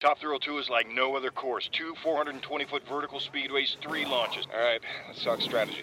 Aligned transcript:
Top 0.00 0.20
Thrill 0.20 0.38
2 0.38 0.58
is 0.58 0.70
like 0.70 0.86
no 0.94 1.16
other 1.16 1.32
course. 1.32 1.68
Two 1.72 1.92
420-foot 2.04 2.84
vertical 2.88 3.18
speedways, 3.18 3.74
three 3.82 4.04
launches. 4.04 4.46
All 4.54 4.60
right, 4.60 4.80
let's 5.08 5.24
talk 5.24 5.40
strategy. 5.40 5.82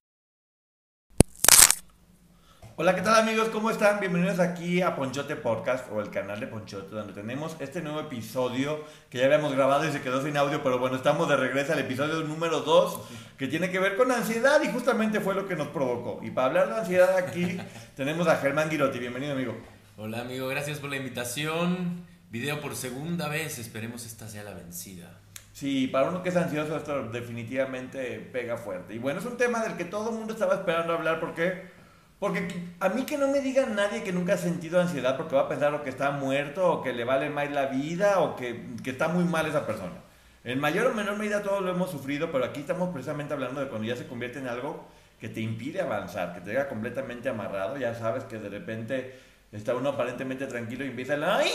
Hola, 2.81 2.95
¿qué 2.95 3.03
tal 3.03 3.13
amigos? 3.13 3.49
¿Cómo 3.49 3.69
están? 3.69 3.99
Bienvenidos 3.99 4.39
aquí 4.39 4.81
a 4.81 4.95
Ponchote 4.95 5.35
Podcast 5.35 5.85
o 5.91 6.01
el 6.01 6.09
canal 6.09 6.39
de 6.39 6.47
Ponchote, 6.47 6.89
donde 6.89 7.13
tenemos 7.13 7.55
este 7.59 7.79
nuevo 7.79 7.99
episodio 7.99 8.83
que 9.11 9.19
ya 9.19 9.25
habíamos 9.25 9.53
grabado 9.53 9.87
y 9.87 9.91
se 9.91 10.01
quedó 10.01 10.19
sin 10.23 10.35
audio, 10.35 10.63
pero 10.63 10.79
bueno, 10.79 10.95
estamos 10.95 11.29
de 11.29 11.37
regreso 11.37 11.73
al 11.73 11.77
episodio 11.77 12.21
número 12.21 12.61
2 12.61 13.01
que 13.37 13.47
tiene 13.47 13.69
que 13.69 13.77
ver 13.77 13.97
con 13.97 14.11
ansiedad 14.11 14.59
y 14.63 14.69
justamente 14.69 15.19
fue 15.19 15.35
lo 15.35 15.47
que 15.47 15.55
nos 15.55 15.67
provocó. 15.67 16.21
Y 16.23 16.31
para 16.31 16.47
hablar 16.47 16.69
de 16.69 16.79
ansiedad 16.79 17.15
aquí 17.17 17.59
tenemos 17.95 18.27
a 18.27 18.37
Germán 18.37 18.71
Girotti. 18.71 18.97
Bienvenido, 18.97 19.33
amigo. 19.33 19.55
Hola, 19.95 20.21
amigo, 20.21 20.47
gracias 20.47 20.79
por 20.79 20.89
la 20.89 20.95
invitación. 20.95 22.03
Video 22.31 22.61
por 22.61 22.75
segunda 22.75 23.27
vez, 23.27 23.59
esperemos 23.59 24.07
esta 24.07 24.27
sea 24.27 24.43
la 24.43 24.55
vencida. 24.55 25.19
Sí, 25.53 25.85
para 25.85 26.09
uno 26.09 26.23
que 26.23 26.29
es 26.29 26.35
ansioso 26.35 26.75
esto 26.77 27.09
definitivamente 27.09 28.27
pega 28.33 28.57
fuerte. 28.57 28.95
Y 28.95 28.97
bueno, 28.97 29.19
es 29.19 29.25
un 29.27 29.37
tema 29.37 29.61
del 29.61 29.77
que 29.77 29.85
todo 29.85 30.09
el 30.09 30.15
mundo 30.15 30.33
estaba 30.33 30.55
esperando 30.55 30.93
hablar 30.93 31.19
porque 31.19 31.79
porque 32.21 32.47
a 32.79 32.89
mí 32.89 33.03
que 33.03 33.17
no 33.17 33.29
me 33.29 33.39
diga 33.39 33.65
nadie 33.65 34.03
que 34.03 34.13
nunca 34.13 34.35
ha 34.35 34.37
sentido 34.37 34.79
ansiedad 34.79 35.17
porque 35.17 35.35
va 35.35 35.41
a 35.41 35.49
pensar 35.49 35.73
o 35.73 35.81
que 35.81 35.89
está 35.89 36.11
muerto 36.11 36.71
o 36.71 36.83
que 36.83 36.93
le 36.93 37.03
vale 37.03 37.31
más 37.31 37.49
la 37.49 37.65
vida 37.65 38.19
o 38.19 38.35
que, 38.35 38.63
que, 38.83 38.91
está 38.91 39.07
muy 39.07 39.23
mal 39.23 39.47
esa 39.47 39.65
persona. 39.65 39.95
En 40.43 40.59
mayor 40.59 40.85
o 40.85 40.93
menor 40.93 41.17
medida 41.17 41.41
todos 41.41 41.63
lo 41.63 41.71
hemos 41.71 41.89
sufrido, 41.89 42.31
pero 42.31 42.45
aquí 42.45 42.59
estamos 42.59 42.89
precisamente 42.93 43.33
hablando 43.33 43.59
de 43.59 43.69
cuando 43.69 43.87
ya 43.87 43.95
se 43.95 44.05
convierte 44.05 44.37
en 44.37 44.47
algo 44.47 44.85
que 45.19 45.29
te 45.29 45.41
impide 45.41 45.81
avanzar, 45.81 46.35
que 46.35 46.41
te 46.41 46.51
deja 46.51 46.69
completamente 46.69 47.27
amarrado. 47.27 47.77
Ya 47.77 47.95
sabes 47.95 48.23
que 48.25 48.37
de 48.37 48.49
repente 48.49 49.15
está 49.51 49.73
uno 49.73 49.89
aparentemente 49.89 50.45
tranquilo 50.45 50.85
y 50.85 50.89
empieza 50.89 51.15
el... 51.15 51.23
¡Ay! 51.23 51.49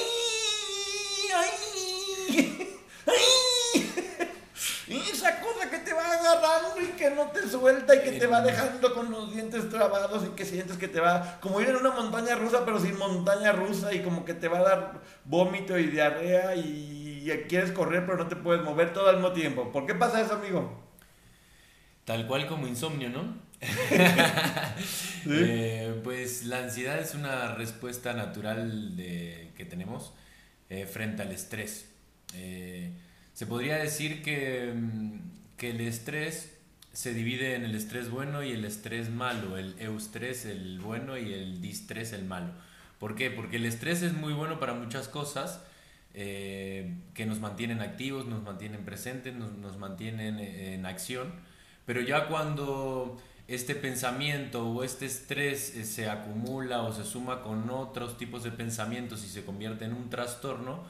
¡Ay! 1.33 1.67
esa 5.13 5.41
cosa 5.41 5.71
que 5.71 5.79
te 5.79 5.93
va 5.93 6.13
agarrando 6.13 6.81
y 6.81 6.87
que 7.09 7.15
no 7.15 7.31
te 7.31 7.49
suelta 7.49 7.95
y 7.95 8.01
que 8.01 8.13
te 8.13 8.27
va 8.27 8.41
dejando 8.41 8.95
con 8.95 9.11
los 9.11 9.33
dientes 9.33 9.69
trabados 9.69 10.25
y 10.27 10.31
que 10.31 10.45
sientes 10.45 10.77
que 10.77 10.89
te 10.89 11.01
va 11.01 11.39
como 11.41 11.61
ir 11.61 11.69
en 11.69 11.77
una 11.77 11.91
montaña 11.91 12.35
rusa 12.35 12.65
pero 12.65 12.81
sin 12.81 12.99
montaña 12.99 13.53
rusa 13.53 13.93
y 13.95 14.03
como 14.03 14.25
que 14.25 14.35
te 14.35 14.49
va 14.49 14.59
a 14.59 14.63
dar 14.63 15.01
vómito 15.25 15.79
y 15.79 15.87
diarrea 15.87 16.57
y 16.57 17.07
quieres 17.49 17.73
correr 17.73 18.05
pero 18.07 18.19
no 18.19 18.29
te 18.29 18.37
puedes 18.37 18.63
mover 18.63 18.93
todo 18.93 19.09
al 19.09 19.17
mismo 19.17 19.33
tiempo. 19.33 19.73
¿Por 19.73 19.87
qué 19.87 19.95
pasa 19.95 20.21
eso, 20.21 20.35
amigo? 20.35 20.87
Tal 22.05 22.27
cual 22.27 22.47
como 22.47 22.67
insomnio, 22.67 23.11
¿no? 23.11 23.47
Eh, 25.29 26.01
pues 26.05 26.45
la 26.45 26.59
ansiedad 26.59 27.01
es 27.01 27.17
una 27.17 27.57
respuesta 27.57 28.13
natural 28.13 28.97
de, 28.97 29.51
que 29.57 29.65
tenemos 29.65 30.13
eh, 30.71 30.87
frente 30.87 31.23
al 31.23 31.33
estrés. 31.33 31.91
Eh, 32.35 32.93
se 33.33 33.47
podría 33.47 33.77
decir 33.77 34.23
que, 34.23 34.73
mm, 34.73 35.19
que, 35.57 35.71
el 35.71 35.81
estrés 35.81 36.56
se 36.97 37.13
divide 37.13 37.57
en 37.57 37.63
el 37.63 37.75
estrés 37.75 38.09
bueno 38.09 38.43
y 38.43 38.53
el 38.53 38.65
estrés 38.65 39.11
malo, 39.11 39.59
el 39.59 39.75
eustrés 39.79 40.47
el 40.47 40.81
bueno 40.81 41.19
y 41.19 41.35
el 41.35 41.61
distrés 41.61 42.15
el 42.15 42.25
malo. 42.25 42.53
¿Por 42.99 43.15
qué? 43.15 43.31
Porque 43.31 43.57
el 43.57 43.67
estrés 43.67 44.01
es 44.01 44.15
muy 44.15 44.33
bueno 44.33 44.59
para 44.59 44.73
muchas 44.73 45.07
cosas 45.07 45.61
eh, 46.15 46.95
que 47.13 47.27
nos 47.27 47.39
mantienen 47.39 47.83
activos, 47.83 48.25
nos 48.25 48.43
mantienen 48.43 48.87
presentes, 48.87 49.35
nos, 49.35 49.77
mantienen 49.77 50.39
en 50.39 50.87
acción, 50.87 51.35
pero 51.85 52.01
ya 52.01 52.29
cuando 52.29 53.21
este 53.47 53.75
pensamiento 53.75 54.67
o 54.67 54.83
este 54.83 55.05
estrés 55.05 55.77
eh, 55.77 55.85
se 55.85 56.09
acumula 56.09 56.81
o 56.81 56.95
se 56.95 57.05
suma 57.05 57.43
con 57.43 57.69
otros 57.69 58.17
tipos 58.17 58.43
de 58.43 58.53
pensamientos 58.53 59.23
y 59.23 59.29
se 59.29 59.45
convierte 59.45 59.85
en 59.85 59.93
un 59.93 60.09
trastorno, 60.09 60.83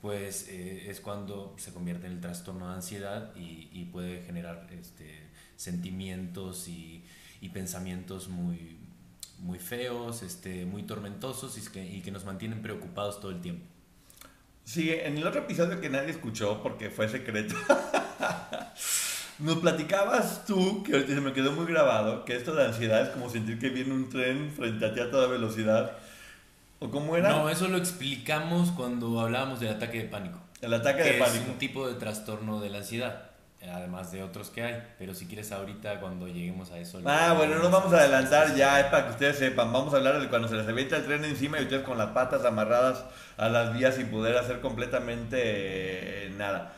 pues 0.00 0.48
eh, 0.48 0.88
es 0.88 1.02
cuando 1.02 1.54
se 1.58 1.74
convierte 1.74 2.06
en 2.06 2.14
el 2.14 2.20
trastorno 2.22 2.68
de 2.70 2.76
ansiedad 2.76 3.36
y, 3.36 3.68
y 3.70 3.84
puede 3.92 4.22
generar 4.22 4.66
este, 4.70 5.28
sentimientos 5.60 6.68
y, 6.68 7.04
y, 7.40 7.48
pensamientos 7.50 8.28
muy, 8.28 8.76
muy 9.38 9.58
feos, 9.58 10.22
este, 10.22 10.64
muy 10.64 10.84
tormentosos 10.84 11.58
y 11.58 11.70
que, 11.70 11.84
y 11.84 12.00
que 12.00 12.10
nos 12.10 12.24
mantienen 12.24 12.62
preocupados 12.62 13.20
todo 13.20 13.30
el 13.30 13.40
tiempo. 13.40 13.64
Sí, 14.64 14.90
en 14.90 15.18
el 15.18 15.26
otro 15.26 15.40
episodio 15.40 15.80
que 15.80 15.90
nadie 15.90 16.10
escuchó 16.10 16.62
porque 16.62 16.90
fue 16.90 17.08
secreto, 17.08 17.54
nos 19.38 19.58
platicabas 19.58 20.44
tú, 20.44 20.82
que 20.82 20.92
ahorita 20.92 21.14
se 21.14 21.20
me 21.20 21.32
quedó 21.32 21.52
muy 21.52 21.66
grabado, 21.66 22.24
que 22.24 22.36
esto 22.36 22.54
de 22.54 22.66
ansiedad 22.66 23.02
es 23.02 23.08
como 23.10 23.28
sentir 23.28 23.58
que 23.58 23.68
viene 23.68 23.92
un 23.92 24.08
tren 24.08 24.52
frente 24.52 24.86
a 24.86 24.94
ti 24.94 25.00
a 25.00 25.10
toda 25.10 25.26
velocidad 25.26 25.98
¿O 26.80 26.90
cómo 26.90 27.14
era? 27.14 27.28
No, 27.28 27.50
eso 27.50 27.68
lo 27.68 27.76
explicamos 27.76 28.70
cuando 28.70 29.20
hablábamos 29.20 29.60
del 29.60 29.68
ataque 29.68 29.98
de 29.98 30.04
pánico. 30.04 30.40
El 30.62 30.72
ataque 30.72 31.02
de 31.02 31.12
pánico. 31.18 31.44
Es 31.44 31.48
un 31.50 31.58
tipo 31.58 31.86
de 31.86 31.94
trastorno 31.94 32.58
de 32.60 32.70
la 32.70 32.78
ansiedad, 32.78 33.29
además 33.68 34.10
de 34.10 34.22
otros 34.22 34.50
que 34.50 34.62
hay. 34.62 34.82
Pero 34.98 35.14
si 35.14 35.26
quieres 35.26 35.52
ahorita, 35.52 36.00
cuando 36.00 36.26
lleguemos 36.26 36.70
a 36.70 36.78
eso... 36.78 37.00
Ah, 37.04 37.34
bueno, 37.36 37.56
no 37.56 37.62
nos 37.62 37.72
vamos 37.72 37.92
a 37.92 37.98
adelantar 37.98 38.54
ya, 38.54 38.80
es 38.80 38.86
para 38.86 39.06
que 39.06 39.10
ustedes 39.12 39.38
sepan. 39.38 39.72
Vamos 39.72 39.92
a 39.92 39.98
hablar 39.98 40.20
de 40.20 40.28
cuando 40.28 40.48
se 40.48 40.56
les 40.56 40.66
avienta 40.66 40.96
el 40.96 41.04
tren 41.04 41.24
encima 41.24 41.58
y 41.60 41.64
ustedes 41.64 41.82
con 41.82 41.98
las 41.98 42.10
patas 42.10 42.44
amarradas 42.44 43.04
a 43.36 43.48
las 43.48 43.74
vías 43.74 43.96
sin 43.96 44.06
poder 44.08 44.36
hacer 44.36 44.60
completamente 44.60 45.38
eh, 46.26 46.30
nada. 46.36 46.72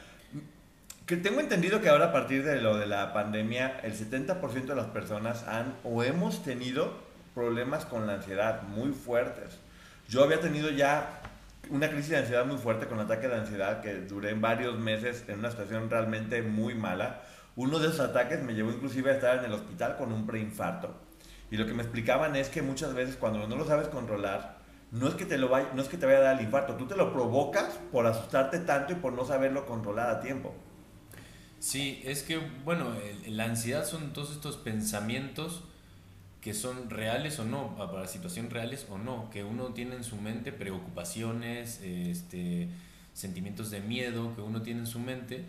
Que 1.07 1.17
tengo 1.17 1.41
entendido 1.41 1.81
que 1.81 1.89
ahora 1.89 2.07
a 2.07 2.13
partir 2.13 2.45
de 2.45 2.61
lo 2.61 2.77
de 2.77 2.87
la 2.87 3.13
pandemia, 3.13 3.81
el 3.83 3.95
70% 3.95 4.67
de 4.67 4.75
las 4.75 4.87
personas 4.87 5.47
han 5.47 5.75
o 5.85 6.03
hemos 6.03 6.43
tenido 6.43 6.95
problemas 7.35 7.85
con 7.85 8.07
la 8.07 8.15
ansiedad 8.15 8.63
muy 8.63 8.93
fuertes. 8.93 9.59
Yo 10.09 10.23
había 10.23 10.41
tenido 10.41 10.71
ya 10.71 11.21
una 11.73 11.89
crisis 11.89 12.11
de 12.11 12.19
ansiedad 12.19 12.45
muy 12.45 12.59
fuerte 12.59 12.87
con 12.87 13.01
ataque 13.01 13.29
de 13.29 13.37
ansiedad 13.37 13.81
que 13.81 13.95
duré 13.95 14.35
varios 14.35 14.79
meses 14.79 15.25
en 15.27 15.39
una 15.39 15.51
situación 15.51 15.89
realmente 15.89 16.43
muy 16.43 16.75
mala. 16.75 17.23
Uno 17.57 17.79
de 17.79 17.89
esos 17.89 18.01
ataques 18.01 18.43
me 18.43 18.53
llevó 18.55 18.71
inclusive 18.71 19.11
a 19.11 19.15
estar 19.15 19.39
en 19.39 19.47
el 19.47 19.53
hospital 19.53 19.97
con 19.97 20.13
un 20.13 20.27
preinfarto. 20.27 20.95
Y 21.51 21.57
lo 21.57 21.67
que 21.67 21.73
me 21.73 21.83
explicaban 21.83 22.37
es 22.37 22.51
que 22.51 22.61
muchas 22.61 22.93
veces 22.93 23.17
cuando 23.17 23.47
no 23.49 23.57
lo 23.57 23.67
sabes 23.67 23.89
controlar, 23.89 24.59
no 24.91 25.09
es 25.09 25.15
que 25.15 25.25
te 25.25 25.39
lo 25.39 25.49
vaya, 25.49 25.71
no 25.75 25.81
es 25.81 25.89
que 25.89 25.97
te 25.97 26.05
vaya 26.05 26.19
a 26.19 26.23
dar 26.23 26.39
el 26.39 26.45
infarto, 26.45 26.75
tú 26.77 26.87
te 26.87 26.95
lo 26.95 27.11
provocas 27.11 27.81
por 27.91 28.07
asustarte 28.07 28.59
tanto 28.59 28.93
y 28.93 28.97
por 28.97 29.15
no 29.15 29.25
saberlo 29.25 29.65
controlar 29.65 30.11
a 30.11 30.21
tiempo. 30.21 30.55
Sí, 31.59 32.03
es 32.05 32.23
que 32.23 32.39
bueno, 32.65 32.93
la 33.27 33.45
ansiedad 33.45 33.87
son 33.87 34.13
todos 34.13 34.33
estos 34.33 34.59
pensamientos 34.59 35.65
que 36.43 36.55
son 36.55 36.91
reales 36.91 37.39
o 37.39 37.45
no, 37.45 37.77
para 37.77 38.07
situaciones 38.09 38.53
reales 38.53 38.87
o 38.91 38.99
no, 38.99 39.31
que 39.31 39.45
uno 39.45 39.67
tiene 39.69 39.95
en 39.95 40.05
su 40.05 40.17
mente 40.17 40.53
preocupaciones, 40.53 41.81
este, 41.83 42.69
sentimientos 43.15 43.71
de 43.71 43.81
miedo 43.81 44.35
que 44.35 44.43
uno 44.43 44.61
tiene 44.61 44.81
en 44.81 44.87
su 44.89 44.99
mente. 44.99 45.45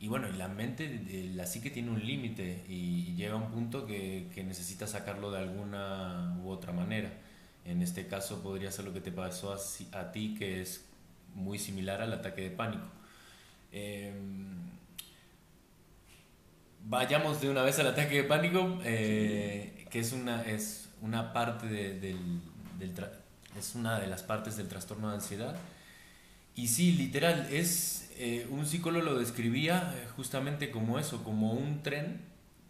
Y 0.00 0.08
bueno, 0.08 0.28
la 0.32 0.48
mente, 0.48 1.30
la 1.34 1.46
psique 1.46 1.70
tiene 1.70 1.90
un 1.90 2.04
límite 2.04 2.64
y 2.66 3.14
llega 3.14 3.34
a 3.34 3.36
un 3.36 3.50
punto 3.50 3.86
que, 3.86 4.26
que 4.34 4.42
necesita 4.42 4.86
sacarlo 4.86 5.30
de 5.30 5.38
alguna 5.38 6.36
u 6.42 6.48
otra 6.48 6.72
manera. 6.72 7.12
En 7.66 7.82
este 7.82 8.06
caso 8.06 8.42
podría 8.42 8.72
ser 8.72 8.86
lo 8.86 8.94
que 8.94 9.00
te 9.02 9.12
pasó 9.12 9.52
a, 9.52 9.58
a 10.00 10.12
ti, 10.12 10.34
que 10.36 10.62
es 10.62 10.86
muy 11.34 11.58
similar 11.58 12.00
al 12.00 12.12
ataque 12.12 12.40
de 12.40 12.50
pánico. 12.50 12.88
Eh, 13.70 14.12
vayamos 16.84 17.40
de 17.40 17.50
una 17.50 17.62
vez 17.62 17.78
al 17.78 17.88
ataque 17.88 18.16
de 18.16 18.24
pánico. 18.24 18.80
Eh, 18.84 19.81
que 19.92 20.00
es 20.00 20.12
una, 20.12 20.42
es 20.42 20.88
una 21.02 21.34
parte 21.34 21.66
del, 21.66 22.40
del 22.78 22.94
es 23.58 23.74
una 23.74 24.00
de 24.00 24.06
las 24.06 24.22
partes 24.22 24.56
del 24.56 24.66
trastorno 24.66 25.10
de 25.10 25.16
ansiedad. 25.16 25.54
Y 26.54 26.68
sí, 26.68 26.92
literal, 26.92 27.46
es, 27.52 28.10
eh, 28.16 28.46
un 28.50 28.64
psicólogo 28.64 29.04
lo 29.04 29.18
describía 29.18 29.94
eh, 29.94 30.08
justamente 30.16 30.70
como 30.70 30.98
eso, 30.98 31.22
como 31.22 31.52
un 31.52 31.82
tren 31.82 32.22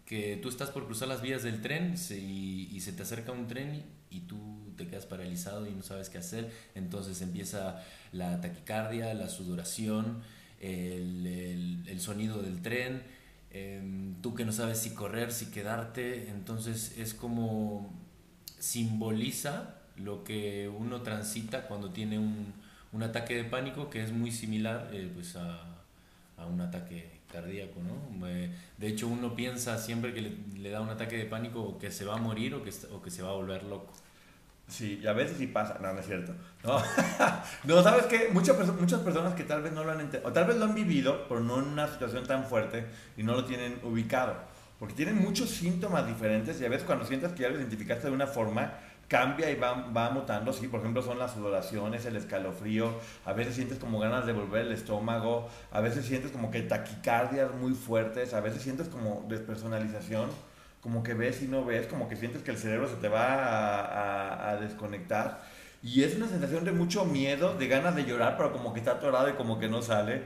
que 0.05 0.37
tú 0.43 0.49
estás 0.49 0.71
por 0.71 0.87
cruzar 0.87 1.09
las 1.09 1.23
vías 1.23 1.45
del 1.45 1.63
tren 1.63 1.95
y, 2.11 2.81
se 2.81 2.93
te 2.93 3.03
acerca 3.03 3.31
un 3.31 3.47
tren 3.47 3.85
y, 4.11 4.21
tú 4.21 4.73
te 4.77 4.89
quedas 4.89 5.07
paralizado 5.07 5.69
y 5.69 5.71
no 5.71 5.83
sabes 5.83 6.11
qué 6.11 6.19
hacer. 6.19 6.51
Entonces 6.75 7.23
empieza 7.23 7.85
la 8.11 8.41
taquicardia, 8.41 9.15
la 9.15 9.29
sudoración, 9.29 10.23
el, 10.61 11.85
el, 11.87 12.01
sonido 12.01 12.43
del 12.43 12.63
tren, 12.63 13.03
em, 13.53 14.15
tú 14.23 14.35
que 14.35 14.45
no 14.45 14.53
sabes 14.53 14.79
si 14.79 14.91
correr, 14.91 15.33
si 15.33 15.47
quedarte. 15.51 16.29
Entonces 16.31 16.97
es 16.99 17.15
como 17.15 17.93
simboliza 18.59 19.77
lo 19.97 20.25
que 20.25 20.69
uno 20.69 21.03
transita 21.03 21.67
cuando 21.67 21.91
tiene 21.91 22.19
un, 22.19 22.53
un 22.93 23.03
ataque 23.03 23.35
de 23.37 23.45
pánico 23.45 23.91
que 23.91 24.03
es 24.03 24.13
muy 24.13 24.31
similar 24.31 24.91
eh, 24.93 25.11
pues 25.15 25.37
a, 25.37 25.61
a 26.37 26.47
un 26.47 26.61
ataque 26.61 27.23
cardíaco, 27.33 27.81
¿no? 27.83 28.27
De 28.79 28.89
hecho, 28.89 29.09
uno 29.09 29.35
piensa 29.35 29.79
siempre 29.79 30.13
que 30.13 30.37
le, 30.59 30.71
da 30.71 30.81
un 30.81 30.91
ataque 30.91 31.17
de 31.17 31.25
pánico 31.25 31.79
que 31.79 31.91
se 31.91 32.05
va 32.05 32.15
a 32.15 32.19
morir 32.19 32.55
o 32.55 32.63
que, 32.63 32.71
o 32.93 33.01
que 33.03 33.11
se 33.11 33.23
va 33.23 33.31
a 33.31 33.33
volver 33.33 33.65
loco. 33.65 33.93
Sí, 34.73 35.01
y 35.03 35.07
a 35.07 35.13
veces 35.13 35.37
sí 35.37 35.47
pasa, 35.49 35.79
no, 35.83 35.93
no 35.93 36.01
es 36.01 36.07
cierto. 36.07 36.33
No, 36.65 36.81
no 37.65 37.83
¿sabes 37.83 38.07
qué? 38.07 38.31
Muchas, 38.33 38.57
muchas 38.81 39.01
personas 39.01 39.35
que 39.35 39.45
tal 39.45 39.61
vez 39.61 39.73
no 39.73 39.85
lo 39.85 39.93
han 39.93 40.01
entendido, 40.01 40.31
o 40.31 40.33
tal 40.33 40.47
vez 40.47 40.57
lo 40.57 40.65
han 40.65 40.75
vivido, 40.75 41.27
pero 41.29 41.41
no 41.41 41.59
en 41.59 41.69
una 41.69 41.87
situación 41.89 42.27
tan 42.27 42.47
fuerte 42.47 42.87
y 43.19 43.23
no 43.23 43.35
lo 43.35 43.45
tienen 43.45 43.79
ubicado. 43.83 44.35
Porque 44.79 44.95
tienen 44.95 45.21
muchos 45.21 45.51
síntomas 45.51 46.07
diferentes 46.07 46.59
y 46.59 46.65
a 46.65 46.71
veces 46.71 46.87
cuando 46.87 47.05
sientas 47.05 47.33
que 47.33 47.43
ya 47.43 47.51
lo 47.51 47.59
identificaste 47.59 48.07
de 48.09 48.15
una 48.15 48.27
forma, 48.27 48.73
cambia 49.09 49.51
y 49.51 49.57
va, 49.57 49.75
va 49.95 50.09
mutando, 50.09 50.55
sí, 50.55 50.69
por 50.69 50.81
ejemplo 50.81 51.03
son 51.03 51.19
las 51.19 51.35
sudoraciones, 51.35 52.07
el 52.07 52.17
escalofrío, 52.17 52.95
a 53.27 53.35
veces 53.35 53.55
sientes 53.55 53.79
como 53.79 53.99
ganas 53.99 54.25
de 54.25 54.33
volver 54.33 54.63
el 54.67 54.73
estómago, 54.73 55.51
a 55.71 55.83
veces 55.83 56.07
sientes 56.07 56.33
como 56.33 56.51
que 56.51 56.63
taquicardias 56.63 57.55
muy 57.55 57.75
fuertes, 57.75 58.33
a 58.33 58.41
veces 58.41 58.63
sientes 58.63 58.89
como 58.89 59.27
despersonalización, 59.29 60.31
como 60.83 61.05
que 61.05 61.15
ves 61.15 61.43
y 61.43 61.47
no 61.47 61.65
ves, 61.65 61.87
como 61.87 62.09
que 62.09 62.17
sientes 62.17 62.43
que 62.43 62.51
el 62.51 62.59
cerebro 62.59 62.89
se 62.89 62.97
te 62.97 63.09
va 63.09 64.51
a, 64.51 64.57
desconectar. 64.57 65.43
Y 65.83 66.03
es 66.03 66.17
una 66.17 66.29
sensación 66.29 66.65
de 66.65 66.73
mucho 66.73 67.05
miedo, 67.05 67.55
de 67.55 67.69
ganas 67.69 67.95
de 67.95 68.05
llorar, 68.05 68.37
pero 68.37 68.53
como 68.53 68.73
que 68.73 68.81
está 68.81 68.93
atorado 68.93 69.29
y 69.31 69.35
como 69.35 69.59
que 69.59 69.69
no 69.69 69.81
sale. 69.81 70.25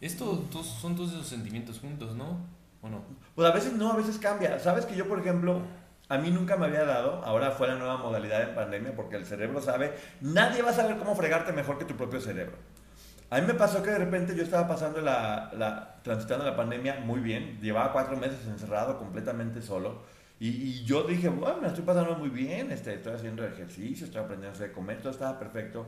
Esto 0.00 0.48
son 0.80 0.96
todos 0.96 1.12
esos 1.12 1.28
sentimientos 1.28 1.78
juntos, 1.80 2.16
¿no? 2.16 2.40
¿O 2.80 2.88
no? 2.88 3.04
Pues 3.34 3.48
a 3.48 3.52
veces 3.52 3.74
no, 3.74 3.92
a 3.92 3.96
veces 3.96 4.18
cambia. 4.18 4.58
Sabes 4.58 4.86
que 4.86 4.96
yo, 4.96 5.06
por 5.06 5.20
ejemplo, 5.20 5.62
a 6.08 6.18
mí 6.18 6.30
nunca 6.30 6.56
me 6.56 6.66
había 6.66 6.84
dado, 6.84 7.22
ahora 7.24 7.50
fue 7.50 7.68
la 7.68 7.76
nueva 7.76 7.98
modalidad 7.98 8.42
en 8.48 8.54
pandemia, 8.54 8.96
porque 8.96 9.16
el 9.16 9.26
cerebro 9.26 9.60
sabe, 9.60 9.94
nadie 10.22 10.62
va 10.62 10.70
a 10.70 10.74
saber 10.74 10.96
cómo 10.96 11.14
fregarte 11.14 11.52
mejor 11.52 11.78
que 11.78 11.84
tu 11.84 11.94
propio 11.94 12.20
cerebro. 12.20 12.56
A 13.32 13.40
mí 13.40 13.46
me 13.46 13.54
pasó 13.54 13.82
que 13.82 13.88
de 13.88 13.96
repente 13.96 14.36
yo 14.36 14.42
estaba 14.42 14.68
pasando 14.68 15.00
la, 15.00 15.50
la 15.56 15.94
transitando 16.02 16.44
la 16.44 16.54
pandemia 16.54 17.00
muy 17.02 17.18
bien, 17.20 17.58
llevaba 17.62 17.90
cuatro 17.90 18.14
meses 18.14 18.46
encerrado 18.46 18.98
completamente 18.98 19.62
solo, 19.62 20.02
y, 20.38 20.84
yo 20.84 21.04
dije, 21.04 21.30
bueno, 21.30 21.62
me 21.62 21.68
estoy 21.68 21.82
pasando 21.82 22.14
muy 22.16 22.28
bien, 22.28 22.70
este, 22.72 22.92
estoy 22.92 23.14
haciendo 23.14 23.42
ejercicio, 23.42 24.04
estoy 24.04 24.20
aprendiendo 24.20 24.62
a 24.62 24.68
comer, 24.72 24.98
todo 24.98 25.12
estaba 25.12 25.38
perfecto. 25.38 25.86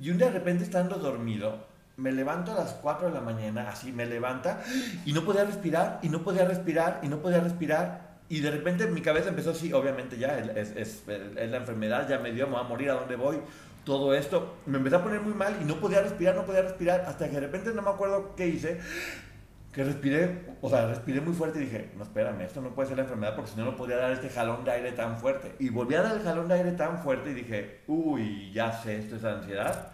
Y 0.00 0.08
un 0.08 0.16
día 0.16 0.28
de 0.28 0.38
repente 0.38 0.64
estando 0.64 0.96
dormido, 0.96 1.66
me 1.98 2.10
levanto 2.10 2.52
a 2.52 2.54
las 2.54 2.72
4 2.74 3.08
de 3.08 3.12
la 3.12 3.20
mañana, 3.20 3.68
así 3.68 3.92
me 3.92 4.06
levanta, 4.06 4.62
y 5.04 5.12
no 5.12 5.24
podía 5.26 5.44
respirar, 5.44 5.98
y 6.00 6.08
no 6.08 6.22
podía 6.22 6.46
respirar, 6.46 7.00
y 7.02 7.08
no 7.08 7.18
podía 7.18 7.40
respirar, 7.40 8.12
y 8.30 8.40
de 8.40 8.50
repente 8.50 8.86
mi 8.86 9.02
cabeza 9.02 9.28
empezó 9.28 9.50
así, 9.50 9.74
obviamente 9.74 10.16
ya 10.16 10.38
es, 10.38 10.70
es, 10.74 11.02
es, 11.06 11.50
la 11.50 11.58
enfermedad, 11.58 12.08
ya 12.08 12.18
me 12.18 12.32
dio, 12.32 12.46
me 12.46 12.52
voy 12.52 12.64
a 12.64 12.68
morir, 12.68 12.90
¿a 12.90 12.94
dónde 12.94 13.16
voy? 13.16 13.36
Todo 13.84 14.14
esto, 14.14 14.58
me 14.66 14.78
empecé 14.78 14.96
a 14.96 15.02
poner 15.02 15.20
muy 15.20 15.34
mal 15.34 15.56
y 15.60 15.64
no 15.64 15.76
podía 15.76 16.02
respirar, 16.02 16.36
no 16.36 16.44
podía 16.44 16.62
respirar, 16.62 17.00
hasta 17.02 17.28
que 17.28 17.34
de 17.34 17.40
repente 17.40 17.72
no 17.72 17.82
me 17.82 17.90
acuerdo 17.90 18.34
qué 18.36 18.46
hice, 18.46 18.80
que 19.72 19.82
respiré, 19.82 20.44
o 20.60 20.68
sea, 20.68 20.86
respiré 20.86 21.20
muy 21.20 21.34
fuerte 21.34 21.58
y 21.58 21.62
dije, 21.62 21.90
no, 21.96 22.04
espérame, 22.04 22.42
esto 22.42 22.60
no 22.60 22.74
puede 22.74 22.88
ser 22.88 22.98
la 22.98 23.04
enfermedad 23.04 23.34
porque 23.34 23.50
si 23.50 23.56
no, 23.58 23.64
no 23.64 23.76
podía 23.76 23.96
dar 23.96 24.12
este 24.12 24.28
jalón 24.28 24.64
de 24.64 24.70
aire 24.70 24.92
tan 24.92 25.16
fuerte. 25.16 25.56
Y 25.58 25.70
volví 25.70 25.94
a 25.94 26.02
dar 26.02 26.16
el 26.16 26.22
jalón 26.22 26.46
de 26.48 26.54
aire 26.54 26.72
tan 26.72 26.98
fuerte 26.98 27.30
y 27.30 27.34
dije, 27.34 27.80
uy, 27.86 28.52
ya 28.52 28.72
sé, 28.72 28.98
esto 28.98 29.16
es 29.16 29.24
ansiedad. 29.24 29.92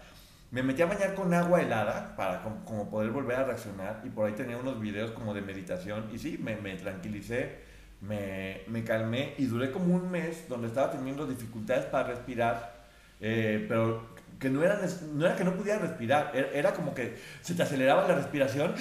Me 0.51 0.63
metí 0.63 0.81
a 0.81 0.85
bañar 0.87 1.15
con 1.15 1.33
agua 1.33 1.61
helada 1.61 2.15
para 2.15 2.41
como, 2.41 2.89
poder 2.89 3.11
volver 3.11 3.37
a 3.37 3.43
reaccionar 3.45 4.01
y 4.03 4.09
por 4.09 4.27
ahí 4.27 4.33
tenía 4.33 4.57
unos 4.57 4.79
videos 4.79 5.11
como 5.11 5.33
de 5.33 5.41
meditación 5.41 6.09
y 6.11 6.19
sí, 6.19 6.37
me, 6.37 6.55
me 6.57 6.75
tranquilicé 6.75 7.69
me, 8.01 8.61
me, 8.67 8.83
calmé 8.83 9.33
y 9.37 9.45
duré 9.45 9.71
como 9.71 9.95
un 9.95 10.09
mes 10.09 10.47
donde 10.47 10.67
estaba 10.67 10.91
teniendo 10.91 11.27
dificultades 11.27 11.85
para 11.85 12.09
respirar, 12.09 12.78
eh, 13.19 13.65
pero 13.67 14.09
que 14.39 14.49
no 14.49 14.63
era, 14.63 14.79
no 15.13 15.25
era 15.25 15.35
que 15.35 15.43
no 15.43 15.53
pudiera 15.55 15.79
respirar, 15.79 16.31
era, 16.33 16.73
como 16.73 16.95
que 16.95 17.17
se 17.41 17.55
te 17.55 17.63
aceleraba 17.63 18.07
la 18.07 18.15
respiración 18.15 18.73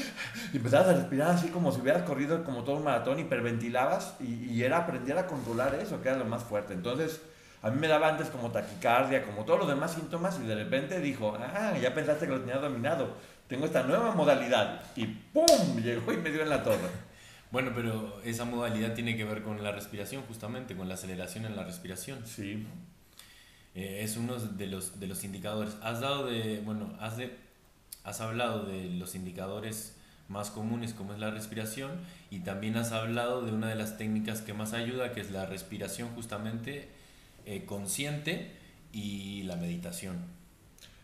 y 0.52 0.56
empezabas 0.56 0.88
a 0.88 0.92
respirar 0.94 1.30
así 1.30 1.48
como 1.48 1.72
si 1.72 1.80
hubieras 1.80 2.04
corrido 2.04 2.44
como 2.44 2.62
todo 2.62 2.76
un 2.76 2.84
maratón, 2.84 3.18
hiperventilabas 3.18 4.14
y, 4.20 4.52
y 4.52 4.62
era 4.62 4.78
aprender 4.78 5.18
a 5.18 5.26
controlar 5.26 5.74
eso, 5.74 6.00
que 6.00 6.10
era 6.10 6.18
lo 6.18 6.26
más 6.26 6.44
fuerte. 6.44 6.74
Entonces, 6.74 7.20
a 7.62 7.70
mí 7.70 7.78
me 7.80 7.88
daba 7.88 8.08
antes 8.08 8.28
como 8.28 8.52
taquicardia, 8.52 9.24
como 9.24 9.44
todos 9.44 9.58
los 9.58 9.68
demás 9.68 9.92
síntomas 9.92 10.38
y 10.42 10.46
de 10.46 10.54
repente 10.54 11.00
dijo, 11.00 11.36
ah, 11.40 11.74
ya 11.80 11.92
pensaste 11.92 12.26
que 12.26 12.32
lo 12.32 12.40
tenía 12.40 12.58
dominado, 12.58 13.16
tengo 13.48 13.66
esta 13.66 13.82
nueva 13.82 14.14
modalidad 14.14 14.80
y 14.94 15.06
¡pum! 15.06 15.82
Llegó 15.82 16.12
y 16.12 16.18
me 16.18 16.30
dio 16.30 16.42
en 16.42 16.50
la 16.50 16.62
torre. 16.62 16.78
Bueno, 17.50 17.72
pero 17.74 18.20
esa 18.26 18.44
modalidad 18.44 18.92
tiene 18.92 19.16
que 19.16 19.24
ver 19.24 19.42
con 19.42 19.64
la 19.64 19.72
respiración, 19.72 20.22
justamente, 20.24 20.76
con 20.76 20.86
la 20.86 20.96
aceleración 20.96 21.46
en 21.46 21.56
la 21.56 21.64
respiración. 21.64 22.26
Sí. 22.26 22.66
Eh, 23.78 24.02
es 24.02 24.16
uno 24.16 24.34
de 24.36 24.66
los, 24.66 24.98
de 24.98 25.06
los 25.06 25.22
indicadores. 25.22 25.76
Has 25.82 26.00
dado 26.00 26.26
de, 26.26 26.60
bueno, 26.64 26.96
has, 26.98 27.16
de, 27.16 27.36
has 28.02 28.20
hablado 28.20 28.66
de 28.66 28.90
los 28.90 29.14
indicadores 29.14 29.94
más 30.26 30.50
comunes 30.50 30.94
como 30.94 31.12
es 31.12 31.20
la 31.20 31.30
respiración 31.30 31.92
y 32.28 32.40
también 32.40 32.76
has 32.76 32.90
hablado 32.90 33.42
de 33.42 33.52
una 33.52 33.68
de 33.68 33.76
las 33.76 33.96
técnicas 33.96 34.40
que 34.40 34.52
más 34.52 34.72
ayuda, 34.72 35.12
que 35.12 35.20
es 35.20 35.30
la 35.30 35.46
respiración 35.46 36.08
justamente 36.16 36.88
eh, 37.46 37.66
consciente 37.66 38.50
y 38.92 39.44
la 39.44 39.54
meditación. 39.54 40.16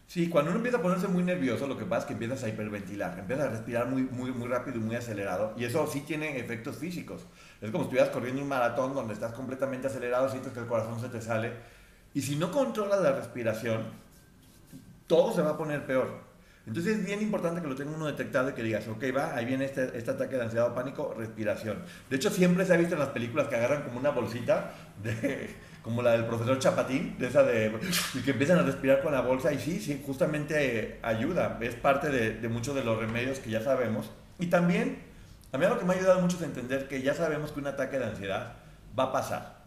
Sí, 0.08 0.28
cuando 0.28 0.50
uno 0.50 0.58
empieza 0.58 0.78
a 0.78 0.82
ponerse 0.82 1.06
muy 1.06 1.22
nervioso, 1.22 1.68
lo 1.68 1.78
que 1.78 1.84
pasa 1.84 2.00
es 2.00 2.06
que 2.06 2.12
empiezas 2.14 2.42
a 2.42 2.48
hiperventilar, 2.48 3.20
empiezas 3.20 3.46
a 3.46 3.50
respirar 3.50 3.86
muy, 3.86 4.02
muy, 4.02 4.32
muy 4.32 4.48
rápido 4.48 4.78
y 4.78 4.80
muy 4.80 4.96
acelerado, 4.96 5.54
y 5.56 5.64
eso 5.64 5.86
sí 5.86 6.00
tiene 6.00 6.38
efectos 6.38 6.76
físicos. 6.76 7.22
Es 7.60 7.70
como 7.70 7.84
si 7.84 7.86
estuvieras 7.86 8.10
corriendo 8.10 8.42
un 8.42 8.48
maratón 8.48 8.94
donde 8.94 9.14
estás 9.14 9.32
completamente 9.32 9.86
acelerado, 9.86 10.28
sientes 10.28 10.52
que 10.52 10.60
el 10.60 10.66
corazón 10.66 11.00
se 11.00 11.08
te 11.08 11.20
sale, 11.22 11.52
y 12.14 12.22
si 12.22 12.36
no 12.36 12.50
controlas 12.52 13.02
la 13.02 13.12
respiración, 13.12 13.82
todo 15.06 15.34
se 15.34 15.42
va 15.42 15.50
a 15.50 15.58
poner 15.58 15.84
peor. 15.84 16.22
Entonces 16.66 16.98
es 16.98 17.04
bien 17.04 17.20
importante 17.20 17.60
que 17.60 17.68
lo 17.68 17.74
tenga 17.74 17.90
uno 17.90 18.06
detectado 18.06 18.50
y 18.50 18.52
que 18.54 18.62
digas, 18.62 18.88
ok, 18.88 19.04
va, 19.14 19.34
ahí 19.34 19.44
viene 19.44 19.66
este, 19.66 19.96
este 19.98 20.12
ataque 20.12 20.36
de 20.36 20.44
ansiedad 20.44 20.70
o 20.70 20.74
pánico, 20.74 21.14
respiración. 21.16 21.82
De 22.08 22.16
hecho, 22.16 22.30
siempre 22.30 22.64
se 22.64 22.72
ha 22.72 22.76
visto 22.78 22.94
en 22.94 23.00
las 23.00 23.10
películas 23.10 23.48
que 23.48 23.56
agarran 23.56 23.82
como 23.82 23.98
una 23.98 24.10
bolsita 24.10 24.72
como 25.82 26.00
la 26.00 26.12
del 26.12 26.24
profesor 26.24 26.58
Chapatín, 26.58 27.18
de 27.18 27.26
esa 27.26 27.42
de 27.42 27.70
y 28.14 28.20
que 28.20 28.30
empiezan 28.30 28.58
a 28.58 28.62
respirar 28.62 29.02
con 29.02 29.12
la 29.12 29.20
bolsa 29.20 29.52
y 29.52 29.58
sí, 29.58 29.78
sí, 29.78 30.02
justamente 30.06 30.98
ayuda, 31.02 31.58
es 31.60 31.74
parte 31.74 32.08
de, 32.08 32.40
de 32.40 32.48
muchos 32.48 32.74
de 32.74 32.82
los 32.82 32.98
remedios 32.98 33.40
que 33.40 33.50
ya 33.50 33.60
sabemos. 33.60 34.10
Y 34.38 34.46
también, 34.46 35.02
a 35.52 35.58
mí 35.58 35.66
lo 35.66 35.78
que 35.78 35.84
me 35.84 35.92
ha 35.92 35.96
ayudado 35.98 36.20
mucho 36.20 36.38
es 36.38 36.42
entender 36.42 36.88
que 36.88 37.02
ya 37.02 37.12
sabemos 37.12 37.52
que 37.52 37.60
un 37.60 37.66
ataque 37.66 37.98
de 37.98 38.06
ansiedad 38.06 38.54
va 38.98 39.04
a 39.04 39.12
pasar. 39.12 39.63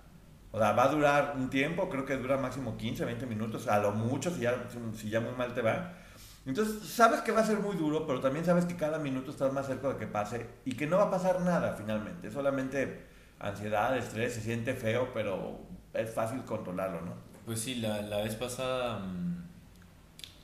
O 0.51 0.59
sea, 0.59 0.71
va 0.71 0.85
a 0.85 0.87
durar 0.89 1.33
un 1.35 1.49
tiempo, 1.49 1.89
creo 1.89 2.05
que 2.05 2.17
dura 2.17 2.37
máximo 2.37 2.77
15, 2.77 3.05
20 3.05 3.25
minutos, 3.25 3.67
a 3.67 3.79
lo 3.79 3.91
mucho 3.91 4.33
si 4.33 4.41
ya, 4.41 4.67
si 4.95 5.09
ya 5.09 5.19
muy 5.19 5.33
mal 5.33 5.53
te 5.53 5.61
va. 5.61 5.93
Entonces, 6.45 6.87
sabes 6.87 7.21
que 7.21 7.33
va 7.33 7.41
a 7.41 7.45
ser 7.45 7.59
muy 7.59 7.75
duro, 7.75 8.07
pero 8.07 8.21
también 8.21 8.45
sabes 8.45 8.65
que 8.65 8.77
cada 8.77 8.99
minuto 8.99 9.31
estás 9.31 9.51
más 9.51 9.67
cerca 9.67 9.89
de 9.89 9.97
que 9.97 10.07
pase 10.07 10.45
y 10.63 10.75
que 10.75 10.87
no 10.87 10.97
va 10.97 11.03
a 11.03 11.11
pasar 11.11 11.41
nada 11.41 11.75
finalmente. 11.77 12.31
Solamente 12.31 13.05
ansiedad, 13.39 13.97
estrés, 13.97 14.35
se 14.35 14.41
siente 14.41 14.73
feo, 14.73 15.09
pero 15.13 15.59
es 15.93 16.09
fácil 16.13 16.43
controlarlo, 16.43 17.01
¿no? 17.01 17.13
Pues 17.45 17.59
sí, 17.59 17.75
la, 17.75 18.01
la 18.01 18.17
vez 18.17 18.35
pasada 18.35 18.99
mm, 18.99 19.43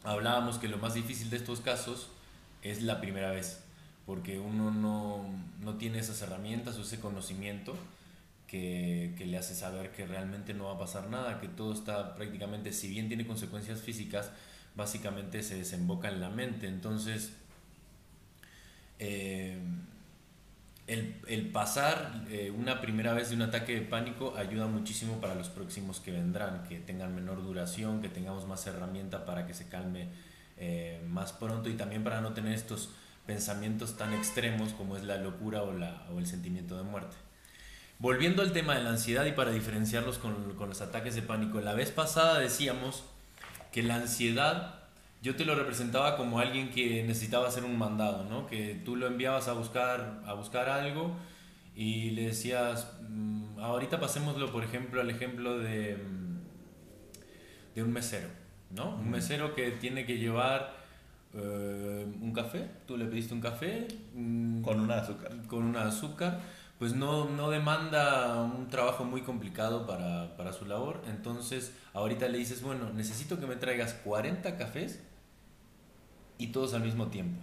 hablábamos 0.04 0.58
que 0.58 0.68
lo 0.68 0.78
más 0.78 0.94
difícil 0.94 1.30
de 1.30 1.38
estos 1.38 1.62
casos 1.62 2.10
es 2.62 2.84
la 2.84 3.00
primera 3.00 3.32
vez, 3.32 3.64
porque 4.06 4.40
uno 4.40 4.72
no, 4.72 5.26
no 5.62 5.76
tiene 5.76 6.00
esas 6.00 6.22
herramientas 6.22 6.78
o 6.78 6.82
ese 6.82 7.00
conocimiento 7.00 7.76
que, 8.54 9.26
le 9.26 9.38
hace 9.38 9.56
saber 9.56 9.92
que 9.92 10.06
realmente 10.06 10.54
no 10.54 10.66
va 10.66 10.74
a 10.74 10.78
pasar 10.78 11.10
nada, 11.10 11.40
que 11.42 11.48
todo 11.48 11.74
está 11.74 12.14
prácticamente, 12.14 12.72
si 12.72 12.88
bien 12.88 13.08
tiene 13.08 13.26
consecuencias 13.26 13.82
físicas, 13.82 14.32
básicamente 14.76 15.42
se 15.42 15.56
desemboca 15.56 16.10
en 16.10 16.22
la 16.22 16.30
mente. 16.30 16.68
Entonces, 16.68 17.34
eh, 19.00 19.58
el, 20.86 21.16
el 21.28 21.50
pasar 21.50 22.26
eh, 22.30 22.52
una 22.52 22.80
primera 22.80 23.14
vez 23.14 23.30
de 23.30 23.36
un 23.36 23.42
ataque 23.42 23.74
de 23.74 23.82
pánico 23.82 24.36
ayuda 24.38 24.68
muchísimo 24.68 25.20
para 25.20 25.34
los 25.34 25.50
próximos 25.50 26.00
que 26.00 26.12
vendrán, 26.12 26.64
que 26.70 26.80
tengan 26.80 27.16
menor 27.16 27.42
duración, 27.42 28.02
que 28.02 28.10
tengamos 28.10 28.48
más 28.48 28.68
herramienta 28.68 29.26
para 29.26 29.48
que 29.48 29.56
se 29.56 29.68
calme 29.68 30.10
eh, 30.58 31.02
más 31.08 31.34
pronto 31.34 31.70
y 31.70 31.74
también 31.74 32.04
para 32.04 32.22
no 32.22 32.34
tener 32.34 32.54
estos 32.54 32.90
pensamientos 33.26 33.98
tan 33.98 34.14
extremos 34.14 34.74
como 34.74 34.96
es 34.96 35.04
la 35.04 35.18
locura 35.18 35.64
o, 35.64 35.74
la, 35.74 36.06
o 36.14 36.20
el 36.20 36.28
sentimiento 36.28 36.78
de 36.78 36.84
muerte. 36.84 37.16
Volviendo 38.04 38.42
al 38.42 38.52
tema 38.52 38.76
de 38.76 38.84
la 38.84 38.90
ansiedad 38.90 39.24
y 39.26 39.32
para 39.32 39.52
diferenciarlos 39.52 40.18
con, 40.18 40.56
con 40.56 40.68
los 40.68 40.82
ataques 40.82 41.16
de 41.16 41.22
pánico, 41.22 41.62
la 41.62 41.74
vez 41.74 41.90
pasada 41.90 42.38
decíamos 42.38 43.06
que 43.72 43.82
la 43.82 43.96
ansiedad 43.96 44.76
yo 45.22 45.38
te 45.38 45.46
lo 45.46 45.56
representaba 45.56 46.18
como 46.18 46.40
alguien 46.40 46.70
que 46.70 47.02
necesitaba 47.04 47.48
hacer 47.48 47.64
un 47.64 47.78
mandado, 47.78 48.26
¿no? 48.26 48.46
Que 48.46 48.76
tú 48.84 48.98
lo 48.98 49.08
enviabas 49.08 49.48
a 49.48 49.54
buscar, 49.54 50.22
a 50.26 50.34
buscar 50.34 50.68
algo 50.68 51.16
y 51.78 52.10
le 52.10 52.26
decías, 52.26 52.92
mm, 53.10 53.60
ahorita 53.60 54.02
pasémoslo, 54.02 54.52
por 54.52 54.66
ejemplo, 54.66 55.00
al 55.00 55.10
ejemplo 55.10 55.58
de, 55.60 55.96
mm, 55.96 57.74
de 57.76 57.84
un 57.84 57.94
mesero, 57.94 58.28
¿no? 58.72 58.98
Un 58.98 59.12
mesero 59.12 59.56
que 59.56 59.72
tiene 59.72 60.06
que 60.06 60.18
llevar 60.18 60.84
eh, 61.36 62.06
un 62.22 62.34
café, 62.34 62.70
tú 62.86 62.98
le 62.98 63.06
pediste 63.06 63.34
un 63.34 63.40
café. 63.40 63.88
mm, 64.14 64.62
Con 64.62 64.82
una 64.82 64.98
azúcar. 64.98 65.32
con 65.48 65.64
una 65.64 65.88
azúcar, 65.88 66.42
pues 66.84 66.96
no, 66.96 67.30
no 67.30 67.50
demanda 67.50 68.42
un 68.44 68.68
trabajo 68.68 69.06
muy 69.06 69.22
complicado 69.22 69.88
para, 69.88 70.36
para 70.36 70.52
su 70.52 70.66
labor. 70.66 71.02
Entonces, 71.08 71.72
ahorita 71.94 72.28
le 72.28 72.38
dices, 72.38 72.62
bueno, 72.62 72.90
necesito 72.92 73.40
que 73.40 73.48
me 73.48 73.56
traigas 73.56 73.94
40 73.94 74.58
cafés 74.58 75.00
y 76.38 76.48
todos 76.48 76.74
al 76.74 76.82
mismo 76.84 77.08
tiempo. 77.08 77.40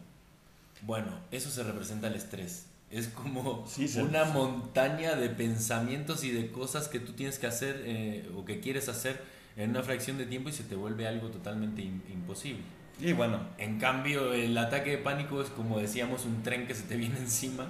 Bueno, 0.82 1.06
eso 1.30 1.48
se 1.48 1.62
representa 1.62 2.08
el 2.08 2.16
estrés. 2.16 2.66
Es 2.90 3.08
como 3.08 3.64
Sí, 3.66 3.88
una 4.00 4.24
montaña 4.26 5.14
de 5.16 5.30
pensamientos 5.30 6.22
y 6.22 6.32
de 6.32 6.52
cosas 6.52 6.88
que 6.88 7.00
tú 7.00 7.14
tienes 7.14 7.38
que 7.38 7.46
hacer 7.46 7.80
eh, 7.86 8.30
o 8.36 8.44
que 8.44 8.60
quieres 8.60 8.90
hacer 8.90 9.22
en 9.56 9.70
una 9.70 9.82
fracción 9.82 10.18
de 10.18 10.26
tiempo 10.26 10.50
y 10.50 10.52
se 10.52 10.64
te 10.64 10.74
vuelve 10.74 11.08
algo 11.08 11.28
totalmente 11.28 11.80
im- 11.80 12.02
imposible. 12.12 12.60
Y 13.00 13.14
bueno, 13.14 13.40
En 13.56 13.78
cambio, 13.78 14.34
el 14.34 14.58
ataque 14.58 14.90
de 14.90 14.98
pánico 14.98 15.40
es 15.40 15.48
como 15.48 15.78
decíamos 15.78 16.26
un 16.26 16.42
tren 16.42 16.66
que 16.66 16.74
se 16.74 16.82
te 16.82 16.98
viene 16.98 17.18
encima 17.18 17.68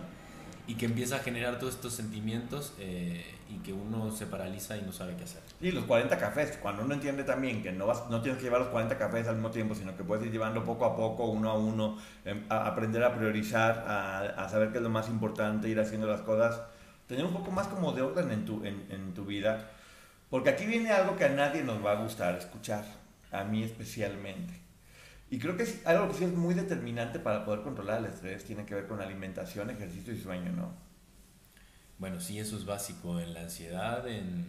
y 0.67 0.75
que 0.75 0.87
empieza 0.87 1.17
a 1.17 1.19
generar 1.21 1.59
todos 1.59 1.75
estos 1.75 1.95
sentimientos 1.95 2.75
eh, 2.79 3.25
y 3.49 3.59
que 3.59 3.73
uno 3.73 4.11
se 4.13 4.27
paraliza 4.27 4.77
y 4.77 4.83
no 4.83 4.93
sabe 4.93 5.17
qué 5.17 5.25
hacer. 5.25 5.43
y 5.61 5.73
los 5.73 5.85
40 5.85 6.17
cafés, 6.19 6.59
cuando 6.63 6.83
uno 6.83 6.95
entiende 6.95 7.25
también 7.25 7.63
que 7.63 7.73
no, 7.73 7.87
vas, 7.87 8.09
no 8.11 8.21
tienes 8.21 8.39
que 8.39 8.45
llevar 8.45 8.61
los 8.61 8.71
40 8.71 8.97
cafés 8.97 9.27
al 9.27 9.37
mismo 9.37 9.51
tiempo, 9.51 9.75
sino 9.75 9.97
que 9.97 10.05
puedes 10.05 10.25
ir 10.27 10.33
llevando 10.33 10.65
poco 10.65 10.85
a 10.85 10.97
poco, 10.97 11.27
uno 11.27 11.51
a 11.51 11.55
uno, 11.55 11.99
em, 12.25 12.45
a 12.49 12.67
aprender 12.67 13.03
a 13.05 13.15
priorizar, 13.15 13.85
a, 13.87 14.21
a 14.45 14.49
saber 14.49 14.71
qué 14.71 14.79
es 14.79 14.83
lo 14.83 14.91
más 14.91 15.09
importante, 15.09 15.69
ir 15.69 15.81
haciendo 15.81 16.07
las 16.07 16.21
cosas, 16.21 16.61
tener 17.07 17.25
un 17.25 17.33
poco 17.33 17.51
más 17.51 17.67
como 17.67 17.93
de 17.93 18.03
orden 18.03 18.31
en 18.31 18.45
tu, 18.45 18.65
en, 18.65 18.87
en 18.91 19.15
tu 19.15 19.25
vida. 19.25 19.71
Porque 20.31 20.51
aquí 20.51 20.65
viene 20.67 20.93
algo 20.93 21.17
que 21.17 21.25
a 21.25 21.31
nadie 21.31 21.65
nos 21.65 21.85
va 21.85 21.93
a 21.93 22.03
gustar 22.03 22.37
escuchar, 22.37 22.85
a 23.33 23.43
mí 23.43 23.65
especialmente. 23.65 24.60
Y 25.31 25.39
creo 25.39 25.57
que 25.57 25.63
es 25.63 25.87
algo 25.87 26.09
que 26.09 26.15
sí 26.19 26.25
es 26.25 26.33
muy 26.35 26.55
determinante 26.55 27.19
para 27.21 27.45
poder 27.45 27.63
controlar 27.63 28.01
el 28.01 28.07
estrés, 28.07 28.45
tiene 28.45 28.67
que 28.67 28.75
ver 28.75 28.87
con 28.87 29.01
alimentación, 29.01 29.71
ejercicio 29.71 30.13
y 30.13 30.19
sueño, 30.21 30.53
¿no? 30.53 30.75
Bueno, 31.99 32.21
sí, 32.21 32.39
eso 32.39 32.57
es 32.57 32.65
básico 32.65 33.21
en 33.21 33.35
la 33.35 33.41
ansiedad, 33.43 34.07
en, 34.09 34.47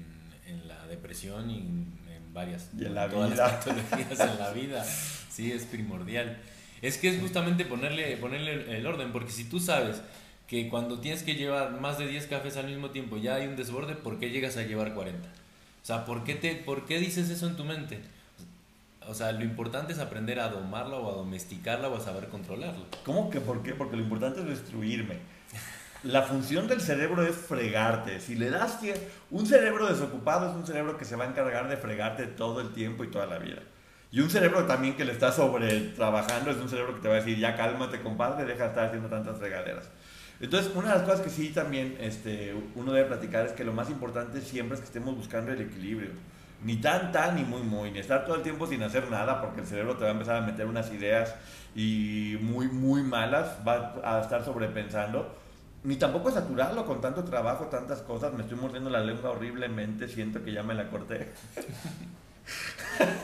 en 0.48 0.68
la 0.68 0.86
depresión 0.88 1.50
y 1.50 1.58
en, 1.58 2.00
en 2.10 2.34
varias 2.34 2.70
Y 2.78 2.86
en 2.86 2.96
la 2.96 3.10
todas 3.10 3.32
vida. 3.32 3.36
las 3.36 3.52
patologías 3.66 4.20
en 4.20 4.40
la 4.40 4.52
vida. 4.52 4.84
Sí, 5.30 5.52
es 5.52 5.66
primordial. 5.66 6.38
Es 6.82 6.98
que 6.98 7.10
es 7.10 7.20
justamente 7.20 7.66
ponerle, 7.66 8.16
ponerle 8.18 8.76
el- 8.78 8.88
orden, 8.88 9.12
porque 9.12 9.32
si 9.32 9.44
tú 9.46 9.60
sabes 9.60 10.02
que 10.48 10.70
cuando 10.70 11.00
tienes 11.00 11.24
que 11.24 11.36
llevar 11.36 11.80
más 11.80 11.98
de 11.98 12.08
10 12.08 12.28
cafés 12.28 12.58
al 12.58 12.68
mismo 12.68 12.90
tiempo 12.92 13.18
ya 13.18 13.36
hay 13.36 13.48
un 13.48 13.56
desborde, 13.56 13.96
¿por 13.96 14.20
qué 14.20 14.30
llegas 14.30 14.58
a 14.58 14.64
llevar 14.64 14.94
40? 14.94 15.30
O 15.30 15.86
sea, 15.86 16.06
¿por 16.06 16.24
qué, 16.24 16.36
te, 16.36 16.56
¿por 16.56 16.86
qué 16.86 17.00
dices 17.00 17.30
eso 17.30 17.48
en 17.48 17.56
tu 17.56 17.64
mente? 17.66 18.00
O 19.08 19.14
sea, 19.14 19.32
lo 19.32 19.44
importante 19.44 19.94
es 19.94 20.00
aprender 20.00 20.40
a 20.40 20.50
domarla 20.50 20.98
o 20.98 21.12
a 21.12 21.16
domesticarla 21.16 21.90
o 21.90 21.98
a 21.98 22.00
saber 22.00 22.28
controlarla. 22.30 22.86
¿Cómo 23.04 23.30
que 23.30 23.42
por 23.42 23.64
qué? 23.64 23.74
Porque 23.74 23.96
lo 23.98 24.04
importante 24.04 24.42
es 24.42 24.48
destruirme. 24.48 25.18
La 26.04 26.24
función 26.24 26.68
del 26.68 26.82
cerebro 26.82 27.24
es 27.26 27.36
fregarte. 27.36 28.20
Si 28.20 28.36
le 28.36 28.50
das 28.50 28.82
tie- 28.82 28.98
un 29.30 29.46
cerebro 29.46 29.88
desocupado 29.88 30.50
es 30.50 30.56
un 30.56 30.66
cerebro 30.66 30.98
que 30.98 31.06
se 31.06 31.16
va 31.16 31.26
a 31.26 31.28
encargar 31.28 31.68
de 31.68 31.78
fregarte 31.78 32.26
todo 32.28 32.62
el 32.62 32.74
tiempo 32.74 33.04
y 33.04 33.08
toda 33.12 33.26
la 33.28 33.38
vida. 33.38 33.62
Y 34.12 34.20
un 34.20 34.30
cerebro 34.30 34.66
también 34.66 34.96
que 34.98 35.06
le 35.06 35.12
está 35.14 35.32
sobre 35.32 35.80
trabajando 35.92 36.52
es 36.52 36.58
un 36.58 36.70
cerebro 36.70 36.96
que 36.96 37.02
te 37.02 37.08
va 37.08 37.16
a 37.16 37.18
decir, 37.18 37.38
ya 37.38 37.56
cálmate 37.56 38.02
compadre, 38.02 38.46
deja 38.46 38.64
de 38.64 38.70
estar 38.70 38.86
haciendo 38.88 39.10
tantas 39.10 39.38
fregaderas. 39.38 39.90
Entonces, 40.40 40.72
una 40.76 40.90
de 40.90 40.96
las 40.96 41.04
cosas 41.04 41.22
que 41.22 41.30
sí 41.30 41.50
también 41.50 41.96
este, 42.00 42.56
uno 42.76 42.92
debe 42.94 43.08
platicar 43.08 43.46
es 43.46 43.52
que 43.54 43.64
lo 43.64 43.74
más 43.74 43.90
importante 43.92 44.42
siempre 44.42 44.76
es 44.76 44.82
que 44.82 44.88
estemos 44.88 45.16
buscando 45.16 45.52
el 45.52 45.62
equilibrio. 45.62 46.10
Ni 46.64 46.78
tan, 46.78 47.12
tan, 47.12 47.36
ni 47.36 47.44
muy, 47.44 47.62
muy. 47.62 47.92
Ni 47.92 48.00
estar 48.00 48.24
todo 48.26 48.36
el 48.36 48.44
tiempo 48.44 48.68
sin 48.68 48.84
hacer 48.84 49.10
nada 49.10 49.42
porque 49.42 49.62
el 49.62 49.68
cerebro 49.68 49.96
te 49.98 50.04
va 50.04 50.10
a 50.10 50.14
empezar 50.14 50.36
a 50.38 50.42
meter 50.42 50.66
unas 50.68 50.92
ideas 50.92 51.34
y 51.76 52.38
muy, 52.42 52.68
muy 52.68 53.02
malas, 53.04 53.58
va 53.68 53.96
a 54.04 54.22
estar 54.22 54.46
sobrepensando. 54.46 55.38
Ni 55.84 55.96
tampoco 55.96 56.30
saturarlo 56.30 56.86
con 56.86 57.02
tanto 57.02 57.24
trabajo, 57.24 57.66
tantas 57.66 58.02
cosas. 58.04 58.32
Me 58.34 58.44
estoy 58.44 58.58
mordiendo 58.60 58.92
la 58.92 59.00
lengua 59.02 59.32
horriblemente, 59.32 60.08
siento 60.08 60.44
que 60.44 60.52
ya 60.54 60.62
me 60.62 60.76
la 60.76 60.90
corté. 60.90 61.32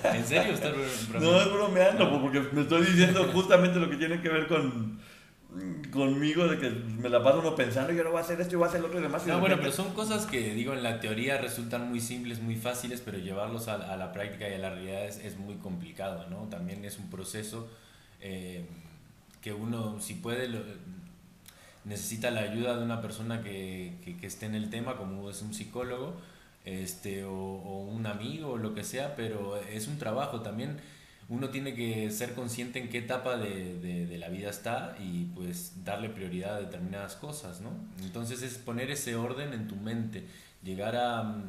¿En 0.04 0.26
serio? 0.26 0.54
¿Estás 0.54 0.74
bro- 1.10 1.20
No 1.20 1.40
es 1.40 1.52
bromeando, 1.52 2.22
porque 2.22 2.40
me 2.52 2.62
estoy 2.62 2.86
diciendo 2.86 3.30
justamente 3.34 3.80
lo 3.80 3.90
que 3.90 3.98
tiene 3.98 4.22
que 4.22 4.30
ver 4.30 4.48
con 4.48 5.00
conmigo, 5.92 6.48
de 6.48 6.60
que 6.60 6.70
me 6.70 7.10
la 7.10 7.24
paso 7.24 7.40
uno 7.40 7.56
pensando, 7.56 7.92
yo 7.94 8.04
no 8.04 8.12
voy 8.12 8.20
a 8.20 8.22
hacer 8.22 8.40
esto, 8.42 8.54
yo 8.54 8.60
voy 8.60 8.66
a 8.68 8.70
hacer 8.70 8.82
lo 8.82 8.88
otro 8.88 9.00
y 9.00 9.04
demás. 9.04 9.24
y 9.24 9.28
de 9.28 9.32
No, 9.34 9.40
bueno, 9.40 9.56
repente- 9.56 9.76
pero 9.78 9.86
son 9.88 9.96
cosas 9.96 10.26
que, 10.26 10.54
digo, 10.54 10.74
en 10.74 10.84
la 10.84 11.00
teoría 11.00 11.38
resultan 11.38 11.90
muy 11.90 12.00
simples, 12.02 12.42
muy 12.42 12.56
fáciles, 12.56 13.02
pero 13.04 13.18
llevarlos 13.18 13.68
a, 13.68 13.76
a 13.76 13.98
la 13.98 14.12
práctica 14.12 14.48
y 14.50 14.54
a 14.54 14.58
la 14.60 14.70
realidad 14.72 15.06
es, 15.06 15.18
es 15.18 15.38
muy 15.38 15.56
complicado, 15.56 16.28
¿no? 16.30 16.48
También 16.50 16.84
es 16.86 16.98
un 17.00 17.10
proceso 17.10 17.68
eh, 18.22 18.66
que 19.42 19.54
uno, 19.54 20.00
si 20.02 20.16
puede, 20.16 20.48
lo- 20.50 20.60
necesita 21.86 22.32
la 22.32 22.42
ayuda 22.42 22.78
de 22.78 22.84
una 22.84 23.02
persona 23.02 23.42
que, 23.44 23.94
que- 24.04 24.18
que 24.18 24.28
esté 24.28 24.46
en 24.46 24.56
el 24.56 24.70
tema, 24.70 24.98
como 24.98 25.30
es 25.30 25.42
un 25.42 25.54
psicólogo, 25.54 26.14
este, 26.66 27.24
o, 27.24 27.32
o 27.34 27.86
un 27.86 28.06
amigo, 28.06 28.52
o 28.52 28.58
lo 28.58 28.74
que 28.76 28.84
sea, 28.84 29.16
pero 29.16 29.56
es 29.58 29.88
un 29.88 29.98
trabajo 29.98 30.42
también. 30.42 30.78
Uno 31.30 31.50
tiene 31.50 31.76
que 31.76 32.10
ser 32.12 32.34
consciente 32.34 32.80
en 32.80 32.90
qué 32.90 33.00
etapa 33.00 33.36
de, 33.38 33.78
de- 33.80 34.18
la 34.18 34.30
vida 34.30 34.50
está 34.50 34.96
y 35.00 35.26
pues 35.36 35.84
darle 35.84 36.10
prioridad 36.10 36.56
a 36.56 36.60
determinadas 36.60 37.16
cosas, 37.16 37.62
¿no? 37.62 37.70
Entonces 38.02 38.42
es 38.42 38.58
poner 38.58 38.90
ese 38.92 39.16
orden 39.16 39.54
en 39.54 39.68
tu 39.68 39.76
mente, 39.76 40.26
llegar 40.64 40.96
a, 40.96 41.44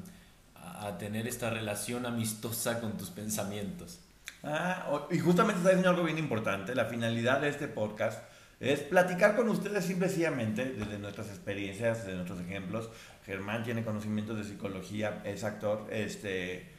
a- 0.55 0.99
tener 0.99 1.27
esta 1.27 1.51
relación 1.51 2.07
amistosa 2.07 2.81
con 2.81 2.97
tus 2.99 3.11
pensamientos. 3.11 4.01
Ah, 4.43 5.07
y 5.11 5.19
justamente 5.19 5.59
está 5.59 5.71
diciendo 5.71 5.91
algo 5.91 6.05
bien 6.05 6.19
importante. 6.19 6.75
La 6.75 6.85
finalidad 6.85 7.41
de 7.41 7.49
este 7.49 7.67
podcast 7.69 8.23
es 8.61 8.81
platicar 8.81 9.35
con 9.37 9.49
ustedes 9.49 9.85
simplemente 9.85 10.65
desde 10.67 10.99
nuestras 10.99 11.29
experiencias, 11.29 11.99
desde 11.99 12.15
nuestros 12.15 12.41
ejemplos. 12.41 12.91
Germán 13.27 13.63
tiene 13.65 13.85
conocimientos 13.85 14.37
de 14.39 14.45
psicología, 14.45 15.23
es 15.25 15.45
actor, 15.45 15.87
este... 15.91 16.77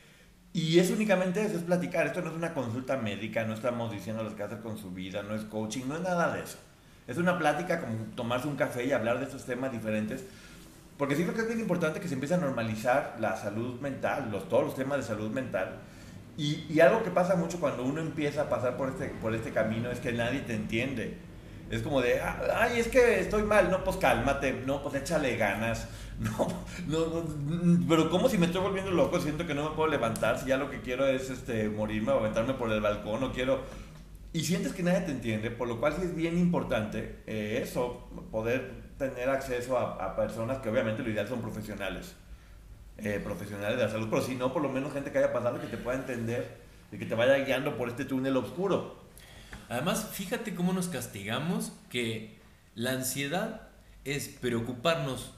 Y 0.51 0.79
es 0.79 0.89
únicamente 0.89 1.43
eso, 1.43 1.57
es 1.57 1.63
platicar. 1.63 2.07
Esto 2.07 2.21
no 2.21 2.29
es 2.29 2.35
una 2.35 2.53
consulta 2.53 2.97
médica, 2.97 3.45
no 3.45 3.53
estamos 3.53 3.91
diciendo 3.91 4.23
lo 4.23 4.35
que 4.35 4.43
hacer 4.43 4.59
con 4.59 4.77
su 4.77 4.91
vida, 4.91 5.21
no 5.23 5.35
es 5.35 5.43
coaching, 5.43 5.83
no 5.87 5.95
es 5.95 6.01
nada 6.01 6.33
de 6.33 6.41
eso. 6.41 6.57
Es 7.07 7.17
una 7.17 7.37
plática 7.37 7.79
como 7.79 7.95
tomarse 8.15 8.47
un 8.47 8.55
café 8.55 8.85
y 8.85 8.91
hablar 8.91 9.19
de 9.19 9.25
estos 9.25 9.45
temas 9.45 9.71
diferentes. 9.71 10.23
Porque 10.97 11.15
sí 11.15 11.23
creo 11.23 11.47
que 11.47 11.53
es 11.53 11.59
importante 11.59 11.99
que 11.99 12.07
se 12.07 12.15
empiece 12.15 12.33
a 12.33 12.37
normalizar 12.37 13.15
la 13.19 13.37
salud 13.37 13.79
mental, 13.79 14.29
los, 14.31 14.49
todos 14.49 14.65
los 14.65 14.75
temas 14.75 14.97
de 14.97 15.03
salud 15.03 15.31
mental. 15.31 15.79
Y, 16.37 16.65
y 16.69 16.79
algo 16.81 17.03
que 17.03 17.11
pasa 17.11 17.35
mucho 17.35 17.59
cuando 17.59 17.83
uno 17.83 18.01
empieza 18.01 18.43
a 18.43 18.49
pasar 18.49 18.75
por 18.75 18.89
este, 18.89 19.07
por 19.21 19.33
este 19.33 19.51
camino 19.51 19.91
es 19.91 19.99
que 19.99 20.11
nadie 20.11 20.41
te 20.41 20.55
entiende. 20.55 21.17
Es 21.69 21.83
como 21.83 22.01
de, 22.01 22.19
"Ah, 22.19 22.41
ay, 22.55 22.79
es 22.79 22.87
que 22.87 23.19
estoy 23.19 23.43
mal, 23.43 23.69
no, 23.69 23.83
pues 23.83 23.97
cálmate, 23.97 24.53
no, 24.65 24.81
pues 24.81 24.95
échale 24.95 25.37
ganas, 25.37 25.87
no, 26.19 26.47
no, 26.87 27.07
no, 27.07 27.21
mm, 27.21 27.87
pero 27.87 28.09
como 28.09 28.27
si 28.27 28.37
me 28.37 28.47
estoy 28.47 28.61
volviendo 28.61 28.91
loco, 28.91 29.19
siento 29.19 29.45
que 29.45 29.53
no 29.53 29.69
me 29.69 29.75
puedo 29.75 29.89
levantar, 29.89 30.39
si 30.39 30.47
ya 30.47 30.57
lo 30.57 30.69
que 30.71 30.81
quiero 30.81 31.07
es 31.07 31.29
este, 31.29 31.69
morirme 31.69 32.11
o 32.11 32.19
aventarme 32.19 32.53
por 32.53 32.71
el 32.71 32.81
balcón, 32.81 33.23
o 33.23 33.31
quiero... 33.31 33.61
Y 34.31 34.43
sientes 34.43 34.73
que 34.73 34.83
nadie 34.83 35.01
te 35.01 35.11
entiende, 35.11 35.49
por 35.49 35.67
lo 35.67 35.79
cual 35.79 35.93
sí 35.93 36.01
es 36.03 36.15
bien 36.15 36.37
importante 36.37 37.17
eh, 37.25 37.61
eso, 37.63 38.07
poder 38.31 38.71
tener 38.97 39.29
acceso 39.29 39.77
a, 39.77 40.15
personas 40.15 40.59
que 40.59 40.69
obviamente 40.69 41.01
lo 41.01 41.09
ideal 41.09 41.27
son 41.27 41.41
profesionales 41.41 42.15
eh, 42.97 43.21
profesionales 43.23 43.77
de 43.77 43.83
la 43.85 43.89
salud, 43.89 44.07
pero 44.09 44.21
si 44.21 44.35
no, 44.35 44.51
por 44.51 44.61
lo 44.61 44.69
menos 44.69 44.91
gente 44.91 45.11
que 45.11 45.19
haya 45.19 45.31
pasado 45.31 45.59
que 45.61 45.67
te 45.67 45.77
pueda 45.77 45.97
entender 45.97 46.57
y 46.91 46.97
que 46.97 47.05
te 47.05 47.15
vaya 47.15 47.37
guiando 47.37 47.77
por 47.77 47.87
este 47.87 48.03
túnel 48.05 48.35
oscuro. 48.35 49.08
Además, 49.69 50.09
fíjate 50.11 50.55
cómo 50.55 50.73
nos 50.73 50.87
castigamos 50.87 51.71
que 51.89 52.37
la 52.75 52.91
ansiedad 52.91 53.69
es 54.03 54.27
preocuparnos 54.27 55.31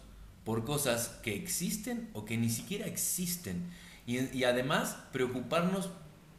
por 0.45 0.63
cosas 0.65 1.19
que 1.21 1.35
existen 1.35 2.09
o 2.13 2.25
que 2.25 2.37
ni 2.37 2.49
siquiera 2.49 2.87
existen. 2.87 3.69
Y, 4.07 4.43
además 4.43 4.97
preocuparnos 5.11 5.89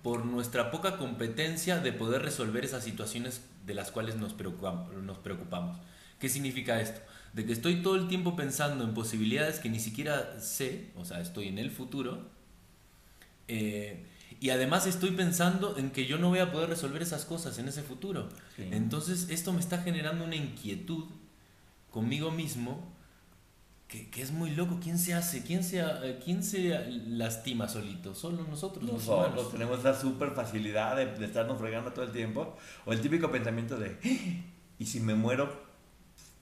por 0.02 0.24
nuestra 0.26 0.70
poca 0.70 0.98
competencia 0.98 1.78
de 1.78 1.92
poder 1.92 2.22
resolver 2.22 2.64
esas 2.64 2.82
situaciones 2.82 3.42
de 3.66 3.74
las 3.74 3.92
cuales 3.92 4.16
nos 4.16 4.32
preocupamos. 4.32 5.78
¿Qué 6.18 6.28
significa 6.28 6.80
esto? 6.80 7.00
De 7.32 7.46
que 7.46 7.52
estoy 7.52 7.82
todo 7.82 7.96
el 7.96 8.08
tiempo 8.08 8.36
pensando 8.36 8.84
en 8.84 8.94
posibilidades 8.94 9.58
que 9.58 9.68
ni 9.68 9.80
siquiera 9.80 10.40
sé, 10.40 10.90
o 10.96 11.04
sea, 11.04 11.20
estoy 11.20 11.48
en 11.48 11.58
el 11.58 11.70
futuro, 11.70 12.28
eh, 13.48 14.06
y 14.42 14.50
además 14.50 14.86
estoy 14.86 15.12
pensando 15.12 15.76
en 15.78 15.90
que 15.92 16.06
yo 16.06 16.18
no 16.18 16.28
voy 16.28 16.40
a 16.40 16.50
poder 16.50 16.68
resolver 16.68 17.00
esas 17.00 17.24
cosas 17.24 17.58
en 17.58 17.68
ese 17.68 17.82
futuro. 17.82 18.28
Sí. 18.56 18.68
Entonces 18.72 19.28
esto 19.30 19.52
me 19.52 19.60
está 19.60 19.78
generando 19.78 20.24
una 20.24 20.34
inquietud 20.34 21.04
conmigo 21.90 22.30
mismo 22.32 22.92
que, 23.86 24.10
que 24.10 24.20
es 24.22 24.32
muy 24.32 24.50
loco. 24.50 24.80
¿Quién 24.82 24.98
se 24.98 25.14
hace? 25.14 25.44
¿Quién 25.44 25.62
se, 25.62 25.80
eh, 25.80 26.18
quién 26.24 26.42
se 26.42 26.90
lastima 27.06 27.68
solito? 27.68 28.14
Solo 28.14 28.42
nosotros, 28.44 28.82
Nosotros 28.84 29.28
humanos. 29.28 29.52
tenemos 29.52 29.78
esa 29.78 30.00
super 30.00 30.32
facilidad 30.32 30.96
de, 30.96 31.06
de 31.06 31.24
estarnos 31.26 31.58
fregando 31.60 31.92
todo 31.92 32.04
el 32.04 32.10
tiempo. 32.12 32.56
O 32.84 32.92
el 32.92 33.00
típico 33.00 33.30
pensamiento 33.30 33.76
de, 33.78 33.96
"Ah, 34.04 34.44
¿y 34.78 34.86
si 34.86 34.98
me 35.00 35.14
muero? 35.14 35.61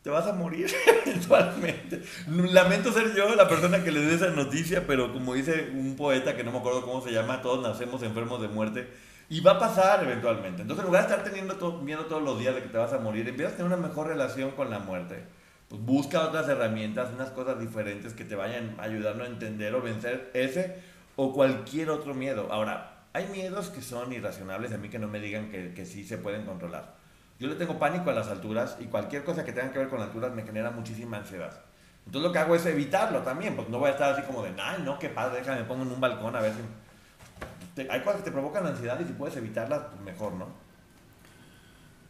Te 0.03 0.11
vas 0.11 0.27
a 0.27 0.33
morir 0.33 0.71
eventualmente. 1.07 2.03
Lamento 2.29 2.93
ser 2.93 3.15
yo 3.15 3.35
la 3.35 3.49
persona 3.49 3.85
que 3.85 3.93
le 3.93 4.01
dé 4.01 4.15
esa 4.15 4.31
noticia, 4.31 4.87
pero 4.87 5.13
como 5.13 5.35
dice 5.35 5.71
un 5.75 5.97
poeta 5.97 6.37
que 6.37 6.45
no 6.45 6.53
me 6.53 6.59
acuerdo 6.59 6.83
cómo 6.83 7.03
se 7.03 7.13
llama, 7.13 7.43
todos 7.43 7.63
nacemos 7.63 8.03
enfermos 8.03 8.41
de 8.41 8.49
muerte 8.49 8.89
y 9.29 9.41
va 9.41 9.53
a 9.53 9.59
pasar 9.59 10.03
eventualmente. 10.03 10.63
Entonces, 10.63 10.85
en 10.85 10.87
lugar 10.89 11.07
de 11.07 11.15
estar 11.15 11.25
teniendo 11.25 11.55
todo, 11.57 11.81
miedo 11.83 12.07
todos 12.07 12.23
los 12.23 12.39
días 12.39 12.55
de 12.55 12.63
que 12.63 12.69
te 12.69 12.79
vas 12.79 12.93
a 12.93 12.99
morir, 12.99 13.29
empiezas 13.29 13.55
a 13.55 13.57
tener 13.59 13.73
una 13.73 13.89
mejor 13.89 14.09
relación 14.09 14.51
con 14.53 14.71
la 14.71 14.81
muerte. 14.81 15.23
Pues 15.69 15.81
busca 15.83 16.23
otras 16.27 16.49
herramientas, 16.49 17.11
unas 17.15 17.31
cosas 17.31 17.61
diferentes 17.61 18.13
que 18.13 18.25
te 18.25 18.35
vayan 18.35 18.75
ayudando 18.79 19.23
a 19.23 19.29
entender 19.29 19.73
o 19.75 19.83
vencer 19.83 20.31
ese 20.35 20.83
o 21.15 21.33
cualquier 21.33 21.91
otro 21.91 22.13
miedo. 22.13 22.49
Ahora, 22.51 23.05
hay 23.13 23.29
miedos 23.29 23.69
que 23.69 23.83
son 23.83 24.13
irracionables, 24.13 24.73
a 24.73 24.79
mí 24.79 24.89
que 24.89 24.99
no 24.99 25.07
me 25.07 25.21
digan 25.21 25.51
que, 25.51 25.75
que 25.75 25.87
sí 25.87 26.05
se 26.05 26.19
pueden 26.19 26.45
controlar. 26.45 27.00
Yo 27.41 27.49
le 27.49 27.55
tengo 27.55 27.79
pánico 27.79 28.11
a 28.11 28.13
las 28.13 28.29
alturas 28.29 28.77
y 28.81 28.85
cualquier 28.85 29.25
cosa 29.25 29.47
que 29.47 29.53
tenga 29.53 29.73
que 29.73 29.79
ver 29.79 29.89
con 29.89 30.01
alturas 30.03 30.33
me 30.35 30.43
genera 30.43 30.71
muchísima 30.71 31.17
ansiedad. 31.17 31.63
Entonces 32.05 32.29
lo 32.29 32.33
que 32.33 32.39
hago 32.39 32.55
es 32.55 32.67
evitarlo 32.67 33.21
también, 33.21 33.57
pues 33.57 33.69
no 33.71 33.79
voy 33.79 33.89
a 33.89 33.93
estar 33.93 34.13
así 34.13 34.23
como 34.23 34.43
de, 34.43 34.53
ay, 34.61 34.83
no, 34.85 34.99
qué 34.99 35.09
padre, 35.09 35.39
déjame, 35.39 35.61
me 35.61 35.65
pongo 35.65 35.85
en 35.85 35.93
un 35.93 36.01
balcón 36.01 36.37
a 36.37 36.41
ver 36.41 36.53
si... 36.53 37.89
hay 37.89 38.01
cosas 38.01 38.21
que 38.21 38.27
te 38.27 38.31
provocan 38.31 38.67
ansiedad 38.67 39.01
y 39.01 39.05
si 39.05 39.13
puedes 39.15 39.37
evitarlas, 39.39 39.85
pues 39.91 40.03
mejor, 40.03 40.35
¿no? 40.35 40.49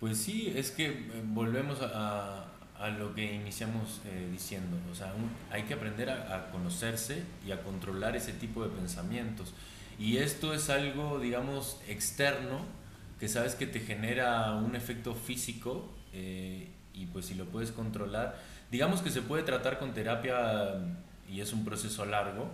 Pues 0.01 0.19
sí, 0.19 0.53
es 0.57 0.73
que 0.73 0.87
eh, 0.87 1.23
volvemos 1.27 1.81
a, 1.81 2.47
a 2.77 2.89
lo 2.89 3.15
que 3.15 3.33
iniciamos 3.33 4.01
eh, 4.07 4.29
diciendo, 4.33 4.79
o 4.91 4.95
sea, 4.97 5.13
hay 5.53 5.63
que 5.63 5.75
aprender 5.75 6.11
a, 6.11 6.35
a 6.35 6.51
conocerse 6.51 7.23
y 7.47 7.53
a 7.53 7.63
controlar 7.63 8.17
ese 8.17 8.33
tipo 8.33 8.65
de 8.65 8.71
pensamientos. 8.71 9.55
Y 9.97 10.17
esto 10.17 10.55
es 10.55 10.71
algo, 10.71 11.21
digamos, 11.21 11.81
externo 11.87 12.80
que 13.21 13.29
sabes 13.29 13.55
que 13.55 13.67
te 13.67 13.81
genera 13.81 14.55
un 14.55 14.75
efecto 14.75 15.15
físico 15.15 15.91
eh, 16.15 16.71
y 16.95 17.07
pues 17.07 17.27
si 17.27 17.35
lo 17.35 17.45
puedes 17.45 17.71
controlar, 17.71 18.41
digamos 18.73 19.03
que 19.03 19.11
se 19.11 19.21
puede 19.21 19.43
tratar 19.43 19.79
con 19.79 19.93
terapia 19.93 20.81
y 21.29 21.41
es 21.43 21.53
un 21.53 21.65
proceso 21.65 22.07
largo. 22.07 22.51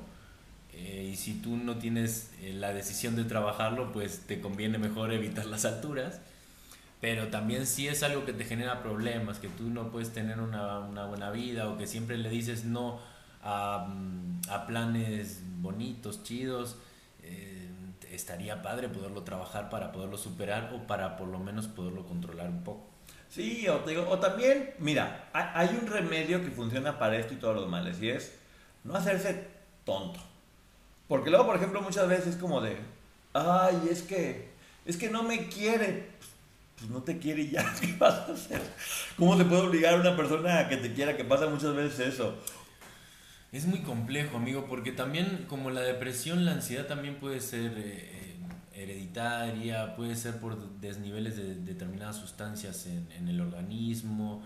Eh, 0.72 1.10
y 1.12 1.16
si 1.16 1.34
tú 1.34 1.56
no 1.56 1.76
tienes 1.76 2.32
eh, 2.42 2.52
la 2.52 2.74
decisión 2.74 3.16
de 3.16 3.24
trabajarlo, 3.24 3.92
pues 3.92 4.26
te 4.26 4.40
conviene 4.40 4.76
mejor 4.76 5.12
evitar 5.12 5.46
las 5.46 5.64
alturas. 5.64 6.20
Pero 7.00 7.28
también 7.28 7.66
si 7.66 7.86
es 7.86 8.02
algo 8.02 8.24
que 8.24 8.32
te 8.32 8.44
genera 8.44 8.82
problemas, 8.82 9.38
que 9.38 9.48
tú 9.48 9.70
no 9.70 9.90
puedes 9.90 10.12
tener 10.12 10.40
una, 10.40 10.80
una 10.80 11.06
buena 11.06 11.30
vida 11.30 11.68
o 11.68 11.78
que 11.78 11.86
siempre 11.86 12.18
le 12.18 12.28
dices 12.28 12.64
no 12.64 12.98
a, 13.42 13.86
mm, 13.88 14.40
a 14.50 14.66
planes 14.66 15.42
bonitos, 15.60 16.24
chidos, 16.24 16.76
estaría 18.12 18.62
padre 18.62 18.88
poderlo 18.88 19.22
trabajar 19.22 19.70
para 19.70 19.92
poderlo 19.92 20.16
superar 20.16 20.72
o 20.74 20.86
para 20.86 21.16
por 21.16 21.28
lo 21.28 21.38
menos 21.38 21.66
poderlo 21.66 22.06
controlar 22.06 22.48
un 22.48 22.62
poco. 22.64 22.86
Sí, 23.28 23.68
o, 23.68 23.80
digo, 23.80 24.06
o 24.08 24.18
también, 24.18 24.74
mira, 24.78 25.28
hay 25.32 25.76
un 25.80 25.86
remedio 25.86 26.42
que 26.42 26.50
funciona 26.50 26.98
para 26.98 27.16
esto 27.16 27.34
y 27.34 27.38
todos 27.38 27.56
los 27.56 27.68
males, 27.68 28.00
y 28.00 28.10
es 28.10 28.32
no 28.84 28.94
hacerse 28.94 29.46
tonto. 29.84 30.20
Porque 31.08 31.30
luego, 31.30 31.46
por 31.46 31.56
ejemplo, 31.56 31.80
muchas 31.82 32.08
veces 32.08 32.28
es 32.28 32.36
como 32.36 32.60
de, 32.60 32.76
ay, 33.32 33.88
es 33.90 34.02
que, 34.02 34.48
es 34.84 34.96
que 34.96 35.10
no 35.10 35.22
me 35.22 35.48
quiere. 35.48 36.10
Pues 36.78 36.90
no 36.90 37.02
te 37.02 37.18
quiere 37.18 37.42
y 37.42 37.50
ya, 37.50 37.74
¿qué 37.80 37.94
vas 37.98 38.28
a 38.28 38.32
hacer? 38.32 38.60
¿Cómo 39.16 39.36
se 39.36 39.44
puede 39.44 39.62
obligar 39.62 39.94
a 39.94 40.00
una 40.00 40.16
persona 40.16 40.60
a 40.60 40.68
que 40.68 40.76
te 40.76 40.92
quiera? 40.92 41.16
Que 41.16 41.24
pasa 41.24 41.46
muchas 41.46 41.74
veces 41.74 42.14
eso. 42.14 42.34
Es 43.52 43.64
muy 43.66 43.78
complejo, 43.80 44.36
amigo, 44.36 44.66
porque 44.68 44.92
también 44.92 45.46
como 45.48 45.70
la 45.70 45.80
depresión, 45.80 46.44
la 46.44 46.52
ansiedad 46.52 46.86
también 46.86 47.16
puede 47.16 47.40
ser 47.40 47.72
eh, 47.78 47.82
eh, 47.84 48.36
hereditaria, 48.74 49.94
puede 49.94 50.16
ser 50.16 50.38
por 50.40 50.80
desniveles 50.80 51.36
de 51.36 51.54
determinadas 51.54 52.16
sustancias 52.16 52.86
en, 52.86 53.28
el 53.28 53.40
organismo, 53.40 54.42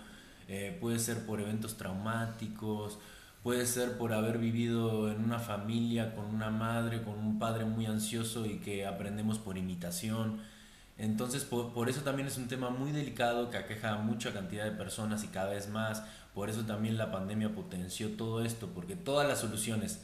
eh, 0.49 0.77
puede 0.81 0.99
ser 0.99 1.25
por 1.25 1.41
eventos 1.41 1.79
traumáticos, 1.79 2.99
puede 3.43 3.65
ser 3.67 3.97
por 3.97 4.13
haber 4.13 4.37
vivido 4.37 5.11
en 5.11 5.25
una 5.25 5.39
familia 5.39 6.15
con 6.15 6.27
una 6.27 6.51
madre, 6.51 7.03
con 7.03 7.19
un 7.19 7.39
padre 7.39 7.65
muy 7.65 7.87
ansioso 7.87 8.45
y 8.45 8.59
que 8.59 8.87
aprendemos 8.87 9.39
por 9.39 9.57
imitación. 9.57 10.41
Entonces, 10.99 11.45
por, 11.45 11.73
por, 11.73 11.89
eso 11.89 12.03
también 12.03 12.29
es 12.29 12.37
un 12.37 12.49
tema 12.49 12.69
muy 12.69 12.93
delicado 12.93 13.49
que 13.49 13.57
aqueja 13.57 13.95
a 13.95 13.99
mucha 13.99 14.35
cantidad 14.35 14.65
de 14.65 14.73
personas 14.73 15.25
y 15.25 15.29
cada 15.29 15.49
vez 15.51 15.71
más. 15.71 16.03
Por 16.35 16.49
eso 16.49 16.63
también 16.63 16.97
la 16.97 17.11
pandemia 17.11 17.55
potenció 17.55 18.17
todo 18.17 18.45
esto, 18.45 18.69
porque 18.75 18.97
todas 18.97 19.27
las 19.27 19.41
soluciones 19.41 20.03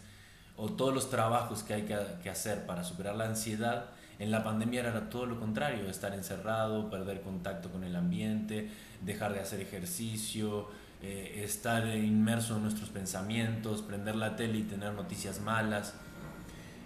o 0.56 0.70
todos 0.70 0.94
los 0.94 1.10
trabajos 1.10 1.62
que 1.62 1.74
hay 1.74 1.82
que, 1.82 2.30
hacer 2.30 2.66
para 2.66 2.82
superar 2.82 3.16
la 3.16 3.26
ansiedad, 3.26 3.90
en 4.18 4.30
la 4.30 4.42
pandemia 4.42 4.80
era 4.80 5.10
todo 5.10 5.26
lo 5.26 5.38
contrario, 5.38 5.88
estar 5.90 6.14
encerrado, 6.14 6.88
perder 6.88 7.20
contacto 7.20 7.70
con 7.70 7.84
el 7.84 7.94
ambiente, 7.94 8.70
dejar 9.02 9.34
de 9.34 9.40
hacer 9.40 9.60
ejercicio, 9.60 10.68
eh, 11.02 11.42
estar 11.44 11.86
inmerso 11.86 12.56
en 12.56 12.62
nuestros 12.62 12.88
pensamientos, 12.88 13.82
prender 13.82 14.16
la 14.16 14.34
tele 14.34 14.58
y 14.58 14.62
tener 14.62 14.94
noticias 14.94 15.40
malas. 15.40 15.94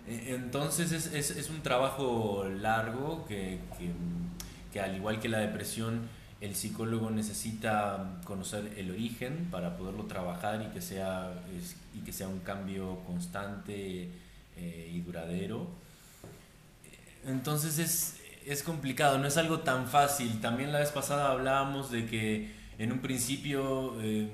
E, 0.08 0.34
entonces 0.34 0.90
es, 0.90 1.30
es, 1.30 1.50
un 1.50 1.62
trabajo 1.62 2.44
largo 2.44 3.24
que, 3.26 3.60
que, 4.72 4.80
al 4.80 4.96
igual 4.96 5.20
que 5.20 5.28
la 5.28 5.38
depresión, 5.38 6.08
el 6.40 6.54
psicólogo 6.54 7.10
necesita 7.10 8.18
conocer 8.24 8.72
el 8.76 8.90
origen 8.90 9.48
para 9.50 9.76
poderlo 9.76 10.04
trabajar 10.04 10.62
y 10.62 10.72
que 10.72 10.80
sea, 10.80 11.32
y 11.94 12.00
que 12.00 12.12
sea 12.12 12.28
un 12.28 12.40
cambio 12.40 13.00
constante 13.06 14.08
eh, 14.56 14.92
y 14.92 15.00
duradero. 15.00 15.68
Entonces 17.26 17.78
es, 17.78 18.16
es, 18.46 18.62
complicado, 18.62 19.18
no 19.18 19.26
es 19.26 19.36
algo 19.36 19.60
tan 19.60 19.86
fácil. 19.86 20.40
También 20.40 20.72
la 20.72 20.78
vez 20.78 20.90
pasada 20.90 21.30
hablábamos 21.30 21.90
de 21.90 22.06
que 22.06 22.50
en 22.78 22.92
un 22.92 23.00
principio 23.00 24.00
eh, 24.00 24.32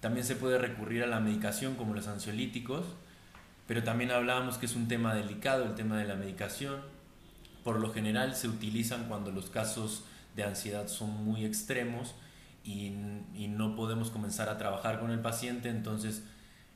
también 0.00 0.24
se 0.24 0.36
puede 0.36 0.56
recurrir 0.56 1.02
a 1.02 1.06
la 1.06 1.20
medicación 1.20 1.74
como 1.74 1.92
los 1.92 2.08
ansiolíticos, 2.08 2.86
pero 3.68 3.82
también 3.82 4.10
hablábamos 4.10 4.56
que 4.56 4.64
es 4.64 4.74
un 4.74 4.88
tema 4.88 5.14
delicado 5.14 5.64
el 5.64 5.74
tema 5.74 5.98
de 5.98 6.06
la 6.06 6.14
medicación. 6.14 6.80
Por 7.62 7.78
lo 7.78 7.92
general 7.92 8.34
se 8.34 8.48
utilizan 8.48 9.04
cuando 9.08 9.32
los 9.32 9.50
casos 9.50 10.04
de 10.36 10.44
ansiedad 10.44 10.86
son 10.86 11.24
muy 11.24 11.44
extremos 11.44 12.14
y, 12.62 12.90
no 13.48 13.74
podemos 13.74 14.10
comenzar 14.10 14.48
a 14.50 14.58
trabajar 14.58 15.00
con 15.00 15.10
el 15.10 15.20
paciente, 15.20 15.70
entonces 15.70 16.24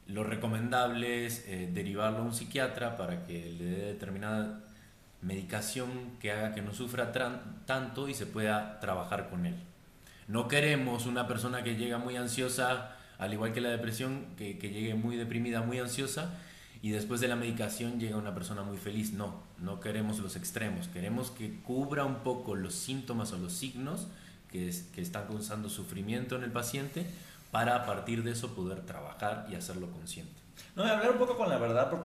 lo 0.07 0.25
recomendable 0.25 1.27
es 1.27 1.45
eh, 1.47 1.69
derivarlo 1.73 2.21
a 2.21 2.23
un 2.23 2.33
psiquiatra 2.33 2.97
para 2.97 3.25
que 3.27 3.53
le 3.53 3.65
dé 3.65 3.85
determinada 3.93 4.61
medicación 5.21 6.17
que 6.19 6.33
haga 6.33 6.55
que 6.55 6.63
no 6.63 6.73
sufra 6.73 7.13
tanto 7.67 8.09
y 8.09 8.15
se 8.15 8.25
pueda 8.25 8.81
trabajar 8.81 9.29
con 9.29 9.45
él. 9.45 9.57
No 10.27 10.49
queremos 10.49 11.05
una 11.07 11.29
persona 11.29 11.63
que 11.63 11.77
llega 11.77 11.99
muy 11.99 12.17
ansiosa, 12.17 12.97
al 13.19 13.33
igual 13.35 13.53
que 13.53 13.61
la 13.61 13.69
depresión, 13.69 14.27
que, 14.39 14.59
que 14.59 14.71
llegue 14.71 14.95
muy 14.95 15.17
deprimida, 15.17 15.61
muy 15.61 15.79
ansiosa, 15.79 16.31
y 16.81 16.91
después 16.91 17.21
de 17.21 17.29
la 17.29 17.37
medicación 17.37 18.01
llega 18.01 18.17
una 18.17 18.35
persona 18.35 18.63
muy 18.63 18.79
feliz. 18.79 19.13
No, 19.13 19.43
no 19.61 19.81
queremos 19.81 20.19
los 20.19 20.37
extremos, 20.37 20.89
queremos 20.89 21.31
que 21.31 21.61
cubra 21.61 22.05
un 22.05 22.17
poco 22.17 22.55
los 22.55 22.75
síntomas 22.75 23.33
o 23.33 23.39
los 23.39 23.53
signos 23.53 24.07
que, 24.51 24.73
que 24.95 25.03
están 25.03 25.27
causando 25.27 25.69
sufrimiento 25.69 26.37
en 26.37 26.45
el 26.45 26.53
paciente 26.53 27.07
para 27.51 27.77
a 27.77 27.87
partir 27.87 28.23
de 28.23 28.33
eso 28.33 28.55
poder 28.55 28.81
trabajar 28.87 29.47
y 29.51 29.55
hacerlo 29.55 29.91
consciente. 29.91 30.41
No, 30.77 30.85
hablar 30.85 31.13
un 31.13 31.19
poco 31.19 31.37
con 31.37 31.49
la 31.49 31.59
verdad. 31.59 32.03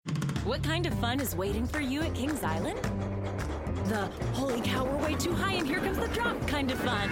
What 0.45 0.63
kind 0.63 0.87
of 0.87 0.95
fun 1.01 1.21
is 1.21 1.35
waiting 1.35 1.67
for 1.67 1.81
you 1.81 2.03
at 2.03 2.15
Kings 2.15 2.43
Island? 2.43 2.79
The 3.89 4.09
holy 4.35 4.61
cow, 4.61 4.85
we're 4.85 5.09
way 5.09 5.15
too 5.15 5.35
high 5.35 5.55
and 5.55 5.67
here 5.67 5.81
comes 5.81 5.99
the 5.99 6.09
drop 6.09 6.37
kind 6.47 6.71
of 6.71 6.79
fun. 6.79 7.11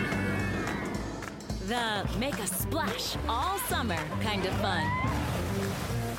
The 1.67 2.07
make 2.19 2.39
a 2.39 2.47
splash 2.47 3.17
all 3.29 3.59
summer 3.69 3.99
kind 4.23 4.47
of 4.47 4.53
fun. 4.55 4.85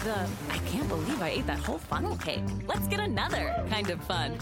The 0.08 0.28
I 0.50 0.58
can't 0.72 0.88
believe 0.88 1.22
I 1.22 1.30
ate 1.30 1.48
that 1.48 1.60
whole 1.60 1.80
funnel 1.80 2.16
cake. 2.16 2.44
Let's 2.66 2.88
get 2.88 3.00
another 3.00 3.46
kind 3.70 3.90
of 3.90 4.02
fun. 4.04 4.38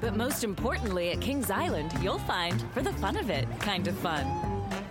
But 0.00 0.16
most 0.16 0.44
importantly, 0.44 1.10
at 1.12 1.20
Kings 1.20 1.50
Island, 1.50 1.92
you'll 2.02 2.24
find 2.34 2.64
for 2.72 2.82
the 2.82 2.92
fun 2.94 3.16
of 3.16 3.28
it 3.28 3.46
kind 3.60 3.86
of 3.86 3.94
fun. 3.98 4.24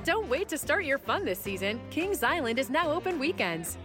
Don't 0.06 0.30
wait 0.30 0.48
to 0.50 0.58
start 0.58 0.86
your 0.86 1.00
fun 1.00 1.26
this 1.26 1.40
season. 1.40 1.80
Kings 1.90 2.22
Island 2.22 2.60
is 2.60 2.70
now 2.70 2.92
open 2.92 3.18
weekends. 3.20 3.78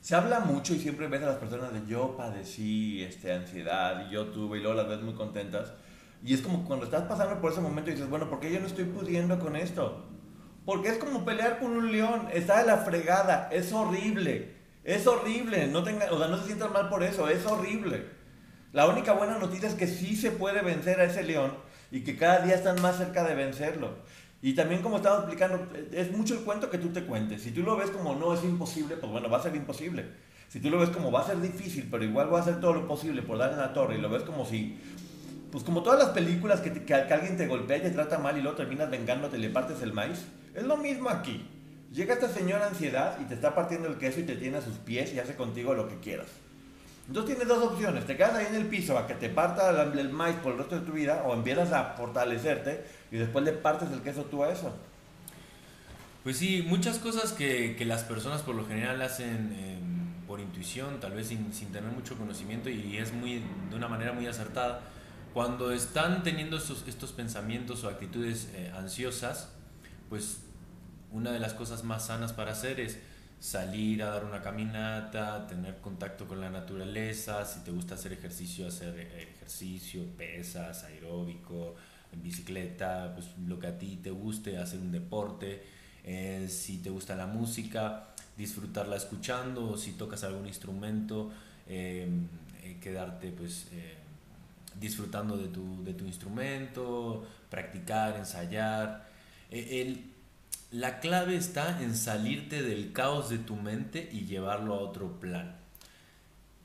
Se 0.00 0.14
habla 0.14 0.40
mucho 0.40 0.74
y 0.74 0.78
siempre 0.78 1.08
ves 1.08 1.22
a 1.22 1.26
las 1.26 1.36
personas 1.38 1.72
de 1.72 1.80
yo 1.88 2.14
padecí 2.14 3.02
este, 3.02 3.32
ansiedad 3.32 4.06
y 4.06 4.12
yo 4.12 4.26
tuve 4.26 4.58
y 4.58 4.60
luego 4.60 4.76
las 4.76 4.86
ves 4.86 5.00
muy 5.00 5.14
contentas. 5.14 5.72
Y 6.22 6.34
es 6.34 6.42
como 6.42 6.64
cuando 6.66 6.84
estás 6.84 7.04
pasando 7.04 7.40
por 7.40 7.52
ese 7.52 7.62
momento 7.62 7.90
y 7.90 7.94
dices, 7.94 8.10
bueno, 8.10 8.28
¿por 8.28 8.38
qué 8.38 8.52
yo 8.52 8.60
no 8.60 8.66
estoy 8.66 8.84
pudiendo 8.84 9.38
con 9.38 9.56
esto? 9.56 10.13
Porque 10.64 10.88
es 10.88 10.98
como 10.98 11.24
pelear 11.24 11.58
con 11.58 11.72
un 11.76 11.92
león, 11.92 12.28
está 12.32 12.58
de 12.60 12.66
la 12.66 12.78
fregada, 12.78 13.48
es 13.52 13.72
horrible, 13.72 14.54
es 14.82 15.06
horrible, 15.06 15.66
no, 15.66 15.82
tenga, 15.82 16.10
o 16.10 16.18
sea, 16.18 16.28
no 16.28 16.38
se 16.38 16.46
sientan 16.46 16.72
mal 16.72 16.88
por 16.88 17.02
eso, 17.02 17.28
es 17.28 17.44
horrible. 17.44 18.06
La 18.72 18.86
única 18.88 19.12
buena 19.12 19.38
noticia 19.38 19.68
es 19.68 19.74
que 19.74 19.86
sí 19.86 20.16
se 20.16 20.30
puede 20.30 20.62
vencer 20.62 21.00
a 21.00 21.04
ese 21.04 21.22
león 21.22 21.52
y 21.90 22.00
que 22.02 22.16
cada 22.16 22.40
día 22.40 22.54
están 22.54 22.80
más 22.80 22.96
cerca 22.96 23.22
de 23.24 23.34
vencerlo. 23.34 23.90
Y 24.42 24.54
también 24.54 24.82
como 24.82 24.96
estaba 24.96 25.18
explicando, 25.18 25.66
es 25.92 26.10
mucho 26.12 26.34
el 26.34 26.40
cuento 26.40 26.70
que 26.70 26.78
tú 26.78 26.88
te 26.88 27.04
cuentes. 27.04 27.42
Si 27.42 27.50
tú 27.50 27.62
lo 27.62 27.76
ves 27.76 27.90
como 27.90 28.14
no 28.14 28.34
es 28.34 28.42
imposible, 28.42 28.96
pues 28.96 29.10
bueno, 29.12 29.30
va 29.30 29.38
a 29.38 29.42
ser 29.42 29.54
imposible. 29.54 30.04
Si 30.48 30.60
tú 30.60 30.70
lo 30.70 30.78
ves 30.78 30.90
como 30.90 31.10
va 31.12 31.20
a 31.20 31.26
ser 31.26 31.40
difícil, 31.40 31.88
pero 31.90 32.04
igual 32.04 32.32
va 32.32 32.38
a 32.38 32.42
hacer 32.42 32.60
todo 32.60 32.72
lo 32.74 32.86
posible 32.88 33.22
por 33.22 33.38
darle 33.38 33.56
la 33.58 33.72
torre 33.72 33.96
y 33.96 34.00
lo 34.00 34.08
ves 34.08 34.22
como 34.22 34.44
si 34.46 34.78
pues 35.50 35.62
como 35.62 35.82
todas 35.84 36.00
las 36.00 36.08
películas 36.10 36.60
que, 36.60 36.70
te- 36.70 36.84
que 36.84 36.94
alguien 36.94 37.36
te 37.36 37.46
golpea 37.46 37.76
y 37.76 37.82
te 37.82 37.90
trata 37.90 38.18
mal 38.18 38.36
y 38.36 38.42
luego 38.42 38.56
terminas 38.56 38.90
vengándote 38.90 39.38
y 39.38 39.40
le 39.40 39.50
partes 39.50 39.80
el 39.82 39.92
maíz, 39.92 40.26
es 40.54 40.62
lo 40.62 40.76
mismo 40.76 41.10
aquí. 41.10 41.48
Llega 41.92 42.14
esta 42.14 42.28
señora 42.28 42.66
ansiedad 42.66 43.18
y 43.20 43.24
te 43.24 43.34
está 43.34 43.54
partiendo 43.54 43.88
el 43.88 43.98
queso 43.98 44.20
y 44.20 44.24
te 44.24 44.36
tiene 44.36 44.58
a 44.58 44.62
sus 44.62 44.74
pies 44.78 45.12
y 45.12 45.20
hace 45.20 45.36
contigo 45.36 45.74
lo 45.74 45.88
que 45.88 45.98
quieras. 46.00 46.26
Entonces 47.06 47.36
tienes 47.36 47.48
dos 47.48 47.72
opciones, 47.72 48.06
te 48.06 48.16
quedas 48.16 48.34
ahí 48.34 48.46
en 48.48 48.54
el 48.54 48.66
piso 48.66 48.98
a 48.98 49.06
que 49.06 49.14
te 49.14 49.28
parta 49.28 49.70
el, 49.82 50.08
maíz 50.10 50.36
por 50.36 50.52
el 50.52 50.58
resto 50.58 50.80
de 50.80 50.86
tu 50.86 50.92
vida 50.92 51.22
o 51.26 51.34
empiezas 51.34 51.70
a 51.72 51.94
fortalecerte 51.96 52.84
y 53.12 53.18
después 53.18 53.44
le 53.44 53.52
partes 53.52 53.90
el 53.92 54.00
queso 54.00 54.22
tú 54.24 54.42
a 54.42 54.50
eso. 54.50 54.74
Pues 56.22 56.38
sí, 56.38 56.64
muchas 56.66 56.98
cosas 56.98 57.32
que, 57.32 57.76
las 57.84 58.04
personas 58.04 58.40
por 58.40 58.54
lo 58.54 58.66
general 58.66 59.02
hacen 59.02 59.52
eh, 59.54 59.78
por 60.26 60.40
intuición, 60.40 60.98
tal 60.98 61.12
vez 61.12 61.28
sin, 61.28 61.50
tener 61.70 61.90
mucho 61.92 62.16
conocimiento 62.16 62.70
y 62.70 62.96
es 62.96 63.12
muy 63.12 63.42
de 63.68 63.76
una 63.76 63.88
manera 63.88 64.12
muy 64.12 64.26
acertada. 64.26 64.80
Cuando 65.34 65.72
están 65.72 66.22
teniendo 66.22 66.56
estos, 66.56 66.84
estos 66.88 67.12
pensamientos 67.12 67.84
o 67.84 67.88
actitudes 67.88 68.48
eh, 68.54 68.72
ansiosas, 68.74 69.53
pues 70.14 70.42
una 71.10 71.32
de 71.32 71.40
las 71.40 71.54
cosas 71.54 71.82
más 71.82 72.06
sanas 72.06 72.32
para 72.32 72.52
hacer 72.52 72.78
es 72.78 73.00
salir 73.40 74.00
a 74.04 74.10
dar 74.10 74.24
una 74.24 74.40
caminata, 74.42 75.44
tener 75.48 75.80
contacto 75.80 76.28
con 76.28 76.40
la 76.40 76.50
naturaleza, 76.50 77.44
si 77.44 77.64
te 77.64 77.72
gusta 77.72 77.96
hacer 77.96 78.12
ejercicio, 78.12 78.68
hacer 78.68 78.96
eh, 78.96 79.28
ejercicio, 79.34 80.04
pesas, 80.16 80.84
aeróbico, 80.84 81.74
en 82.12 82.22
bicicleta, 82.22 83.10
pues 83.12 83.26
lo 83.44 83.58
que 83.58 83.66
a 83.66 83.76
ti 83.76 83.98
te 84.00 84.12
guste, 84.12 84.56
hacer 84.56 84.78
un 84.78 84.92
deporte, 84.92 85.64
eh, 86.04 86.46
si 86.48 86.78
te 86.78 86.90
gusta 86.90 87.16
la 87.16 87.26
música, 87.26 88.14
disfrutarla 88.36 88.94
escuchando, 88.94 89.70
o 89.70 89.76
si 89.76 89.94
tocas 89.94 90.22
algún 90.22 90.46
instrumento, 90.46 91.32
eh, 91.66 92.06
eh, 92.62 92.78
quedarte 92.80 93.32
pues 93.32 93.66
eh, 93.72 93.96
disfrutando 94.78 95.36
de 95.36 95.48
tu, 95.48 95.82
de 95.82 95.92
tu 95.92 96.04
instrumento, 96.04 97.26
practicar, 97.50 98.14
ensayar. 98.16 99.12
Eh, 99.54 99.80
el- 99.82 100.10
la 100.72 100.98
clave 100.98 101.36
está 101.36 101.80
en 101.82 101.94
salirte 101.96 102.62
del 102.62 102.92
caos 102.92 103.30
de 103.30 103.38
tu 103.38 103.54
mente 103.56 104.08
y 104.12 104.26
llevarlo 104.26 104.74
a 104.74 104.80
otro 104.80 105.20
plan. 105.20 105.56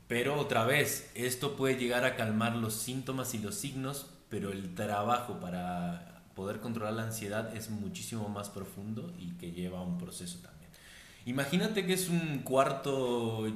Pero 0.08 0.38
otra 0.40 0.64
vez, 0.64 1.10
esto 1.14 1.56
puede 1.56 1.76
llegar 1.76 2.04
a 2.04 2.16
calmar 2.16 2.56
los 2.56 2.74
síntomas 2.74 3.32
y 3.34 3.38
los 3.38 3.54
signos, 3.54 4.06
pero 4.28 4.50
el 4.50 4.74
trabajo 4.74 5.38
para 5.38 6.22
poder 6.34 6.58
controlar 6.58 6.94
la 6.94 7.04
ansiedad 7.04 7.54
es 7.56 7.70
muchísimo 7.70 8.28
más 8.28 8.48
profundo 8.50 9.12
y 9.18 9.32
que 9.34 9.52
lleva 9.52 9.82
un 9.82 9.98
proceso 9.98 10.40
también. 10.40 10.70
Imagínate 11.26 11.86
que 11.86 11.92
es 11.92 12.08
un 12.08 12.40
cuarto 12.40 13.46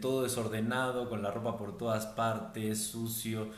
todo 0.00 0.22
desordenado, 0.22 1.10
con 1.10 1.22
la 1.22 1.30
ropa 1.30 1.58
por 1.58 1.76
todas 1.76 2.06
partes, 2.06 2.86
sucio, 2.86 3.50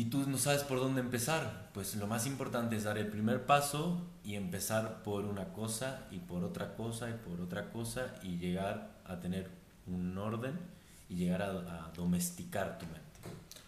y 0.00 0.06
tú 0.06 0.24
no 0.26 0.38
sabes 0.38 0.62
por 0.62 0.80
dónde 0.80 1.02
empezar. 1.02 1.68
Pues 1.74 1.94
lo 1.96 2.06
más 2.06 2.26
importante 2.26 2.74
es 2.74 2.84
dar 2.84 2.96
el 2.96 3.08
primer 3.08 3.44
paso 3.44 4.00
y 4.24 4.34
empezar 4.34 5.02
por 5.02 5.26
una 5.26 5.52
cosa 5.52 6.06
y 6.10 6.20
por 6.20 6.42
otra 6.42 6.74
cosa 6.74 7.10
y 7.10 7.12
por 7.12 7.42
otra 7.42 7.68
cosa 7.68 8.06
y 8.22 8.38
llegar 8.38 8.92
a 9.04 9.20
tener 9.20 9.50
un 9.86 10.16
orden 10.16 10.58
y 11.10 11.16
llegar 11.16 11.42
a, 11.42 11.50
a 11.50 11.90
domesticar 11.94 12.78
tu 12.78 12.86
mente. 12.86 13.10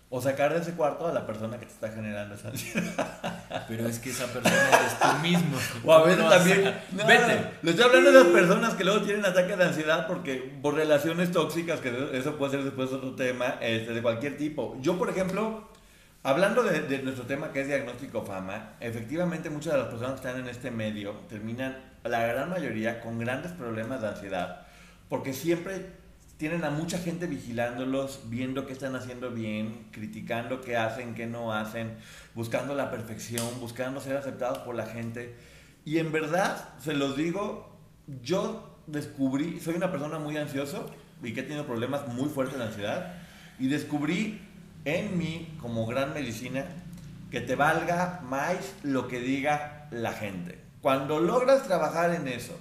O 0.09 0.23
sacar 0.23 0.55
de 0.55 0.61
ese 0.61 0.73
cuarto 0.73 1.07
a 1.07 1.12
la 1.12 1.27
persona 1.27 1.59
que 1.59 1.66
te 1.66 1.73
está 1.73 1.90
generando 1.90 2.35
esa 2.35 2.49
ansiedad. 2.49 3.64
Pero 3.68 3.87
es 3.87 3.99
que 3.99 4.09
esa 4.09 4.25
persona 4.25 4.57
eres 4.57 4.99
tú 4.99 5.18
mismo. 5.21 5.59
O 5.85 5.92
a 5.92 6.01
¿Cómo 6.01 6.07
veces 6.07 6.29
también. 6.31 6.81
No, 6.92 7.07
Vete. 7.07 7.51
Le 7.61 7.71
estoy 7.73 7.85
hablando 7.85 8.11
de 8.11 8.25
las 8.25 8.33
personas 8.33 8.73
que 8.73 8.85
luego 8.85 9.03
tienen 9.03 9.27
ataques 9.27 9.59
de 9.59 9.64
ansiedad 9.64 10.07
porque 10.07 10.59
por 10.62 10.77
relaciones 10.77 11.31
tóxicas, 11.31 11.81
que 11.81 12.11
eso 12.14 12.38
puede 12.38 12.53
ser 12.53 12.64
después 12.64 12.90
otro 12.90 13.14
tema, 13.14 13.57
este, 13.61 13.92
de 13.92 14.01
cualquier 14.01 14.38
tipo. 14.38 14.79
Yo, 14.81 14.99
por 14.99 15.11
ejemplo, 15.11 15.72
hablando 16.23 16.63
de, 16.63 17.03
nuestro 17.03 17.27
tema 17.27 17.53
que 17.53 17.63
es 17.63 17.67
diagnóstico 17.69 18.25
fama, 18.25 18.75
efectivamente 18.81 19.51
muchas 19.51 19.75
de 19.75 19.79
las 19.81 19.89
personas 19.89 20.21
que 20.21 20.29
están 20.29 20.41
en 20.41 20.49
este 20.49 20.71
medio 20.71 21.13
terminan, 21.29 21.77
la 22.05 22.27
gran 22.27 22.51
mayoría, 22.51 23.01
con 23.01 23.19
grandes 23.19 23.53
problemas 23.53 24.01
de 24.01 24.09
ansiedad 24.09 24.67
porque 25.13 25.35
siempre 25.35 25.91
tienen 26.39 26.65
a 26.65 26.71
mucha 26.71 26.97
gente 26.97 27.27
vigilándolos, 27.27 28.31
viendo 28.31 28.65
qué 28.65 28.73
están 28.73 28.97
haciendo 28.97 29.31
bien, 29.31 29.89
criticando 29.91 30.63
qué 30.63 30.79
hacen, 30.79 31.15
qué 31.15 31.27
no 31.27 31.53
hacen, 31.53 31.99
buscando 32.35 32.75
la 32.75 32.91
perfección, 32.91 33.47
buscando 33.61 34.01
ser 34.01 34.17
aceptados 34.17 34.61
por 34.61 34.75
la 34.75 34.87
gente. 34.87 35.37
Y 35.85 35.99
en 35.99 36.13
verdad, 36.13 36.67
se 36.81 36.95
los 36.95 37.15
digo, 37.15 37.77
yo 38.23 38.81
descubrí, 38.87 39.61
soy 39.61 39.75
una 39.75 39.91
persona 39.91 40.19
muy 40.19 40.39
ansioso 40.39 40.89
y 41.23 41.35
que 41.35 41.41
he 41.41 41.43
tenido 41.43 41.67
problemas 41.67 42.09
muy 42.09 42.31
fuertes 42.31 42.57
de 42.57 42.65
ansiedad, 42.65 43.15
y 43.59 43.69
descubrí 43.69 44.41
en 44.85 45.18
mí, 45.18 45.57
como 45.61 45.87
gran 45.87 46.12
medicina, 46.14 46.66
que 47.31 47.40
te 47.40 47.57
valga 47.57 48.21
más 48.25 48.75
lo 48.83 49.09
que 49.09 49.21
diga 49.21 49.88
la 49.90 50.12
gente. 50.12 50.59
Cuando 50.81 51.21
logras 51.21 51.62
trabajar 51.62 52.14
en 52.14 52.29
eso, 52.29 52.59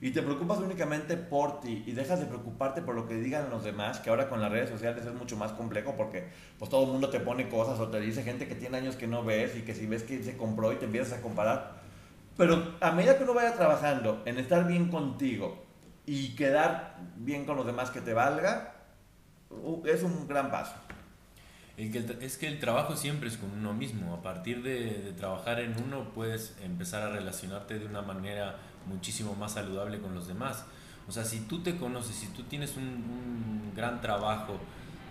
y 0.00 0.10
te 0.10 0.22
preocupas 0.22 0.58
únicamente 0.58 1.16
por 1.16 1.60
ti 1.60 1.82
y 1.86 1.92
dejas 1.92 2.20
de 2.20 2.26
preocuparte 2.26 2.82
por 2.82 2.94
lo 2.94 3.06
que 3.06 3.14
digan 3.14 3.48
los 3.50 3.64
demás, 3.64 3.98
que 3.98 4.10
ahora 4.10 4.28
con 4.28 4.40
las 4.40 4.52
redes 4.52 4.68
sociales 4.68 5.06
es 5.06 5.14
mucho 5.14 5.36
más 5.36 5.52
complejo 5.52 5.94
porque 5.96 6.28
pues 6.58 6.70
todo 6.70 6.84
el 6.84 6.92
mundo 6.92 7.08
te 7.08 7.20
pone 7.20 7.48
cosas 7.48 7.80
o 7.80 7.88
te 7.88 8.00
dice 8.00 8.22
gente 8.22 8.46
que 8.46 8.54
tiene 8.54 8.76
años 8.76 8.96
que 8.96 9.06
no 9.06 9.24
ves 9.24 9.56
y 9.56 9.62
que 9.62 9.74
si 9.74 9.86
ves 9.86 10.02
que 10.02 10.22
se 10.22 10.36
compró 10.36 10.72
y 10.72 10.76
te 10.76 10.84
empiezas 10.84 11.18
a 11.18 11.22
comparar. 11.22 11.80
Pero 12.36 12.74
a 12.80 12.90
medida 12.92 13.16
que 13.16 13.24
uno 13.24 13.32
vaya 13.32 13.54
trabajando 13.54 14.22
en 14.26 14.38
estar 14.38 14.66
bien 14.66 14.90
contigo 14.90 15.64
y 16.04 16.36
quedar 16.36 16.98
bien 17.16 17.46
con 17.46 17.56
los 17.56 17.64
demás 17.64 17.90
que 17.90 18.02
te 18.02 18.12
valga, 18.12 18.74
uh, 19.50 19.82
es 19.86 20.02
un 20.02 20.28
gran 20.28 20.50
paso. 20.50 20.74
Es 21.76 22.38
que 22.38 22.48
el 22.48 22.58
trabajo 22.58 22.96
siempre 22.96 23.28
es 23.28 23.36
con 23.36 23.50
uno 23.50 23.74
mismo. 23.74 24.14
A 24.14 24.22
partir 24.22 24.62
de, 24.62 25.12
trabajar 25.16 25.60
en 25.60 25.74
uno 25.82 26.12
puedes 26.14 26.56
empezar 26.62 27.02
a 27.02 27.10
relacionarte 27.10 27.78
de 27.78 27.86
una 27.86 28.02
manera 28.02 28.56
muchísimo 28.86 29.34
más 29.34 29.52
saludable 29.52 30.00
con 30.00 30.14
los 30.14 30.26
demás. 30.26 30.64
O 31.06 31.12
sea, 31.12 31.24
si 31.24 31.40
tú 31.40 31.62
te 31.62 31.76
conoces, 31.76 32.16
si 32.16 32.28
tú 32.28 32.44
tienes 32.44 32.76
un, 32.76 32.84
un 32.84 33.72
gran 33.76 34.00
trabajo 34.00 34.58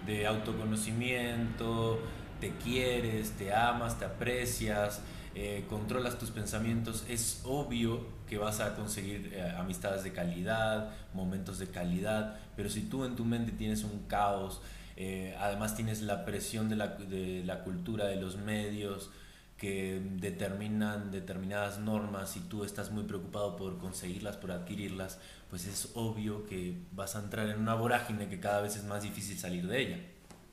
de 0.06 0.26
autoconocimiento, 0.28 2.00
te 2.40 2.52
quieres, 2.52 3.32
te 3.32 3.54
amas, 3.54 3.98
te 3.98 4.06
aprecias, 4.06 5.02
eh, 5.38 5.66
controlas 5.70 6.18
tus 6.18 6.32
pensamientos, 6.32 7.06
es 7.10 7.42
obvio 7.44 8.06
que 8.28 8.38
vas 8.38 8.62
a 8.62 8.76
conseguir 8.76 9.34
eh, 9.34 9.54
amistades 9.58 10.04
de 10.04 10.14
calidad, 10.14 10.92
momentos 11.14 11.60
de 11.60 11.68
calidad, 11.68 12.40
pero 12.56 12.70
si 12.70 12.84
tú 12.84 13.04
en 13.04 13.16
tu 13.16 13.26
mente 13.26 13.52
tienes 13.52 13.84
un 13.84 14.06
caos, 14.08 14.62
eh, 14.96 15.36
además 15.40 15.76
tienes 15.76 16.02
la 16.02 16.26
presión 16.26 16.70
de 16.70 16.76
la, 16.76 16.88
de 16.88 17.44
la 17.46 17.64
cultura, 17.64 18.06
de 18.06 18.16
los 18.16 18.38
medios, 18.38 19.12
que 19.58 20.02
determinan 20.18 21.12
determinadas 21.12 21.80
normas 21.80 22.36
y 22.36 22.42
tú 22.42 22.64
estás 22.66 22.92
muy 22.92 23.04
preocupado 23.04 23.56
por 23.56 23.78
conseguirlas, 23.78 24.36
por 24.36 24.52
adquirirlas, 24.52 25.18
pues 25.50 25.66
es 25.66 25.92
obvio 25.96 26.46
que 26.46 26.78
vas 26.92 27.16
a 27.16 27.20
entrar 27.20 27.50
en 27.50 27.60
una 27.60 27.74
vorágine 27.74 28.28
que 28.28 28.40
cada 28.40 28.62
vez 28.62 28.76
es 28.76 28.84
más 28.84 29.04
difícil 29.04 29.38
salir 29.38 29.66
de 29.68 29.82
ella. 29.82 30.00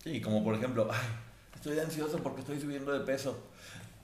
Sí, 0.04 0.20
como 0.20 0.44
por 0.44 0.54
ejemplo, 0.54 0.88
ay, 0.92 1.08
estoy 1.54 1.78
ansioso 1.78 2.22
porque 2.22 2.40
estoy 2.40 2.60
subiendo 2.60 2.92
de 2.92 3.00
peso. 3.00 3.51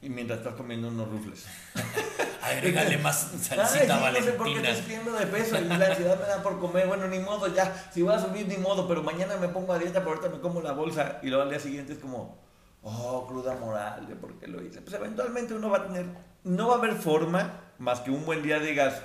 Y 0.00 0.08
mientras 0.08 0.38
estás 0.38 0.54
comiendo 0.54 0.88
unos 0.88 1.08
rufles. 1.08 1.46
Agrégale 2.42 2.98
más 2.98 3.30
Ay, 3.32 3.38
salsita 3.40 3.98
sí, 3.98 4.18
no 4.18 4.24
sé 4.24 4.32
por 4.32 4.46
qué 4.46 4.54
valentina. 4.54 4.68
estoy 4.70 4.84
subiendo 4.84 5.12
de 5.12 5.26
peso 5.26 5.58
y 5.61 5.64
la 5.64 5.87
ansiedad 5.87 6.18
me 6.20 6.26
da 6.26 6.42
por 6.42 6.58
comer. 6.61 6.87
Bueno, 6.87 7.08
ni 7.08 7.18
modo, 7.18 7.52
ya. 7.52 7.90
Si 7.92 8.02
voy 8.02 8.14
a 8.14 8.18
subir, 8.20 8.46
ni 8.46 8.56
modo. 8.56 8.87
Pero 8.87 9.02
mañana 9.02 9.37
me 9.37 9.48
pongo 9.48 9.72
a 9.72 9.78
dieta, 9.78 9.98
pero 10.00 10.11
ahorita 10.11 10.28
me 10.28 10.40
como 10.40 10.61
la 10.61 10.72
bolsa. 10.72 11.18
Y 11.22 11.28
luego 11.28 11.42
al 11.42 11.50
día 11.50 11.58
siguiente 11.58 11.94
es 11.94 11.98
como, 11.98 12.38
oh, 12.82 13.26
cruda 13.26 13.54
moral 13.56 14.06
de 14.06 14.14
por 14.14 14.38
qué 14.38 14.46
lo 14.46 14.62
hice. 14.62 14.80
Pues 14.80 14.94
eventualmente 14.94 15.52
uno 15.52 15.68
va 15.68 15.78
a 15.78 15.87
tener, 15.88 16.06
no 16.44 16.68
va 16.68 16.76
a 16.76 16.78
haber 16.78 16.94
forma 16.94 17.61
más 17.78 18.00
que 18.00 18.11
un 18.11 18.24
buen 18.24 18.42
día 18.42 18.61
digas, 18.61 19.02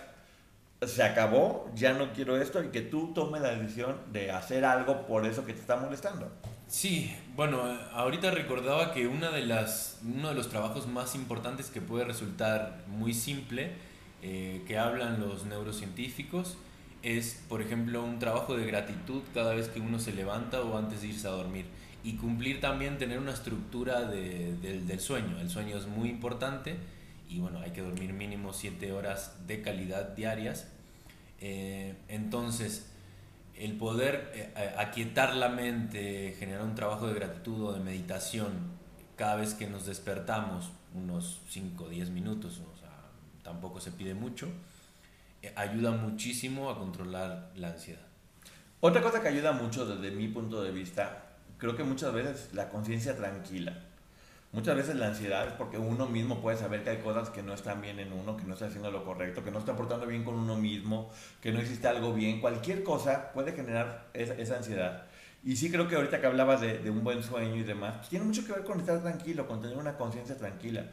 se 0.85 1.03
acabó, 1.03 1.69
ya 1.75 1.93
no 1.93 2.13
quiero 2.13 2.37
esto. 2.37 2.63
Y 2.63 2.69
que 2.69 2.81
tú 2.81 3.13
tomes 3.13 3.41
la 3.41 3.49
decisión 3.49 3.97
de 4.11 4.31
hacer 4.31 4.63
algo 4.63 5.07
por 5.07 5.25
eso 5.25 5.43
que 5.43 5.53
te 5.53 5.59
está 5.59 5.75
molestando. 5.75 6.31
Sí, 6.73 7.13
bueno, 7.35 7.61
ahorita 7.93 8.31
recordaba 8.31 8.93
que 8.95 9.05
una 9.05 9.29
de 9.29 9.45
las, 9.45 9.99
uno 10.03 10.29
de 10.29 10.33
los 10.33 10.49
trabajos 10.49 10.87
más 10.87 11.13
importantes 11.13 11.67
que 11.69 11.81
puede 11.81 12.03
resultar 12.03 12.83
muy 12.87 13.13
simple, 13.13 13.73
eh, 14.23 14.63
que 14.67 14.79
hablan 14.79 15.19
los 15.19 15.45
neurocientíficos, 15.45 16.57
es, 17.03 17.43
por 17.47 17.61
ejemplo, 17.61 18.03
un 18.03 18.17
trabajo 18.17 18.57
de 18.57 18.65
gratitud 18.65 19.21
cada 19.35 19.53
vez 19.53 19.67
que 19.67 19.81
uno 19.81 19.99
se 19.99 20.13
levanta 20.13 20.61
o 20.63 20.75
antes 20.75 21.01
de 21.01 21.09
irse 21.09 21.27
a 21.27 21.31
dormir. 21.31 21.65
Y 22.03 22.13
cumplir 22.15 22.59
también, 22.59 22.97
tener 22.97 23.19
una 23.19 23.33
estructura 23.33 24.01
de- 24.09 24.55
del- 24.57 24.87
del 24.87 24.99
sueño. 24.99 25.39
El 25.39 25.51
sueño 25.51 25.77
es 25.77 25.85
muy 25.85 26.09
importante 26.09 26.77
y 27.29 27.37
bueno, 27.37 27.59
hay 27.59 27.69
que 27.69 27.81
dormir 27.81 28.13
mínimo 28.13 28.51
7 28.51 28.91
horas 28.93 29.35
de 29.45 29.61
calidad 29.61 30.15
diarias. 30.15 30.65
Eh, 31.39 31.93
entonces, 32.07 32.89
el 33.55 33.77
poder 33.77 34.31
eh, 34.33 34.53
eh, 34.55 34.75
aquietar 34.77 35.35
la 35.35 35.49
mente, 35.49 36.35
generar 36.37 36.63
un 36.63 36.75
trabajo 36.75 37.07
de 37.07 37.13
gratitud 37.13 37.63
o 37.63 37.73
de 37.73 37.79
meditación 37.79 38.51
cada 39.15 39.35
vez 39.35 39.53
que 39.53 39.67
nos 39.67 39.85
despertamos, 39.85 40.71
unos 40.93 41.41
5 41.49 41.85
o 41.85 41.89
10 41.89 42.09
minutos, 42.09 42.61
tampoco 43.43 43.79
se 43.79 43.91
pide 43.91 44.13
mucho, 44.13 44.47
eh, 45.41 45.53
ayuda 45.55 45.91
muchísimo 45.91 46.69
a 46.69 46.77
controlar 46.77 47.51
la 47.55 47.69
ansiedad. 47.69 48.01
Otra 48.79 49.01
cosa 49.01 49.21
que 49.21 49.27
ayuda 49.27 49.51
mucho 49.51 49.85
desde 49.85 50.15
mi 50.15 50.27
punto 50.27 50.63
de 50.63 50.71
vista, 50.71 51.35
creo 51.57 51.75
que 51.75 51.83
muchas 51.83 52.13
veces 52.13 52.49
la 52.53 52.69
conciencia 52.69 53.15
tranquila. 53.15 53.77
Muchas 54.53 54.75
veces 54.75 54.95
la 54.97 55.07
ansiedad 55.07 55.47
es 55.47 55.53
porque 55.53 55.79
uno 55.79 56.05
mismo 56.05 56.39
puede 56.39 56.57
saber 56.57 56.83
que 56.83 56.91
hay 56.91 56.97
cosas 56.97 57.31
que 57.31 57.41
no 57.41 57.55
están 57.55 57.81
bien 57.81 57.99
en 57.99 58.13
uno, 58.13 58.37
que 58.37 58.43
no 58.43 58.53
está 58.53 58.67
haciendo 58.67 58.91
lo 58.91 59.03
correcto, 59.03 59.43
que 59.43 59.49
no 59.49 59.57
está 59.57 59.75
portando 59.75 60.05
bien 60.05 60.23
con 60.23 60.35
uno 60.35 60.55
mismo, 60.55 61.09
que 61.41 61.51
no 61.51 61.59
existe 61.59 61.87
algo 61.87 62.13
bien. 62.13 62.39
Cualquier 62.39 62.83
cosa 62.83 63.31
puede 63.33 63.53
generar 63.53 64.09
esa, 64.13 64.35
esa 64.35 64.57
ansiedad. 64.57 65.05
Y 65.43 65.55
sí 65.55 65.71
creo 65.71 65.87
que 65.87 65.95
ahorita 65.95 66.21
que 66.21 66.27
hablabas 66.27 66.61
de, 66.61 66.77
de, 66.77 66.91
un 66.91 67.03
buen 67.03 67.23
sueño 67.23 67.55
y 67.55 67.63
demás, 67.63 67.95
pues 67.97 68.09
tiene 68.09 68.25
mucho 68.25 68.45
que 68.45 68.53
ver 68.53 68.63
con 68.63 68.79
estar 68.79 69.01
tranquilo, 69.01 69.47
con 69.47 69.59
tener 69.59 69.75
una 69.75 69.97
conciencia 69.97 70.37
tranquila. 70.37 70.85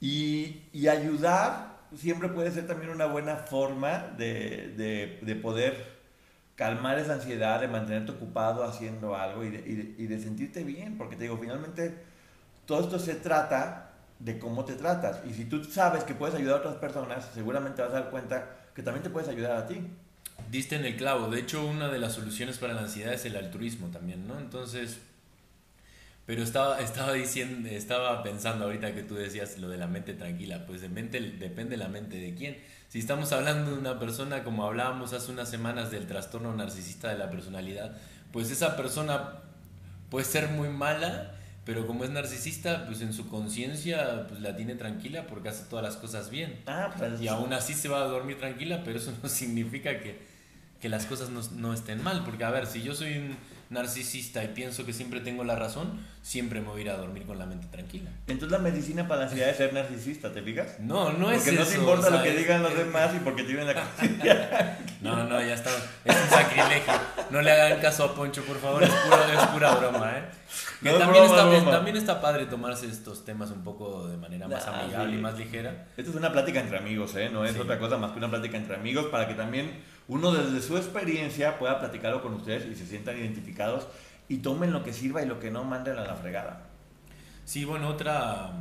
Y, 0.00 0.62
y, 0.72 0.86
ayudar 0.86 1.80
siempre 1.96 2.28
puede 2.28 2.52
ser 2.52 2.68
también 2.68 2.90
una 2.90 3.06
buena 3.06 3.36
forma 3.36 4.06
de, 4.16 4.72
de, 4.76 5.18
de 5.20 5.34
poder 5.34 5.98
calmar 6.54 6.96
esa 7.00 7.14
ansiedad, 7.14 7.60
de 7.60 7.66
mantenerte 7.66 8.12
ocupado 8.12 8.62
haciendo 8.62 9.16
algo 9.16 9.44
y 9.44 9.50
de, 9.50 9.58
y, 9.68 9.74
de, 9.74 9.94
y 9.98 10.06
de, 10.06 10.18
sentirte 10.20 10.62
bien, 10.62 10.96
porque 10.96 11.16
te 11.16 11.24
digo, 11.24 11.36
finalmente 11.36 12.09
todo 12.70 12.82
esto 12.82 13.00
se 13.00 13.16
trata 13.16 13.90
de 14.20 14.38
cómo 14.38 14.64
te 14.64 14.74
tratas. 14.74 15.22
Y 15.28 15.34
si 15.34 15.46
tú 15.46 15.64
sabes 15.64 16.04
que 16.04 16.14
puedes 16.14 16.36
ayudar 16.36 16.54
a 16.54 16.58
otras 16.58 16.76
personas, 16.76 17.28
seguramente 17.34 17.82
vas 17.82 17.90
a 17.90 17.94
dar 17.94 18.10
cuenta 18.10 18.46
que 18.76 18.84
también 18.84 19.02
te 19.02 19.10
puedes 19.10 19.28
ayudar 19.28 19.56
a 19.56 19.66
ti. 19.66 19.80
Diste 20.52 20.76
en 20.76 20.84
el 20.84 20.96
clavo. 20.96 21.28
De 21.28 21.40
hecho, 21.40 21.66
una 21.66 21.88
de 21.88 21.98
las 21.98 22.12
soluciones 22.12 22.58
para 22.58 22.74
la 22.74 22.82
ansiedad 22.82 23.12
es 23.12 23.24
el 23.24 23.34
altruismo 23.34 23.88
también, 23.88 24.28
¿no? 24.28 24.38
Entonces, 24.38 24.98
pero 26.26 26.44
estaba, 26.44 26.78
estaba 26.78 27.12
diciendo, 27.12 27.68
estaba 27.68 28.22
pensando 28.22 28.66
ahorita 28.66 28.94
que 28.94 29.02
tú 29.02 29.16
decías 29.16 29.58
lo 29.58 29.68
de 29.68 29.76
la 29.76 29.88
mente 29.88 30.14
tranquila. 30.14 30.64
Pues 30.64 30.80
de 30.80 30.88
mente, 30.88 31.18
depende 31.20 31.76
la 31.76 31.88
mente 31.88 32.18
de 32.18 32.36
quién. 32.36 32.56
Si 32.88 33.00
estamos 33.00 33.32
hablando 33.32 33.72
de 33.72 33.78
una 33.78 33.98
persona, 33.98 34.44
como 34.44 34.64
hablábamos 34.64 35.12
hace 35.12 35.32
unas 35.32 35.50
semanas 35.50 35.90
del 35.90 36.06
trastorno 36.06 36.54
narcisista 36.54 37.08
de 37.08 37.18
la 37.18 37.30
personalidad, 37.30 37.96
pues 38.32 38.48
esa 38.52 38.76
persona 38.76 39.40
puede 40.08 40.24
ser 40.24 40.50
muy 40.50 40.68
mala, 40.68 41.34
pero 41.70 41.86
como 41.86 42.02
es 42.02 42.10
narcisista, 42.10 42.84
pues 42.86 43.00
en 43.00 43.12
su 43.12 43.28
conciencia 43.28 44.26
pues 44.26 44.40
la 44.40 44.56
tiene 44.56 44.74
tranquila 44.74 45.28
porque 45.28 45.50
hace 45.50 45.66
todas 45.70 45.84
las 45.84 45.94
cosas 45.94 46.28
bien. 46.28 46.58
Ah, 46.66 46.92
pues, 46.98 47.20
y 47.20 47.28
aún 47.28 47.52
así 47.52 47.74
se 47.74 47.88
va 47.88 48.02
a 48.02 48.06
dormir 48.06 48.38
tranquila, 48.38 48.82
pero 48.84 48.98
eso 48.98 49.12
no 49.22 49.28
significa 49.28 50.00
que, 50.00 50.18
que 50.80 50.88
las 50.88 51.06
cosas 51.06 51.30
no, 51.30 51.40
no, 51.54 51.72
estén 51.72 52.02
mal. 52.02 52.24
Porque 52.24 52.42
a 52.42 52.50
ver, 52.50 52.66
si 52.66 52.82
yo 52.82 52.92
soy 52.92 53.18
un 53.18 53.36
narcisista 53.70 54.42
y 54.44 54.48
pienso 54.48 54.84
que 54.84 54.92
siempre 54.92 55.20
tengo 55.20 55.44
la 55.44 55.54
razón, 55.56 55.98
siempre 56.22 56.60
me 56.60 56.66
voy 56.68 56.80
a 56.80 56.84
ir 56.84 56.90
a 56.90 56.96
dormir 56.96 57.24
con 57.24 57.38
la 57.38 57.46
mente 57.46 57.66
tranquila. 57.68 58.10
Entonces 58.26 58.50
la 58.50 58.58
medicina 58.58 59.06
para 59.08 59.20
la 59.22 59.26
ansiedad 59.28 59.48
es 59.48 59.56
ser 59.56 59.72
narcisista, 59.72 60.32
¿te 60.32 60.42
fijas? 60.42 60.78
No, 60.80 61.12
no 61.12 61.30
es 61.30 61.38
Porque 61.42 61.52
no 61.58 61.64
te 61.64 61.74
importa 61.76 62.10
lo 62.10 62.22
que 62.22 62.32
digan 62.36 62.62
los 62.62 62.76
demás 62.76 63.14
y 63.14 63.20
porque 63.20 63.44
tienen 63.44 63.66
la 63.68 63.74
conciencia. 63.82 64.78
No, 65.00 65.24
no, 65.24 65.40
ya 65.40 65.54
está. 65.54 65.70
Es 66.04 66.16
un 66.16 66.28
sacrilegio. 66.28 66.92
No 67.30 67.40
le 67.40 67.50
hagan 67.52 67.80
caso 67.80 68.04
a 68.04 68.14
Poncho, 68.14 68.42
por 68.44 68.58
favor. 68.58 68.82
Es 68.82 68.90
pura, 68.90 69.32
es 69.42 69.46
pura 69.48 69.74
broma, 69.76 70.12
¿eh? 70.18 70.22
Que 70.82 70.88
No 70.90 70.96
es 70.96 70.98
también, 70.98 71.24
broma, 71.24 71.36
está, 71.38 71.48
broma. 71.48 71.70
también 71.70 71.96
está 71.96 72.20
padre 72.20 72.46
tomarse 72.46 72.86
estos 72.86 73.24
temas 73.24 73.50
un 73.50 73.62
poco 73.62 74.08
de 74.08 74.16
manera 74.16 74.48
más 74.48 74.66
Ah, 74.66 74.80
amigable 74.82 75.12
sí. 75.12 75.18
y 75.18 75.22
más 75.22 75.38
ligera. 75.38 75.86
Esto 75.96 76.10
es 76.10 76.16
una 76.16 76.32
plática 76.32 76.58
entre 76.60 76.78
amigos, 76.78 77.14
¿eh? 77.16 77.30
No 77.30 77.44
es 77.44 77.52
Sí. 77.52 77.60
otra 77.60 77.78
cosa 77.78 77.96
más 77.98 78.10
que 78.12 78.18
una 78.18 78.28
plática 78.28 78.56
entre 78.56 78.74
amigos 78.74 79.06
para 79.06 79.28
que 79.28 79.34
también 79.34 79.70
uno 80.10 80.32
desde 80.32 80.60
su 80.66 80.76
experiencia 80.76 81.58
pueda 81.58 81.78
platicarlo 81.78 82.20
con 82.22 82.34
ustedes 82.34 82.66
y 82.66 82.74
se 82.74 82.86
sientan 82.86 83.16
identificados 83.18 83.86
y 84.28 84.38
tomen 84.38 84.72
lo 84.72 84.82
que 84.84 84.92
sirva 84.92 85.22
y 85.22 85.26
lo 85.26 85.38
que 85.40 85.50
no 85.50 85.64
manden 85.64 85.98
a 85.98 86.04
la 86.04 86.16
fregada. 86.16 86.66
Sí, 87.44 87.64
bueno, 87.64 87.88
otra, 87.88 88.52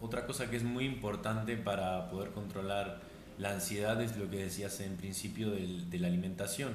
otra 0.00 0.26
cosa 0.26 0.50
que 0.50 0.56
es 0.56 0.62
muy 0.64 0.84
importante 0.86 1.56
para 1.56 2.10
poder 2.10 2.30
controlar 2.30 3.00
la 3.38 3.52
ansiedad 3.52 4.00
es 4.02 4.16
lo 4.16 4.30
que 4.30 4.38
decías 4.38 4.80
en 4.80 4.96
principio 4.96 5.50
del- 5.50 5.90
de 5.90 5.98
la 5.98 6.08
alimentación. 6.08 6.72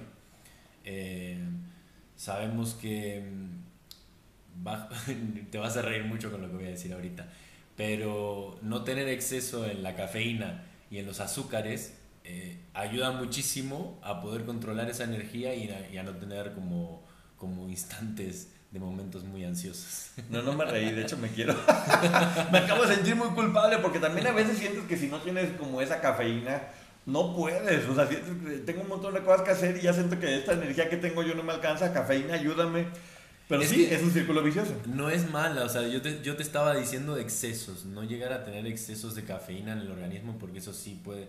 Eh, 0.86 1.40
sabemos 2.16 2.74
que 2.76 3.22
mm, 3.22 3.60
te 5.52 5.58
vas 5.58 5.78
a 5.78 5.82
reír 5.82 6.04
mucho 6.06 6.32
con 6.32 6.42
lo 6.42 6.50
que 6.50 6.56
voy 6.56 6.66
a 6.66 6.70
decir 6.70 6.94
ahorita, 6.94 7.28
pero 7.78 8.60
no 8.62 8.84
tener 8.84 9.08
exceso 9.08 9.66
en 9.66 9.84
la 9.84 9.96
cafeína 9.96 10.66
y 10.92 10.98
en 10.98 11.06
los 11.06 11.20
azúcares 11.20 11.96
eh, 12.32 12.60
ayuda 12.76 13.10
muchísimo 13.10 14.00
a 14.04 14.22
poder 14.22 14.46
controlar 14.46 14.88
esa 14.88 15.04
energía 15.04 15.56
y 15.56 15.68
a, 15.72 15.90
y 15.90 15.98
a 15.98 16.04
no 16.04 16.12
tener 16.12 16.54
como, 16.54 17.04
como 17.38 17.68
instantes 17.68 18.50
de 18.70 18.80
momentos 18.80 19.24
muy 19.24 19.44
ansiosos. 19.44 20.12
No, 20.30 20.44
no 20.44 20.54
me 20.54 20.64
reí, 20.66 20.92
de 20.92 21.02
hecho 21.02 21.18
me 21.18 21.30
quiero. 21.30 21.56
me 22.52 22.60
acabo 22.60 22.86
de 22.86 22.94
sentir 22.94 23.16
muy 23.16 23.30
culpable 23.30 23.80
porque 23.80 23.98
también 23.98 24.28
a 24.28 24.32
veces 24.32 24.60
sientes 24.60 24.84
que 24.84 24.96
si 24.96 25.08
no 25.08 25.18
tienes 25.22 25.58
como 25.58 25.82
esa 25.82 26.02
cafeína, 26.02 26.62
no 27.08 27.36
puedes. 27.36 27.90
O 27.90 27.96
sea, 27.96 28.06
sientes 28.06 28.30
que 28.46 28.58
tengo 28.60 28.84
un 28.84 28.90
montón 28.90 29.16
de 29.16 29.22
cosas 29.22 29.42
que 29.42 29.50
hacer 29.50 29.78
y 29.78 29.82
ya 29.82 29.94
siento 29.94 30.20
que 30.20 30.38
esta 30.38 30.54
energía 30.54 30.88
que 30.88 30.98
tengo 30.98 31.24
yo 31.24 31.34
no 31.34 31.42
me 31.42 31.54
alcanza. 31.54 31.92
Cafeína, 31.92 32.36
ayúdame. 32.36 32.86
Pero 33.48 33.64
Es 33.64 33.70
sí, 33.70 33.88
es 33.90 34.04
un 34.04 34.12
círculo 34.12 34.44
vicioso. 34.44 34.76
No 34.86 35.10
es 35.10 35.28
mala, 35.32 35.64
o 35.64 35.70
sea, 35.70 35.88
yo 35.88 36.00
te, 36.04 36.22
yo 36.22 36.36
te 36.36 36.44
estaba 36.44 36.76
diciendo 36.76 37.16
de 37.16 37.24
excesos, 37.24 37.86
no 37.86 38.04
llegar 38.04 38.32
a 38.34 38.46
tener 38.46 38.68
excesos 38.68 39.16
de 39.16 39.24
cafeína 39.24 39.72
en 39.72 39.80
el 39.80 39.92
organismo 39.92 40.38
porque 40.38 40.60
eso 40.60 40.72
sí 40.72 41.02
puede 41.04 41.28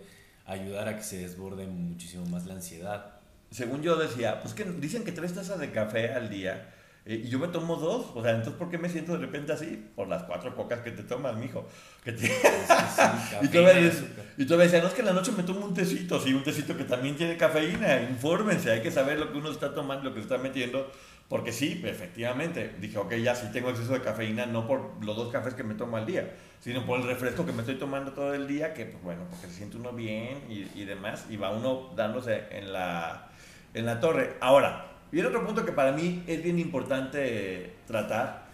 ayudar 0.53 0.87
a 0.87 0.95
que 0.97 1.03
se 1.03 1.17
desborde 1.19 1.65
muchísimo 1.67 2.25
más 2.25 2.45
la 2.45 2.55
ansiedad. 2.55 3.05
Según 3.51 3.81
yo 3.81 3.95
decía, 3.97 4.41
pues 4.41 4.53
que 4.53 4.63
dicen 4.63 5.03
que 5.03 5.11
tres 5.11 5.33
tazas 5.33 5.59
de 5.59 5.71
café 5.71 6.13
al 6.13 6.29
día. 6.29 6.73
eh, 7.05 7.21
y 7.25 7.29
yo 7.29 7.39
me 7.39 7.47
tomo 7.47 7.75
dos, 7.77 8.07
o 8.15 8.21
sea, 8.23 8.31
entonces 8.31 8.53
¿por 8.55 8.69
qué 8.69 8.77
me 8.77 8.87
siento 8.89 9.13
de 9.13 9.19
repente 9.19 9.51
así? 9.53 9.89
Por 9.95 10.07
las 10.07 10.23
cuatro 10.23 10.55
cocas 10.55 10.81
que 10.81 10.91
te 10.91 11.03
tomas, 11.03 11.35
mijo. 11.35 11.67
Que 12.03 12.13
te- 12.13 12.27
y, 13.41 13.47
tú 13.47 13.63
cafeína 13.63 14.03
y 14.37 14.45
tú 14.45 14.57
ves, 14.57 14.71
no 14.71 14.87
es 14.87 14.93
que 14.93 15.01
en 15.01 15.07
la 15.07 15.13
noche 15.13 15.31
me 15.31 15.43
tomo 15.43 15.65
un 15.65 15.73
tecito, 15.73 16.19
sí, 16.19 16.33
un 16.33 16.43
tecito 16.43 16.77
que 16.77 16.83
también 16.85 17.15
tiene 17.15 17.37
cafeína, 17.37 18.01
infórmense, 18.03 18.71
hay 18.71 18.81
que 18.81 18.91
saber 18.91 19.19
lo 19.19 19.31
que 19.31 19.37
uno 19.37 19.51
está 19.51 19.73
tomando, 19.73 20.09
lo 20.09 20.13
que 20.15 20.21
está 20.21 20.37
metiendo, 20.37 20.91
porque 21.31 21.53
sí, 21.53 21.81
efectivamente, 21.85 22.75
dije, 22.81 22.99
ok, 22.99 23.13
ya 23.15 23.35
sí 23.35 23.47
tengo 23.53 23.71
exceso 23.71 23.93
de 23.93 24.01
cafeína, 24.01 24.45
no 24.47 24.67
por 24.67 25.03
los 25.03 25.15
dos 25.15 25.31
cafés 25.31 25.55
que 25.55 25.63
me 25.63 25.75
tomo 25.75 25.97
al 25.97 26.05
día, 26.05 26.35
sino 26.59 26.85
por 26.85 26.99
el 26.99 27.07
refresco 27.07 27.45
que 27.45 27.53
me 27.53 27.61
estoy 27.61 27.75
tomando 27.79 28.11
todo 28.13 28.33
el 28.35 28.47
día, 28.47 28.73
que 28.73 28.85
pues 28.85 29.01
bueno, 29.03 29.23
porque 29.29 29.47
se 29.47 29.53
siente 29.53 29.77
uno 29.77 29.93
bien 29.93 30.43
y, 30.49 30.69
y 30.75 30.85
demás, 30.85 31.27
y 31.29 31.37
va 31.37 31.51
uno 31.51 31.91
dándose 31.95 32.43
en 32.51 32.73
la, 32.73 33.29
en 33.73 33.85
la 33.85 34.01
torre. 34.01 34.35
Ahora, 34.41 34.87
viene 35.11 35.29
otro 35.29 35.45
punto 35.45 35.65
que 35.65 35.71
para 35.71 35.93
mí 35.93 36.23
es 36.27 36.43
bien 36.43 36.59
importante 36.59 37.75
tratar, 37.87 38.45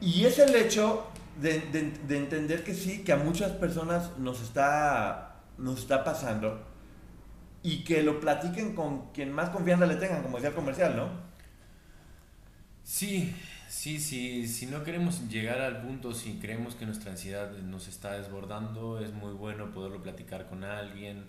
y 0.00 0.24
es 0.24 0.38
el 0.38 0.54
hecho 0.56 1.06
de, 1.40 1.60
de- 1.72 1.92
de 2.06 2.18
entender 2.18 2.64
que 2.64 2.74
sí, 2.74 3.04
que 3.04 3.12
a 3.12 3.16
muchas 3.16 3.52
personas 3.52 4.18
nos 4.18 4.42
está, 4.42 5.36
nos 5.58 5.78
está 5.80 6.04
pasando 6.04 6.60
y 7.62 7.84
que 7.84 8.02
lo 8.02 8.20
platiquen 8.20 8.74
con 8.74 9.10
quien 9.12 9.32
más 9.32 9.50
confianza 9.50 9.86
le 9.86 9.96
tengan, 9.96 10.22
como 10.22 10.36
decía 10.36 10.50
el 10.50 10.54
comercial, 10.54 10.96
¿no? 10.96 11.25
Sí, 12.86 13.34
sí, 13.68 13.98
sí, 13.98 14.46
si 14.46 14.66
no 14.66 14.84
queremos 14.84 15.28
llegar 15.28 15.60
al 15.60 15.82
punto, 15.82 16.14
si 16.14 16.38
creemos 16.38 16.76
que 16.76 16.86
nuestra 16.86 17.10
ansiedad 17.10 17.50
nos 17.58 17.88
está 17.88 18.12
desbordando, 18.12 19.00
es 19.00 19.12
muy 19.12 19.32
bueno 19.32 19.72
poderlo 19.72 20.00
platicar 20.02 20.46
con 20.48 20.62
alguien, 20.62 21.24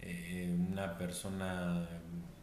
eh, 0.00 0.54
una 0.70 0.96
persona 0.98 1.88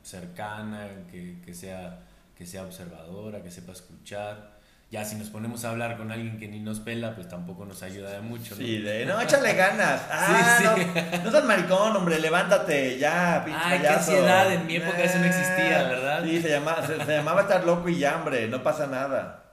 cercana, 0.04 0.90
que, 1.10 1.40
que 1.46 1.54
sea, 1.54 2.06
que 2.36 2.46
sea 2.46 2.64
observadora, 2.66 3.42
que 3.42 3.52
sepa 3.52 3.72
escuchar. 3.72 4.57
Ya 4.90 5.04
si 5.04 5.18
nos 5.18 5.28
ponemos 5.30 5.66
a 5.66 5.72
hablar 5.72 5.98
con 5.98 6.14
alguien 6.14 6.40
que 6.40 6.48
ni 6.48 6.62
nos 6.62 6.80
pela, 6.80 7.14
pues 7.14 7.28
tampoco 7.28 7.66
nos 7.66 7.84
ayuda 7.84 8.12
de 8.12 8.22
mucho. 8.22 8.56
¿no? 8.56 8.62
Sí, 8.62 8.78
de, 8.78 9.06
no, 9.06 9.20
échale 9.20 9.54
ganas. 9.54 10.02
Ah, 10.10 10.60
Sí, 10.60 10.82
sí. 10.84 10.88
No, 11.18 11.24
no 11.26 11.32
seas 11.32 11.44
maricón, 11.44 11.96
hombre, 11.96 12.20
levántate, 12.20 12.98
ya, 12.98 13.44
pinche 13.44 13.60
Ay, 13.62 13.82
qué 13.82 13.88
ansiedad, 13.88 14.54
en 14.54 14.66
mi 14.66 14.78
época 14.78 15.04
eso 15.04 15.20
no 15.20 15.26
existía, 15.26 15.84
¿verdad? 15.84 16.24
Sí, 16.24 16.42
se, 16.42 16.50
llama, 16.50 16.78
se, 16.88 17.04
se 17.04 17.12
llamaba 17.12 17.42
estar 17.42 17.66
loco 17.66 17.90
y 17.90 18.00
ya, 18.00 18.16
hombre, 18.16 18.48
no 18.48 18.64
pasa 18.64 18.88
nada. 18.88 19.44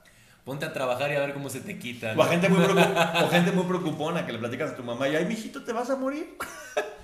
Ponte 0.45 0.63
a 0.65 0.71
trabajar 0.71 1.11
y 1.11 1.15
a 1.15 1.19
ver 1.19 1.33
cómo 1.33 1.49
se 1.49 1.59
te 1.59 1.77
quita. 1.79 2.11
O, 2.13 2.15
¿no? 2.15 2.23
a 2.23 2.27
gente 2.27 2.47
muy 2.47 2.63
o 3.23 3.29
gente 3.29 3.51
muy 3.51 3.65
preocupona 3.65 4.25
que 4.25 4.31
le 4.31 4.39
platicas 4.39 4.71
a 4.71 4.75
tu 4.77 4.83
mamá 4.83 5.09
y, 5.09 5.17
ay, 5.17 5.25
mijito, 5.25 5.63
¿te 5.63 5.73
vas 5.73 5.89
a 5.89 5.97
morir? 5.97 6.37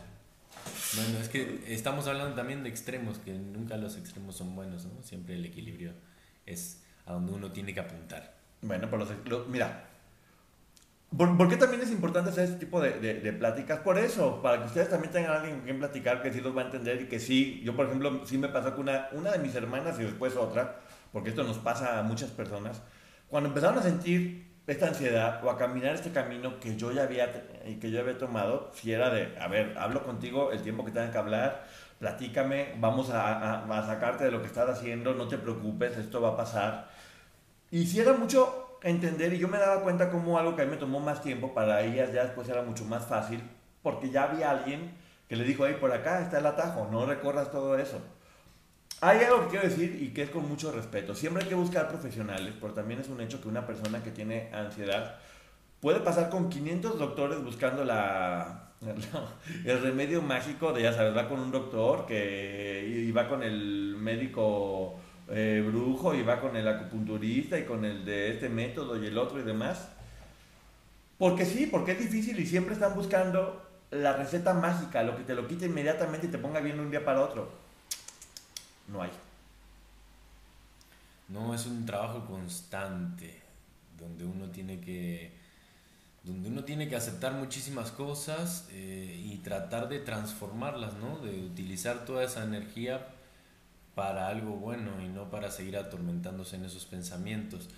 Bueno, 0.93 1.19
es 1.19 1.29
que 1.29 1.63
estamos 1.67 2.05
hablando 2.07 2.35
también 2.35 2.63
de 2.63 2.69
extremos, 2.69 3.17
que 3.17 3.31
nunca 3.31 3.77
los 3.77 3.95
extremos 3.95 4.35
son 4.35 4.57
buenos, 4.57 4.83
¿no? 4.83 5.01
Siempre 5.03 5.35
el 5.35 5.45
equilibrio 5.45 5.93
es 6.45 6.81
a 7.05 7.13
donde 7.13 7.33
uno 7.33 7.51
tiene 7.51 7.73
que 7.73 7.79
apuntar. 7.79 8.33
Bueno, 8.61 8.87
lo- 9.25 9.45
mira, 9.45 9.85
¿por, 11.17 11.49
qué 11.49 11.57
también 11.57 11.81
es 11.81 11.91
importante 11.91 12.29
hacer 12.29 12.45
este 12.45 12.57
tipo 12.57 12.79
de, 12.81 12.99
de- 12.99 13.33
pláticas? 13.33 13.79
Por 13.79 13.97
eso, 13.97 14.41
para 14.41 14.59
que 14.59 14.67
ustedes 14.67 14.89
también 14.89 15.11
tengan 15.11 15.31
alguien 15.33 15.55
con 15.55 15.63
quien 15.65 15.79
platicar 15.79 16.21
que 16.21 16.31
sí 16.31 16.39
los 16.41 16.55
va 16.55 16.61
a 16.61 16.65
entender 16.65 17.01
y 17.01 17.05
que 17.07 17.19
sí, 17.19 17.61
yo 17.63 17.75
por 17.75 17.85
ejemplo, 17.87 18.21
sí 18.25 18.37
me 18.37 18.47
pasó 18.47 18.75
con 18.75 18.89
una, 19.13 19.31
de 19.31 19.39
mis 19.39 19.53
hermanas 19.55 19.99
y 19.99 20.03
después 20.03 20.35
otra, 20.37 20.77
porque 21.11 21.29
esto 21.29 21.43
nos 21.43 21.57
pasa 21.57 21.99
a 21.99 22.03
muchas 22.03 22.29
personas, 22.31 22.81
cuando 23.27 23.49
empezaron 23.49 23.77
a 23.79 23.81
sentir 23.81 24.49
esta 24.67 24.87
ansiedad 24.87 25.43
o 25.43 25.49
a 25.49 25.57
caminar 25.57 25.95
este 25.95 26.11
camino 26.11 26.59
que 26.59 26.77
yo 26.77 26.91
ya 26.91 27.03
había, 27.03 27.31
que 27.79 27.91
yo 27.91 27.99
había 27.99 28.17
tomado, 28.17 28.71
si 28.73 28.93
era 28.93 29.09
de, 29.09 29.37
a 29.39 29.47
ver, 29.47 29.77
hablo 29.77 30.03
contigo 30.05 30.51
el 30.51 30.61
tiempo 30.61 30.85
que 30.85 30.91
tengan 30.91 31.11
que 31.11 31.17
hablar, 31.17 31.65
platícame, 31.99 32.75
vamos 32.79 33.09
a- 33.09 33.63
a 33.65 33.85
sacarte 33.85 34.23
de 34.25 34.31
lo 34.31 34.39
que 34.41 34.47
estás 34.47 34.69
haciendo, 34.69 35.13
no 35.13 35.27
te 35.27 35.37
preocupes, 35.37 35.97
esto 35.97 36.21
va 36.21 36.29
a 36.29 36.37
pasar. 36.37 36.89
Y 37.71 37.85
si 37.87 37.99
era 37.99 38.13
mucho 38.13 38.77
entender 38.83 39.33
y 39.33 39.39
yo 39.39 39.47
me 39.47 39.57
daba 39.57 39.81
cuenta 39.81 40.11
como 40.11 40.37
algo 40.37 40.55
que 40.55 40.63
a 40.63 40.65
mí 40.65 40.71
me 40.71 40.77
tomó 40.77 40.99
más 40.99 41.21
tiempo, 41.21 41.53
para 41.53 41.81
ellas 41.81 42.11
ya 42.13 42.23
después 42.23 42.49
era 42.49 42.61
mucho 42.63 42.83
más 42.85 43.05
fácil, 43.05 43.41
porque 43.81 44.09
ya 44.09 44.23
había 44.23 44.51
alguien 44.51 44.91
que 45.29 45.37
le 45.37 45.45
dijo, 45.45 45.63
ahí 45.63 45.75
por 45.75 45.91
acá 45.93 46.21
está 46.21 46.39
el 46.39 46.45
atajo, 46.45 46.89
no 46.91 47.05
recorras 47.05 47.49
todo 47.51 47.77
eso. 47.77 48.01
Hay 48.99 49.19
algo 49.19 49.43
que 49.43 49.47
quiero 49.47 49.67
decir 49.67 49.97
y 50.01 50.13
que 50.13 50.23
es 50.23 50.29
con 50.29 50.47
mucho 50.47 50.71
respeto. 50.71 51.15
Siempre 51.15 51.43
hay 51.43 51.49
que 51.49 51.55
buscar 51.55 51.87
profesionales, 51.87 52.53
pero 52.59 52.73
también 52.73 52.99
es 52.99 53.07
un 53.07 53.21
hecho 53.21 53.41
que 53.41 53.47
una 53.47 53.65
persona 53.65 54.03
que 54.03 54.11
tiene 54.11 54.49
ansiedad 54.53 55.15
puede 55.79 56.01
pasar 56.01 56.29
con 56.29 56.49
500 56.49 56.99
doctores 56.99 57.43
buscando 57.43 57.83
la, 57.83 58.73
el 59.65 59.81
remedio 59.81 60.21
mágico 60.21 60.73
de, 60.73 60.83
ya 60.83 60.93
sabes, 60.93 61.15
va 61.15 61.27
con 61.27 61.39
un 61.39 61.51
doctor 61.51 62.05
que, 62.05 62.85
y 62.87 63.11
va 63.11 63.27
con 63.27 63.41
el 63.41 63.95
médico 63.97 64.99
eh, 65.31 65.63
brujo 65.65 66.13
y 66.13 66.23
va 66.23 66.39
con 66.39 66.55
el 66.55 66.67
acupunturista 66.67 67.57
y 67.57 67.65
con 67.65 67.85
el 67.85 68.05
de 68.05 68.31
este 68.31 68.49
método 68.49 69.01
y 69.01 69.07
el 69.07 69.17
otro 69.17 69.39
y 69.39 69.43
demás. 69.43 69.89
Porque 71.17 71.45
sí, 71.45 71.67
porque 71.67 71.93
es 71.93 71.99
difícil 71.99 72.39
y 72.39 72.45
siempre 72.45 72.73
están 72.73 72.95
buscando 72.95 73.65
la 73.91 74.13
receta 74.13 74.53
mágica, 74.53 75.03
lo 75.03 75.15
que 75.17 75.23
te 75.23 75.35
lo 75.35 75.47
quite 75.47 75.65
inmediatamente 75.65 76.27
y 76.27 76.29
te 76.29 76.37
ponga 76.37 76.59
bien 76.61 76.79
un 76.79 76.89
día 76.89 77.03
para 77.03 77.21
otro 77.21 77.61
no 78.91 79.01
hay. 79.01 79.11
No, 81.29 81.53
es 81.55 81.65
un 81.65 81.85
trabajo 81.85 82.25
constante 82.25 83.41
donde 83.97 84.25
uno 84.25 84.49
tiene 84.49 84.79
que 84.79 85.39
donde 86.23 86.49
uno 86.49 86.63
tiene 86.63 86.87
que 86.87 86.95
aceptar 86.95 87.33
muchísimas 87.33 87.89
cosas 87.91 88.67
eh, 88.71 89.19
y 89.25 89.37
tratar 89.37 89.89
de 89.89 89.99
transformarlas, 89.99 90.93
¿no? 90.95 91.17
De 91.17 91.43
utilizar 91.43 92.05
toda 92.05 92.23
esa 92.23 92.43
energía 92.43 93.07
para 93.95 94.27
algo 94.27 94.51
bueno 94.51 95.01
y 95.01 95.07
no 95.07 95.29
para 95.29 95.51
seguir 95.51 95.77
atormentándose 95.77 96.55
en 96.55 96.65
esos 96.65 96.85
pensamientos. 96.85 97.69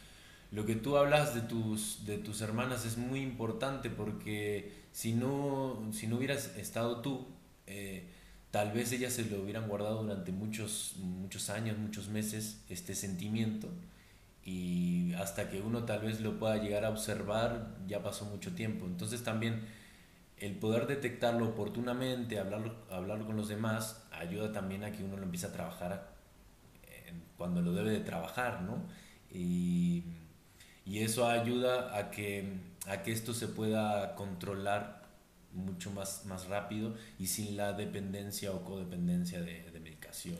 Lo 0.51 0.65
que 0.65 0.75
tú 0.75 0.97
hablas 0.97 1.33
de 1.33 1.41
tus, 1.41 2.05
de 2.05 2.19
tus 2.19 2.41
hermanas 2.41 2.85
es 2.85 2.97
muy 2.97 3.21
importante 3.21 3.89
porque 3.89 4.71
si 4.91 5.13
no, 5.13 5.89
si 5.91 6.05
no 6.05 6.17
hubieras 6.17 6.55
estado 6.57 7.01
tú, 7.01 7.27
eh, 7.65 8.07
tal 8.51 8.71
vez 8.71 8.91
ellas 8.91 9.13
se 9.13 9.25
lo 9.25 9.41
hubieran 9.41 9.67
guardado 9.67 10.03
durante 10.03 10.31
muchos, 10.31 10.93
muchos 10.99 11.49
años, 11.49 11.77
muchos 11.79 12.07
meses, 12.09 12.61
este 12.69 12.93
sentimiento, 12.93 13.67
y 14.45 15.13
hasta 15.13 15.49
que 15.49 15.61
uno 15.61 15.85
tal 15.85 16.01
vez 16.01 16.21
lo 16.21 16.37
pueda 16.37 16.57
llegar 16.57 16.85
a 16.85 16.89
observar, 16.89 17.75
ya 17.87 18.03
pasó 18.03 18.25
mucho 18.25 18.53
tiempo. 18.53 18.85
Entonces 18.85 19.23
también 19.23 19.61
el 20.45 20.55
poder 20.57 20.87
detectarlo 20.87 21.45
oportunamente, 21.47 22.39
hablarlo, 22.39 22.75
hablarlo 22.89 23.25
con 23.25 23.37
los 23.37 23.47
demás, 23.47 24.03
ayuda 24.11 24.51
también 24.51 24.83
a 24.83 24.91
que 24.91 25.03
uno 25.03 25.17
lo 25.17 25.23
empiece 25.23 25.47
a 25.47 25.51
trabajar 25.51 26.13
cuando 27.37 27.61
lo 27.61 27.73
debe 27.73 27.91
de 27.91 27.99
trabajar, 27.99 28.61
¿no? 28.61 28.85
Y, 29.29 30.03
y 30.85 30.99
eso 30.99 31.27
ayuda 31.27 31.97
a 31.97 32.11
que, 32.11 32.57
a 32.87 33.01
que 33.01 33.11
esto 33.11 33.33
se 33.33 33.47
pueda 33.47 34.15
controlar 34.15 35.03
mucho 35.51 35.91
más, 35.91 36.25
más 36.25 36.47
rápido 36.47 36.95
y 37.19 37.27
sin 37.27 37.57
la 37.57 37.73
dependencia 37.73 38.51
o 38.51 38.63
codependencia 38.63 39.41
de, 39.41 39.69
de 39.71 39.79
medicación. 39.79 40.37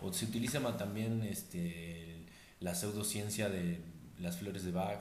O 0.00 0.12
se 0.12 0.24
utiliza 0.24 0.60
también 0.76 1.22
este, 1.22 2.26
la 2.60 2.74
pseudociencia 2.74 3.48
de 3.48 3.80
las 4.18 4.38
flores 4.38 4.64
de 4.64 4.72
Bach, 4.72 5.00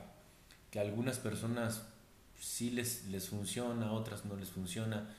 que 0.71 0.79
algunas 0.79 1.19
personas 1.19 1.87
sí 2.39 2.71
les, 2.71 3.05
les 3.07 3.29
funciona, 3.29 3.91
otras 3.91 4.25
no 4.25 4.35
les 4.35 4.49
funciona. 4.49 5.09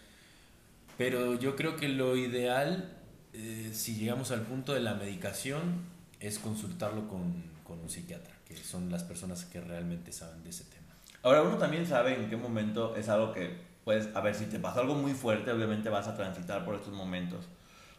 Pero 0.96 1.38
yo 1.38 1.56
creo 1.56 1.76
que 1.76 1.88
lo 1.88 2.16
ideal, 2.16 2.96
eh, 3.32 3.70
si 3.72 3.96
llegamos 3.96 4.30
al 4.30 4.42
punto 4.42 4.74
de 4.74 4.80
la 4.80 4.94
medicación, 4.94 5.82
es 6.20 6.38
consultarlo 6.38 7.08
con, 7.08 7.42
con 7.64 7.80
un 7.80 7.90
psiquiatra, 7.90 8.34
que 8.46 8.56
son 8.56 8.90
las 8.90 9.02
personas 9.02 9.44
que 9.44 9.60
realmente 9.60 10.12
saben 10.12 10.44
de 10.44 10.50
ese 10.50 10.64
tema. 10.64 10.94
Ahora, 11.22 11.42
uno 11.42 11.56
también 11.56 11.86
sabe 11.86 12.14
en 12.14 12.28
qué 12.28 12.36
momento 12.36 12.94
es 12.96 13.08
algo 13.08 13.32
que 13.32 13.74
pues, 13.84 14.08
a 14.14 14.20
ver, 14.20 14.34
si 14.34 14.46
te 14.46 14.58
pasa 14.58 14.80
algo 14.80 14.94
muy 14.94 15.12
fuerte, 15.12 15.52
obviamente 15.52 15.90
vas 15.90 16.08
a 16.08 16.16
transitar 16.16 16.64
por 16.64 16.74
estos 16.74 16.92
momentos. 16.92 17.44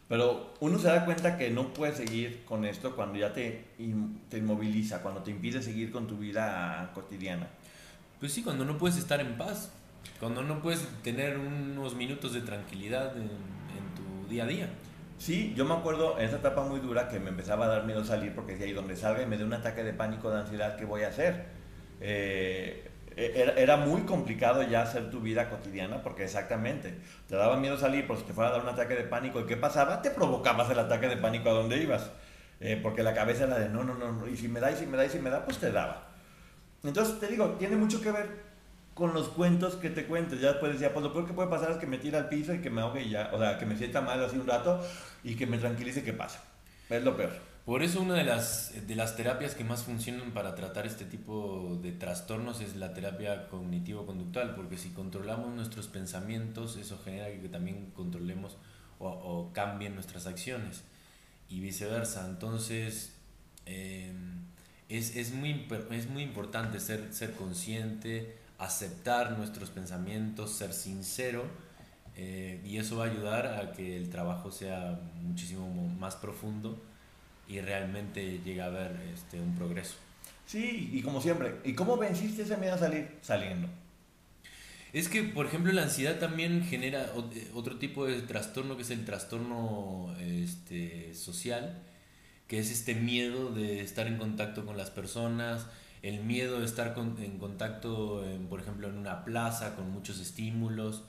Pero 0.08 0.54
uno 0.60 0.78
se 0.78 0.88
da 0.88 1.04
cuenta 1.04 1.36
que 1.36 1.50
no 1.50 1.72
puedes 1.72 1.96
seguir 1.96 2.44
con 2.44 2.64
esto 2.64 2.94
cuando 2.94 3.18
ya 3.18 3.32
te, 3.32 3.64
te 4.28 4.38
inmoviliza, 4.38 5.02
cuando 5.02 5.22
te 5.22 5.30
impide 5.30 5.62
seguir 5.62 5.90
con 5.90 6.06
tu 6.06 6.16
vida 6.16 6.90
cotidiana. 6.94 7.48
Pues 8.20 8.32
sí, 8.32 8.42
cuando 8.42 8.64
no 8.64 8.78
puedes 8.78 8.96
estar 8.96 9.20
en 9.20 9.36
paz, 9.36 9.70
cuando 10.18 10.42
no 10.42 10.62
puedes 10.62 10.86
tener 11.02 11.36
unos 11.38 11.94
minutos 11.94 12.32
de 12.32 12.40
tranquilidad 12.40 13.16
en, 13.16 13.28
tu 13.94 14.28
día 14.28 14.44
a 14.44 14.46
día. 14.46 14.68
Sí, 15.18 15.54
yo 15.56 15.64
me 15.64 15.74
acuerdo 15.74 16.18
en 16.18 16.26
esa 16.26 16.36
etapa 16.36 16.62
muy 16.64 16.80
dura 16.80 17.08
que 17.08 17.18
me 17.18 17.30
empezaba 17.30 17.66
a 17.66 17.68
dar 17.68 17.84
miedo 17.84 18.04
salir 18.04 18.34
porque 18.34 18.52
decía, 18.52 18.66
y 18.66 18.72
donde 18.72 18.96
salga 18.96 19.22
y 19.22 19.26
me 19.26 19.38
dé 19.38 19.44
un 19.44 19.54
ataque 19.54 19.82
de 19.82 19.92
pánico, 19.92 20.30
de 20.30 20.40
ansiedad, 20.40 20.76
¿qué 20.76 20.84
voy 20.84 21.02
a 21.02 21.08
hacer? 21.08 21.46
Eh, 22.00 22.90
era, 23.16 23.52
era, 23.52 23.76
muy 23.78 24.02
complicado 24.02 24.62
ya 24.62 24.82
hacer 24.82 25.10
tu 25.10 25.20
vida 25.20 25.48
cotidiana 25.48 26.02
porque 26.02 26.24
exactamente, 26.24 26.98
te 27.26 27.36
daba 27.36 27.56
miedo 27.56 27.78
salir 27.78 28.06
por 28.06 28.18
si 28.18 28.24
te 28.24 28.34
fuera 28.34 28.50
a 28.50 28.52
dar 28.52 28.62
un 28.62 28.68
ataque 28.68 28.94
de 28.94 29.04
pánico. 29.04 29.40
¿Y 29.40 29.46
qué 29.46 29.56
pasaba? 29.56 30.02
Te 30.02 30.10
provocabas 30.10 30.68
el 30.70 30.78
ataque 30.78 31.08
de 31.08 31.16
pánico 31.16 31.48
a 31.48 31.52
donde 31.52 31.78
ibas. 31.78 32.10
Eh, 32.60 32.78
porque 32.82 33.02
la 33.02 33.14
cabeza 33.14 33.44
era 33.44 33.58
de 33.58 33.68
no, 33.68 33.84
no, 33.84 33.94
no, 33.94 34.26
y 34.28 34.36
si 34.36 34.48
me 34.48 34.60
da, 34.60 34.70
y 34.70 34.76
si 34.76 34.86
me 34.86 34.96
da, 34.96 35.04
y 35.04 35.10
si 35.10 35.18
me 35.18 35.30
da, 35.30 35.44
pues 35.44 35.58
te 35.58 35.70
daba. 35.70 36.05
Entonces 36.82 37.18
te 37.18 37.28
digo, 37.28 37.50
tiene 37.58 37.76
mucho 37.76 38.00
que 38.00 38.10
ver 38.10 38.46
con 38.94 39.12
los 39.12 39.28
cuentos 39.28 39.74
que 39.74 39.90
te 39.90 40.06
cuentes. 40.06 40.40
Ya 40.40 40.52
después 40.52 40.72
decía, 40.72 40.92
pues 40.92 41.04
lo 41.04 41.12
peor 41.12 41.26
que 41.26 41.34
puede 41.34 41.48
pasar 41.48 41.70
es 41.70 41.76
que 41.76 41.86
me 41.86 41.98
tire 41.98 42.16
al 42.16 42.28
piso 42.28 42.54
y 42.54 42.60
que 42.60 42.70
me 42.70 42.80
ahogue 42.80 43.02
y 43.02 43.10
ya, 43.10 43.30
o 43.32 43.38
sea, 43.38 43.58
que 43.58 43.66
me 43.66 43.76
sienta 43.76 44.00
mal 44.00 44.24
así 44.24 44.38
un 44.38 44.46
rato 44.46 44.80
y 45.22 45.36
que 45.36 45.46
me 45.46 45.58
tranquilice 45.58 46.02
que 46.02 46.12
pasa. 46.12 46.42
Es 46.88 47.02
lo 47.04 47.16
peor. 47.16 47.32
Por 47.66 47.82
eso 47.82 48.00
una 48.00 48.14
de 48.14 48.22
las, 48.22 48.72
de 48.86 48.94
las 48.94 49.16
terapias 49.16 49.56
que 49.56 49.64
más 49.64 49.82
funcionan 49.82 50.30
para 50.30 50.54
tratar 50.54 50.86
este 50.86 51.04
tipo 51.04 51.78
de 51.82 51.90
trastornos 51.90 52.60
es 52.60 52.76
la 52.76 52.94
terapia 52.94 53.48
cognitivo-conductual, 53.48 54.54
porque 54.54 54.78
si 54.78 54.90
controlamos 54.90 55.52
nuestros 55.52 55.88
pensamientos, 55.88 56.76
eso 56.76 56.98
genera 57.04 57.26
que 57.28 57.48
también 57.48 57.90
controlemos 57.90 58.56
o, 58.98 59.50
cambien 59.52 59.94
nuestras 59.94 60.26
acciones 60.26 60.84
y 61.50 61.60
viceversa. 61.60 62.24
Entonces, 62.26 63.14
eh, 63.66 64.14
es, 64.88 65.16
es, 65.16 65.32
muy, 65.32 65.66
es 65.90 66.08
muy 66.08 66.22
importante 66.22 66.80
ser, 66.80 67.12
ser 67.12 67.32
consciente, 67.32 68.36
aceptar 68.58 69.36
nuestros 69.38 69.70
pensamientos, 69.70 70.52
ser 70.52 70.72
sincero. 70.72 71.44
Eh, 72.16 72.62
y 72.64 72.78
eso 72.78 72.96
va 72.96 73.04
a 73.04 73.10
ayudar 73.10 73.46
a 73.46 73.72
que 73.72 73.96
el 73.96 74.08
trabajo 74.08 74.50
sea 74.50 74.98
muchísimo 75.20 75.68
más 75.98 76.16
profundo 76.16 76.82
y 77.46 77.60
realmente 77.60 78.40
llega 78.44 78.64
a 78.64 78.68
haber 78.68 78.96
este, 79.12 79.40
un 79.40 79.54
progreso. 79.54 79.96
Sí, 80.46 80.90
y 80.92 81.02
como 81.02 81.20
siempre, 81.20 81.56
¿y 81.64 81.74
cómo 81.74 81.96
venciste 81.96 82.42
ese 82.42 82.56
miedo 82.56 82.74
a 82.74 82.78
salir? 82.78 83.18
Saliendo. 83.20 83.68
Es 84.92 85.08
que, 85.08 85.24
por 85.24 85.46
ejemplo, 85.46 85.72
la 85.72 85.82
ansiedad 85.82 86.18
también 86.18 86.64
genera 86.64 87.12
eh, 87.34 87.50
otro 87.54 87.76
tipo 87.76 88.06
de 88.06 88.22
trastorno 88.22 88.76
que 88.76 88.82
es 88.82 88.90
el 88.90 89.04
trastorno 89.04 90.14
este, 90.20 91.12
social, 91.14 91.82
que 92.48 92.58
es 92.58 92.70
este 92.70 92.94
miedo 92.94 93.50
de 93.52 93.80
estar 93.80 94.06
en 94.06 94.18
contacto 94.18 94.64
con 94.64 94.76
las 94.76 94.90
personas, 94.90 95.66
el 96.02 96.20
miedo 96.20 96.60
de 96.60 96.66
estar 96.66 96.94
en 97.18 97.38
contacto, 97.38 98.24
por 98.48 98.60
ejemplo, 98.60 98.88
en 98.88 98.96
una 98.96 99.24
plaza 99.24 99.74
con 99.74 99.90
muchos 99.90 100.20
estímulos. 100.20 101.02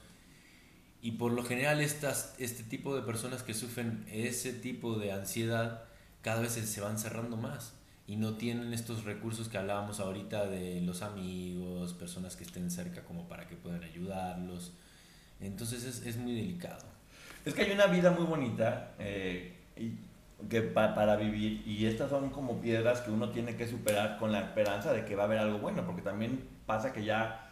Y 1.01 1.11
por 1.11 1.31
lo 1.31 1.43
general 1.43 1.79
estas, 1.79 2.33
este 2.39 2.63
tipo 2.63 2.95
de 2.95 3.03
personas 3.03 3.43
que 3.43 3.53
sufren 3.53 4.05
ese 4.11 4.51
tipo 4.51 4.97
de 4.97 5.11
ansiedad 5.11 5.83
cada 6.23 6.41
vez 6.41 6.53
se 6.53 6.81
van 6.81 6.97
cerrando 6.97 7.37
más 7.37 7.73
y 8.07 8.15
no 8.15 8.35
tienen 8.35 8.73
estos 8.73 9.03
recursos 9.03 9.49
que 9.49 9.57
hablábamos 9.57 9.99
ahorita 9.99 10.47
de 10.47 10.81
los 10.81 11.01
amigos, 11.01 11.93
personas 11.93 12.35
que 12.35 12.45
estén 12.45 12.71
cerca 12.71 13.03
como 13.03 13.27
para 13.27 13.47
que 13.47 13.55
puedan 13.55 13.83
ayudarlos. 13.83 14.71
Entonces 15.41 15.83
es, 15.83 16.05
es 16.05 16.17
muy 16.17 16.33
delicado. 16.33 16.85
Es 17.45 17.53
que 17.53 17.63
hay 17.63 17.71
una 17.71 17.85
vida 17.87 18.11
muy 18.11 18.25
bonita 18.25 18.93
eh, 18.97 19.53
que 20.49 20.61
para 20.61 21.15
vivir 21.15 21.63
y 21.65 21.87
estas 21.87 22.09
son 22.09 22.29
como 22.29 22.61
piedras 22.61 23.01
que 23.01 23.11
uno 23.11 23.29
tiene 23.29 23.55
que 23.55 23.67
superar 23.67 24.17
con 24.17 24.31
la 24.31 24.41
esperanza 24.41 24.93
de 24.93 25.03
que 25.03 25.15
va 25.15 25.23
a 25.23 25.25
haber 25.25 25.39
algo 25.39 25.57
bueno, 25.57 25.85
porque 25.85 26.01
también 26.01 26.47
pasa 26.65 26.93
que 26.93 27.03
ya 27.03 27.49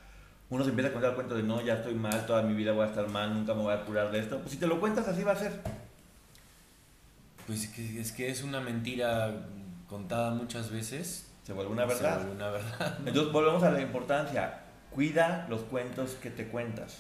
uno 0.50 0.64
se 0.64 0.70
empieza 0.70 0.90
a 0.90 0.94
contar 0.94 1.10
el 1.10 1.16
cuento 1.16 1.36
de 1.36 1.44
no, 1.44 1.62
ya 1.62 1.76
estoy 1.76 1.96
mal, 1.96 2.26
toda 2.26 2.44
mi 2.44 2.54
vida 2.54 2.72
voy 2.72 2.86
a 2.86 2.90
estar 2.90 3.10
mal, 3.10 3.34
nunca 3.34 3.56
me 3.56 3.64
voy 3.64 3.74
a 3.74 3.84
curar 3.84 4.12
de 4.12 4.20
esto. 4.20 4.38
Pues 4.40 4.52
si 4.52 4.58
te 4.58 4.68
lo 4.68 4.80
cuentas 4.80 5.08
así 5.08 5.24
va 5.24 5.32
a 5.32 5.36
ser. 5.36 5.62
Pues 7.48 7.78
es 7.78 8.12
que 8.12 8.30
es 8.30 8.44
una 8.44 8.62
mentira 8.62 9.32
contada 9.88 10.32
muchas 10.32 10.72
veces. 10.72 11.32
Se 11.44 11.54
vuelve 11.54 11.72
una 11.72 11.86
verdad. 11.86 12.20
Se 12.20 12.26
vuelve 12.26 12.36
una 12.36 12.50
verdad. 12.52 12.98
Entonces 13.06 13.32
volvemos 13.32 13.64
a 13.64 13.72
la 13.72 13.82
importancia. 13.82 14.62
Cuida 14.92 15.46
los 15.50 15.62
cuentos 15.62 16.12
que 16.22 16.30
te 16.30 16.48
cuentas, 16.48 17.00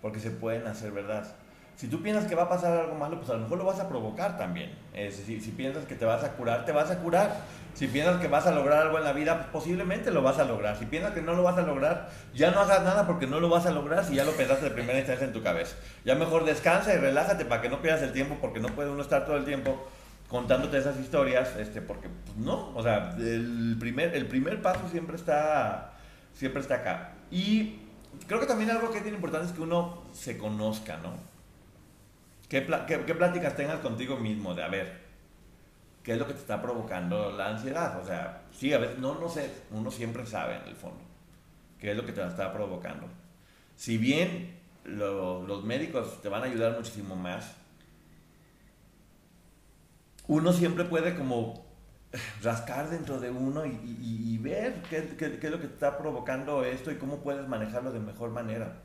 porque 0.00 0.20
se 0.20 0.30
pueden 0.30 0.66
hacer 0.66 0.92
verdad. 0.92 1.34
Si 1.80 1.88
tú 1.88 2.02
piensas 2.02 2.26
que 2.26 2.34
va 2.34 2.42
a 2.42 2.48
pasar 2.50 2.78
algo 2.78 2.94
malo, 2.94 3.16
pues 3.16 3.30
a 3.30 3.32
lo 3.32 3.38
mejor 3.38 3.56
lo 3.56 3.64
vas 3.64 3.80
a 3.80 3.88
provocar 3.88 4.36
también. 4.36 4.70
Es 4.92 5.16
decir, 5.16 5.40
si 5.40 5.50
piensas 5.50 5.86
que 5.86 5.94
te 5.94 6.04
vas 6.04 6.22
a 6.22 6.32
curar, 6.32 6.66
te 6.66 6.72
vas 6.72 6.90
a 6.90 6.98
curar. 6.98 7.34
Si 7.72 7.86
piensas 7.86 8.20
que 8.20 8.28
vas 8.28 8.46
a 8.46 8.52
lograr 8.52 8.82
algo 8.82 8.98
en 8.98 9.04
la 9.04 9.14
vida, 9.14 9.38
pues 9.38 9.46
posiblemente 9.48 10.10
lo 10.10 10.20
vas 10.20 10.38
a 10.38 10.44
lograr. 10.44 10.76
Si 10.76 10.84
piensas 10.84 11.12
que 11.14 11.22
no 11.22 11.32
lo 11.32 11.42
vas 11.42 11.56
a 11.56 11.62
lograr, 11.62 12.10
ya 12.34 12.50
no 12.50 12.60
hagas 12.60 12.82
nada 12.82 13.06
porque 13.06 13.26
no 13.26 13.40
lo 13.40 13.48
vas 13.48 13.64
a 13.64 13.70
lograr 13.70 14.04
si 14.04 14.16
ya 14.16 14.24
lo 14.24 14.32
pensaste 14.32 14.66
de 14.66 14.72
primera 14.72 14.98
instancia 14.98 15.26
en 15.26 15.32
tu 15.32 15.42
cabeza. 15.42 15.74
Ya 16.04 16.16
mejor 16.16 16.44
descansa 16.44 16.92
y 16.92 16.98
relájate 16.98 17.46
para 17.46 17.62
que 17.62 17.70
no 17.70 17.80
pierdas 17.80 18.02
el 18.02 18.12
tiempo 18.12 18.36
porque 18.42 18.60
no 18.60 18.68
puede 18.68 18.90
uno 18.90 19.00
estar 19.00 19.24
todo 19.24 19.38
el 19.38 19.46
tiempo 19.46 19.82
contándote 20.28 20.76
esas 20.76 21.00
historias, 21.00 21.56
este, 21.56 21.80
porque 21.80 22.10
pues, 22.26 22.36
no, 22.36 22.76
o 22.76 22.82
sea, 22.82 23.16
el 23.16 23.78
primer, 23.80 24.14
el 24.14 24.26
primer 24.26 24.60
paso 24.60 24.86
siempre 24.90 25.16
está, 25.16 25.94
siempre 26.34 26.60
está 26.60 26.74
acá. 26.74 27.12
Y 27.30 27.78
creo 28.26 28.38
que 28.38 28.44
también 28.44 28.68
algo 28.70 28.90
que 28.90 28.98
es 28.98 29.06
importante 29.06 29.46
es 29.46 29.52
que 29.54 29.62
uno 29.62 30.02
se 30.12 30.36
conozca, 30.36 30.98
¿no? 30.98 31.39
¿Qué, 32.50 32.66
qué, 32.86 33.04
qué 33.06 33.14
pláticas 33.14 33.56
tengas 33.56 33.80
contigo 33.80 34.16
mismo? 34.18 34.54
De, 34.54 34.62
a 34.62 34.68
ver, 34.68 35.00
qué 36.02 36.12
es 36.12 36.18
lo 36.18 36.26
que 36.26 36.34
te 36.34 36.40
está 36.40 36.60
provocando 36.62 37.32
la 37.32 37.48
ansiedad. 37.48 38.00
O 38.00 38.06
sea, 38.06 38.42
sí, 38.52 38.72
a 38.72 38.78
veces, 38.78 38.98
no, 38.98 39.14
no 39.18 39.28
sé, 39.28 39.50
uno 39.70 39.90
siempre 39.90 40.26
sabe 40.26 40.56
en 40.56 40.68
el 40.68 40.76
fondo 40.76 41.00
qué 41.80 41.92
es 41.92 41.96
lo 41.96 42.06
que 42.06 42.12
te 42.12 42.26
está 42.26 42.52
provocando. 42.52 43.08
Si 43.76 43.98
bien 43.98 44.58
lo- 44.84 45.46
los 45.46 45.64
médicos 45.64 46.20
te 46.22 46.28
van 46.28 46.42
a 46.42 46.46
ayudar 46.46 46.76
muchísimo 46.76 47.16
más, 47.16 47.54
uno 50.28 50.52
siempre 50.52 50.84
puede 50.84 51.14
como 51.14 51.64
rascar 52.42 52.88
dentro 52.90 53.20
de 53.20 53.30
uno 53.30 53.66
y, 53.66 53.70
y- 53.70 54.34
y 54.34 54.38
ver 54.38 54.82
qué, 54.88 55.14
qué- 55.18 55.38
qué 55.38 55.46
es 55.46 55.52
lo 55.52 55.60
que 55.60 55.66
te 55.68 55.74
está 55.74 55.98
provocando 55.98 56.64
esto 56.64 56.90
y 56.90 56.96
cómo 56.96 57.18
puedes 57.22 57.46
manejarlo 57.48 57.92
de 57.92 58.00
mejor 58.00 58.30
manera. 58.30 58.82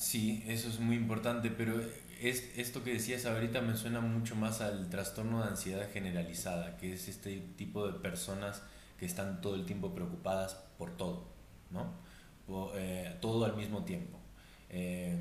Sí, 0.00 0.42
eso 0.46 0.70
es 0.70 0.80
muy 0.80 0.96
importante, 0.96 1.50
pero 1.50 1.78
es, 2.22 2.50
esto 2.56 2.82
que 2.82 2.94
decías 2.94 3.26
ahorita 3.26 3.60
me 3.60 3.76
suena 3.76 4.00
mucho 4.00 4.34
más 4.34 4.62
al 4.62 4.88
trastorno 4.88 5.42
de 5.42 5.50
ansiedad 5.50 5.86
generalizada, 5.92 6.78
que 6.78 6.94
es 6.94 7.06
este 7.08 7.36
tipo 7.58 7.86
de 7.86 7.98
personas 7.98 8.62
que 8.98 9.04
están 9.04 9.42
todo 9.42 9.56
el 9.56 9.66
tiempo 9.66 9.94
preocupadas 9.94 10.54
por 10.78 10.96
todo, 10.96 11.28
¿no? 11.70 11.92
Eh, 12.76 13.14
todo 13.20 13.44
al 13.44 13.54
mismo 13.56 13.84
tiempo. 13.84 14.18
Eh, 14.70 15.18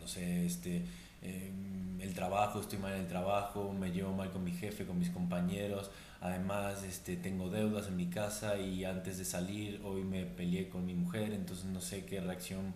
no 0.00 0.06
sé, 0.06 0.46
este, 0.46 0.84
eh, 1.22 1.50
el 1.98 2.14
trabajo, 2.14 2.60
estoy 2.60 2.78
mal 2.78 2.92
en 2.94 3.00
el 3.00 3.08
trabajo, 3.08 3.72
me 3.72 3.90
llevo 3.90 4.12
mal 4.14 4.30
con 4.30 4.44
mi 4.44 4.52
jefe, 4.52 4.86
con 4.86 5.00
mis 5.00 5.10
compañeros, 5.10 5.90
además 6.20 6.84
este, 6.84 7.16
tengo 7.16 7.50
deudas 7.50 7.88
en 7.88 7.96
mi 7.96 8.06
casa 8.06 8.58
y 8.58 8.84
antes 8.84 9.18
de 9.18 9.24
salir 9.24 9.80
hoy 9.84 10.04
me 10.04 10.24
peleé 10.24 10.68
con 10.68 10.86
mi 10.86 10.94
mujer, 10.94 11.32
entonces 11.32 11.64
no 11.64 11.80
sé 11.80 12.04
qué 12.04 12.20
reacción 12.20 12.74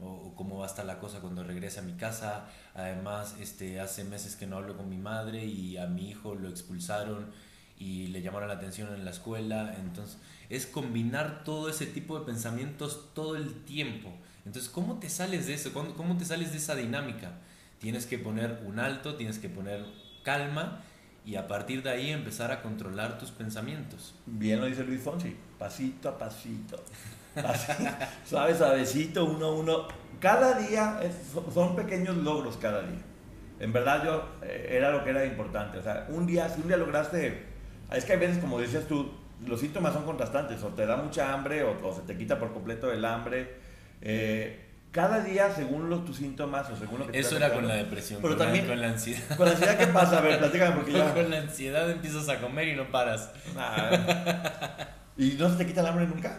o, 0.00 0.06
o 0.06 0.34
cómo 0.34 0.58
va 0.58 0.66
a 0.66 0.68
estar 0.68 0.84
la 0.84 0.98
cosa 0.98 1.20
cuando 1.20 1.44
regrese 1.44 1.80
a 1.80 1.82
mi 1.82 1.94
casa. 1.94 2.46
Además, 2.74 3.36
este, 3.40 3.80
hace 3.80 4.04
meses 4.04 4.36
que 4.36 4.46
no 4.46 4.56
hablo 4.56 4.76
con 4.76 4.88
mi 4.88 4.98
madre 4.98 5.44
y 5.44 5.76
a 5.76 5.86
mi 5.86 6.10
hijo 6.10 6.34
lo 6.34 6.48
expulsaron 6.48 7.30
y 7.78 8.08
le 8.08 8.22
llamaron 8.22 8.48
la 8.48 8.54
atención 8.54 8.94
en 8.94 9.04
la 9.04 9.10
escuela. 9.10 9.74
Entonces, 9.78 10.18
es 10.50 10.66
combinar 10.66 11.44
todo 11.44 11.68
ese 11.68 11.86
tipo 11.86 12.18
de 12.18 12.26
pensamientos 12.26 13.10
todo 13.14 13.36
el 13.36 13.64
tiempo. 13.64 14.12
Entonces, 14.44 14.70
¿cómo 14.70 14.98
te 14.98 15.08
sales 15.08 15.46
de 15.46 15.54
eso? 15.54 15.72
¿Cómo, 15.72 15.94
cómo 15.94 16.16
te 16.16 16.24
sales 16.24 16.52
de 16.52 16.58
esa 16.58 16.74
dinámica? 16.74 17.32
Tienes 17.78 18.06
que 18.06 18.18
poner 18.18 18.62
un 18.66 18.78
alto, 18.78 19.16
tienes 19.16 19.38
que 19.38 19.48
poner 19.48 19.84
calma 20.22 20.82
y 21.26 21.36
a 21.36 21.48
partir 21.48 21.82
de 21.82 21.90
ahí 21.90 22.10
empezar 22.10 22.52
a 22.52 22.62
controlar 22.62 23.18
tus 23.18 23.30
pensamientos. 23.30 24.14
Bien 24.26 24.60
lo 24.60 24.66
dice 24.66 24.84
Luis 24.84 25.00
Fonsi, 25.00 25.36
pasito 25.58 26.08
a 26.08 26.18
pasito. 26.18 26.82
Así, 27.36 27.72
suave, 28.28 28.54
suavecito, 28.54 29.24
uno 29.24 29.46
a 29.46 29.52
uno. 29.54 29.88
Cada 30.20 30.54
día 30.58 31.00
es- 31.02 31.32
son- 31.52 31.76
pequeños 31.76 32.16
logros 32.16 32.56
cada 32.56 32.80
día. 32.82 33.00
En 33.60 33.72
verdad 33.72 34.04
yo 34.04 34.28
eh, 34.42 34.68
era 34.72 34.90
lo 34.90 35.04
que 35.04 35.10
era 35.10 35.24
importante. 35.24 35.78
O 35.78 35.82
sea, 35.82 36.06
un 36.08 36.26
día, 36.26 36.48
si 36.48 36.60
un 36.60 36.68
día 36.68 36.76
lograste, 36.76 37.44
es 37.92 38.04
que 38.04 38.12
hay 38.14 38.18
veces, 38.18 38.38
como 38.38 38.58
decías 38.60 38.84
tú, 38.86 39.12
los 39.46 39.60
síntomas 39.60 39.92
son 39.92 40.04
contrastantes. 40.04 40.62
O 40.62 40.68
te 40.68 40.86
da 40.86 40.96
mucha 40.96 41.32
hambre 41.32 41.62
o, 41.62 41.76
o 41.86 41.94
se 41.94 42.02
te 42.02 42.16
quita 42.16 42.38
por 42.38 42.52
completo 42.52 42.90
el 42.92 43.04
hambre. 43.04 43.54
Eh, 44.00 44.60
cada 44.90 45.20
día, 45.20 45.50
según 45.52 45.90
los, 45.90 46.04
tus 46.04 46.16
síntomas 46.18 46.70
o 46.70 46.76
según 46.76 47.00
lo 47.00 47.06
que 47.08 47.18
Eso 47.18 47.36
era 47.36 47.52
con 47.52 47.66
la 47.66 47.74
depresión, 47.74 48.22
Pero 48.22 48.34
con, 48.34 48.38
la- 48.38 48.44
también, 48.46 48.66
con 48.66 48.80
la 48.80 48.88
ansiedad. 48.88 49.36
con 49.36 49.46
la 49.46 49.52
ansiedad, 49.52 49.76
¿qué 49.78 49.86
pasa? 49.88 50.18
A 50.18 50.20
ver, 50.20 50.38
platícame 50.38 50.76
porque 50.76 50.92
ya... 50.92 51.12
Con 51.14 51.30
la 51.30 51.38
ansiedad 51.38 51.90
empiezas 51.90 52.28
a 52.28 52.40
comer 52.40 52.68
y 52.68 52.76
no 52.76 52.90
paras. 52.92 53.30
Ah, 53.56 53.90
¿Y 55.16 55.32
no 55.32 55.48
se 55.50 55.56
te 55.56 55.66
quita 55.66 55.80
el 55.80 55.86
hambre 55.88 56.06
nunca? 56.06 56.38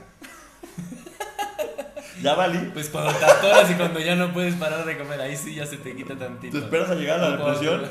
Ya 2.22 2.36
valí. 2.36 2.58
Pues 2.74 2.90
cuando 2.90 3.12
te 3.14 3.26
atoras 3.26 3.70
y 3.72 3.74
cuando 3.76 4.00
ya 4.00 4.16
no 4.16 4.32
puedes 4.34 4.56
parar 4.56 4.86
de 4.86 4.98
comer, 4.98 5.20
ahí 5.22 5.36
sí 5.36 5.56
ya 5.56 5.66
se 5.66 5.78
te 5.78 5.96
quita 5.96 6.18
tantito. 6.18 6.58
¿Te 6.58 6.64
esperas 6.64 6.90
a 6.90 6.96
llegar 6.96 7.20
a 7.20 7.30
la 7.30 7.38
depresión? 7.38 7.84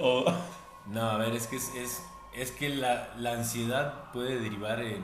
O... 0.00 0.24
No, 0.86 1.10
a 1.10 1.18
ver, 1.18 1.34
es 1.34 1.46
que, 1.48 1.56
es, 1.56 1.72
es, 1.74 2.02
es 2.34 2.52
que 2.52 2.68
la, 2.68 3.08
la 3.18 3.32
ansiedad 3.32 4.10
puede 4.12 4.38
derivar 4.40 4.80
en, 4.80 5.02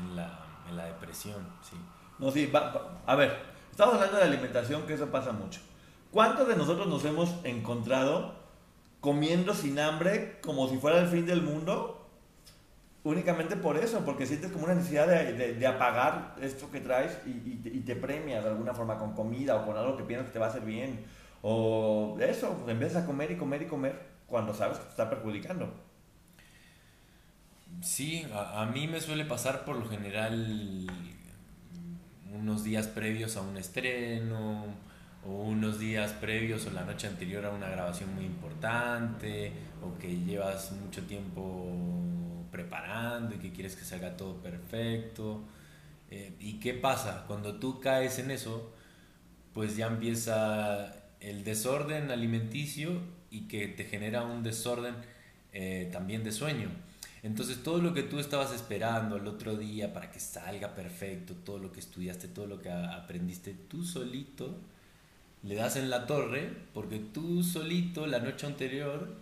en 0.00 0.16
la, 0.16 0.40
en 0.68 0.76
la 0.76 0.84
depresión, 0.84 1.46
sí. 1.68 1.76
No, 2.18 2.30
sí, 2.30 2.46
va- 2.46 2.70
va- 2.72 2.90
a 3.06 3.14
ver, 3.16 3.34
estamos 3.70 3.94
hablando 3.94 4.18
de 4.18 4.24
alimentación, 4.24 4.82
que 4.82 4.92
eso 4.94 5.06
pasa 5.06 5.32
mucho. 5.32 5.60
¿Cuántos 6.10 6.46
de 6.48 6.56
nosotros 6.56 6.86
nos 6.86 7.02
hemos 7.06 7.30
encontrado 7.44 8.34
comiendo 9.00 9.54
sin 9.54 9.78
hambre 9.80 10.38
como 10.42 10.68
si 10.68 10.76
fuera 10.76 10.98
el 11.00 11.08
fin 11.08 11.24
del 11.24 11.40
mundo? 11.42 12.01
Únicamente 13.04 13.56
por 13.56 13.76
eso, 13.76 14.04
porque 14.04 14.26
sientes 14.26 14.52
como 14.52 14.64
una 14.66 14.74
necesidad 14.74 15.08
de, 15.08 15.54
de- 15.54 15.66
apagar 15.66 16.36
esto 16.40 16.70
que 16.70 16.80
traes 16.80 17.18
y, 17.26 17.30
y 17.30 17.56
te- 17.56 17.68
y 17.70 17.80
te 17.80 17.96
premias 17.96 18.44
de 18.44 18.50
alguna 18.50 18.74
forma 18.74 18.96
con 18.96 19.12
comida 19.14 19.56
o 19.56 19.66
con 19.66 19.76
algo 19.76 19.96
que 19.96 20.04
piensas 20.04 20.28
que 20.28 20.32
te 20.34 20.38
va 20.38 20.46
a 20.46 20.48
hacer 20.50 20.62
bien. 20.64 21.04
O 21.42 22.16
eso, 22.20 22.56
pues 22.58 22.70
empiezas 22.70 23.02
a 23.02 23.06
comer 23.06 23.32
y 23.32 23.36
comer 23.36 23.62
y 23.62 23.66
comer 23.66 24.00
cuando 24.28 24.54
sabes 24.54 24.78
que 24.78 24.84
te 24.84 24.90
está 24.90 25.10
perjudicando. 25.10 25.68
Sí, 27.82 28.24
a, 28.32 28.62
a 28.62 28.66
mí 28.66 28.86
me 28.88 29.00
suele 29.00 29.24
pasar 29.24 29.64
por 29.64 29.76
lo 29.76 29.88
general 29.88 30.86
unos 32.34 32.64
días 32.64 32.86
previos 32.86 33.36
a 33.36 33.42
un 33.42 33.56
estreno 33.56 34.64
o 35.26 35.30
unos 35.30 35.78
días 35.78 36.12
previos 36.12 36.66
o 36.66 36.70
la 36.70 36.84
noche 36.84 37.06
anterior 37.06 37.44
a 37.46 37.50
una 37.50 37.68
grabación 37.68 38.14
muy 38.14 38.24
importante 38.24 39.52
o 39.82 39.96
que 39.98 40.08
llevas 40.24 40.72
mucho 40.72 41.02
tiempo 41.06 41.68
preparando 42.52 43.34
y 43.34 43.38
que 43.38 43.50
quieres 43.50 43.74
que 43.74 43.84
salga 43.84 44.16
todo 44.16 44.36
perfecto. 44.36 45.42
Eh, 46.10 46.34
¿Y 46.38 46.60
qué 46.60 46.74
pasa? 46.74 47.24
Cuando 47.26 47.58
tú 47.58 47.80
caes 47.80 48.20
en 48.20 48.30
eso, 48.30 48.72
pues 49.52 49.76
ya 49.76 49.88
empieza 49.88 50.94
el 51.20 51.42
desorden 51.42 52.12
alimenticio 52.12 53.00
y 53.30 53.48
que 53.48 53.66
te 53.66 53.84
genera 53.84 54.22
un 54.24 54.42
desorden 54.42 54.94
eh, 55.52 55.88
también 55.90 56.22
de 56.22 56.32
sueño. 56.32 56.68
Entonces 57.22 57.62
todo 57.62 57.78
lo 57.78 57.94
que 57.94 58.02
tú 58.02 58.18
estabas 58.18 58.52
esperando 58.52 59.16
el 59.16 59.26
otro 59.26 59.56
día 59.56 59.92
para 59.92 60.10
que 60.10 60.20
salga 60.20 60.74
perfecto, 60.74 61.34
todo 61.34 61.58
lo 61.58 61.72
que 61.72 61.80
estudiaste, 61.80 62.28
todo 62.28 62.46
lo 62.46 62.60
que 62.60 62.70
aprendiste, 62.70 63.54
tú 63.68 63.84
solito 63.84 64.58
le 65.44 65.54
das 65.54 65.76
en 65.76 65.88
la 65.88 66.06
torre 66.06 66.50
porque 66.74 66.98
tú 66.98 67.42
solito 67.42 68.06
la 68.06 68.18
noche 68.18 68.46
anterior 68.46 69.16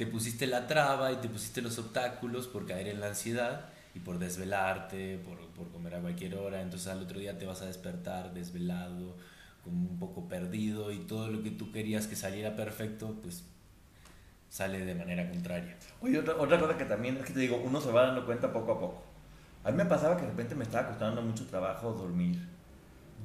te 0.00 0.06
pusiste 0.06 0.46
la 0.46 0.66
traba 0.66 1.12
y 1.12 1.16
te 1.16 1.28
pusiste 1.28 1.60
los 1.60 1.78
obstáculos 1.78 2.46
por 2.46 2.64
caer 2.64 2.88
en 2.88 3.00
la 3.00 3.08
ansiedad 3.08 3.66
y 3.94 3.98
por 3.98 4.18
desvelarte, 4.18 5.18
por, 5.18 5.36
por 5.48 5.70
comer 5.70 5.96
a 5.96 6.00
cualquier 6.00 6.36
hora. 6.36 6.62
Entonces 6.62 6.88
al 6.88 7.02
otro 7.02 7.20
día 7.20 7.36
te 7.36 7.44
vas 7.44 7.60
a 7.60 7.66
despertar 7.66 8.32
desvelado, 8.32 9.14
como 9.62 9.90
un 9.90 9.98
poco 9.98 10.26
perdido 10.26 10.90
y 10.90 11.00
todo 11.00 11.28
lo 11.28 11.42
que 11.42 11.50
tú 11.50 11.70
querías 11.70 12.06
que 12.06 12.16
saliera 12.16 12.56
perfecto, 12.56 13.14
pues 13.20 13.44
sale 14.48 14.86
de 14.86 14.94
manera 14.94 15.28
contraria. 15.28 15.76
Oye, 16.00 16.18
otra, 16.18 16.36
otra 16.36 16.58
cosa 16.58 16.78
que 16.78 16.86
también 16.86 17.18
es 17.18 17.26
que 17.26 17.34
te 17.34 17.40
digo, 17.40 17.60
uno 17.62 17.78
se 17.78 17.92
va 17.92 18.06
dando 18.06 18.24
cuenta 18.24 18.50
poco 18.54 18.72
a 18.72 18.80
poco. 18.80 19.02
A 19.64 19.70
mí 19.70 19.76
me 19.76 19.84
pasaba 19.84 20.16
que 20.16 20.22
de 20.22 20.30
repente 20.30 20.54
me 20.54 20.64
estaba 20.64 20.88
costando 20.88 21.20
mucho 21.20 21.44
trabajo 21.44 21.92
dormir. 21.92 22.38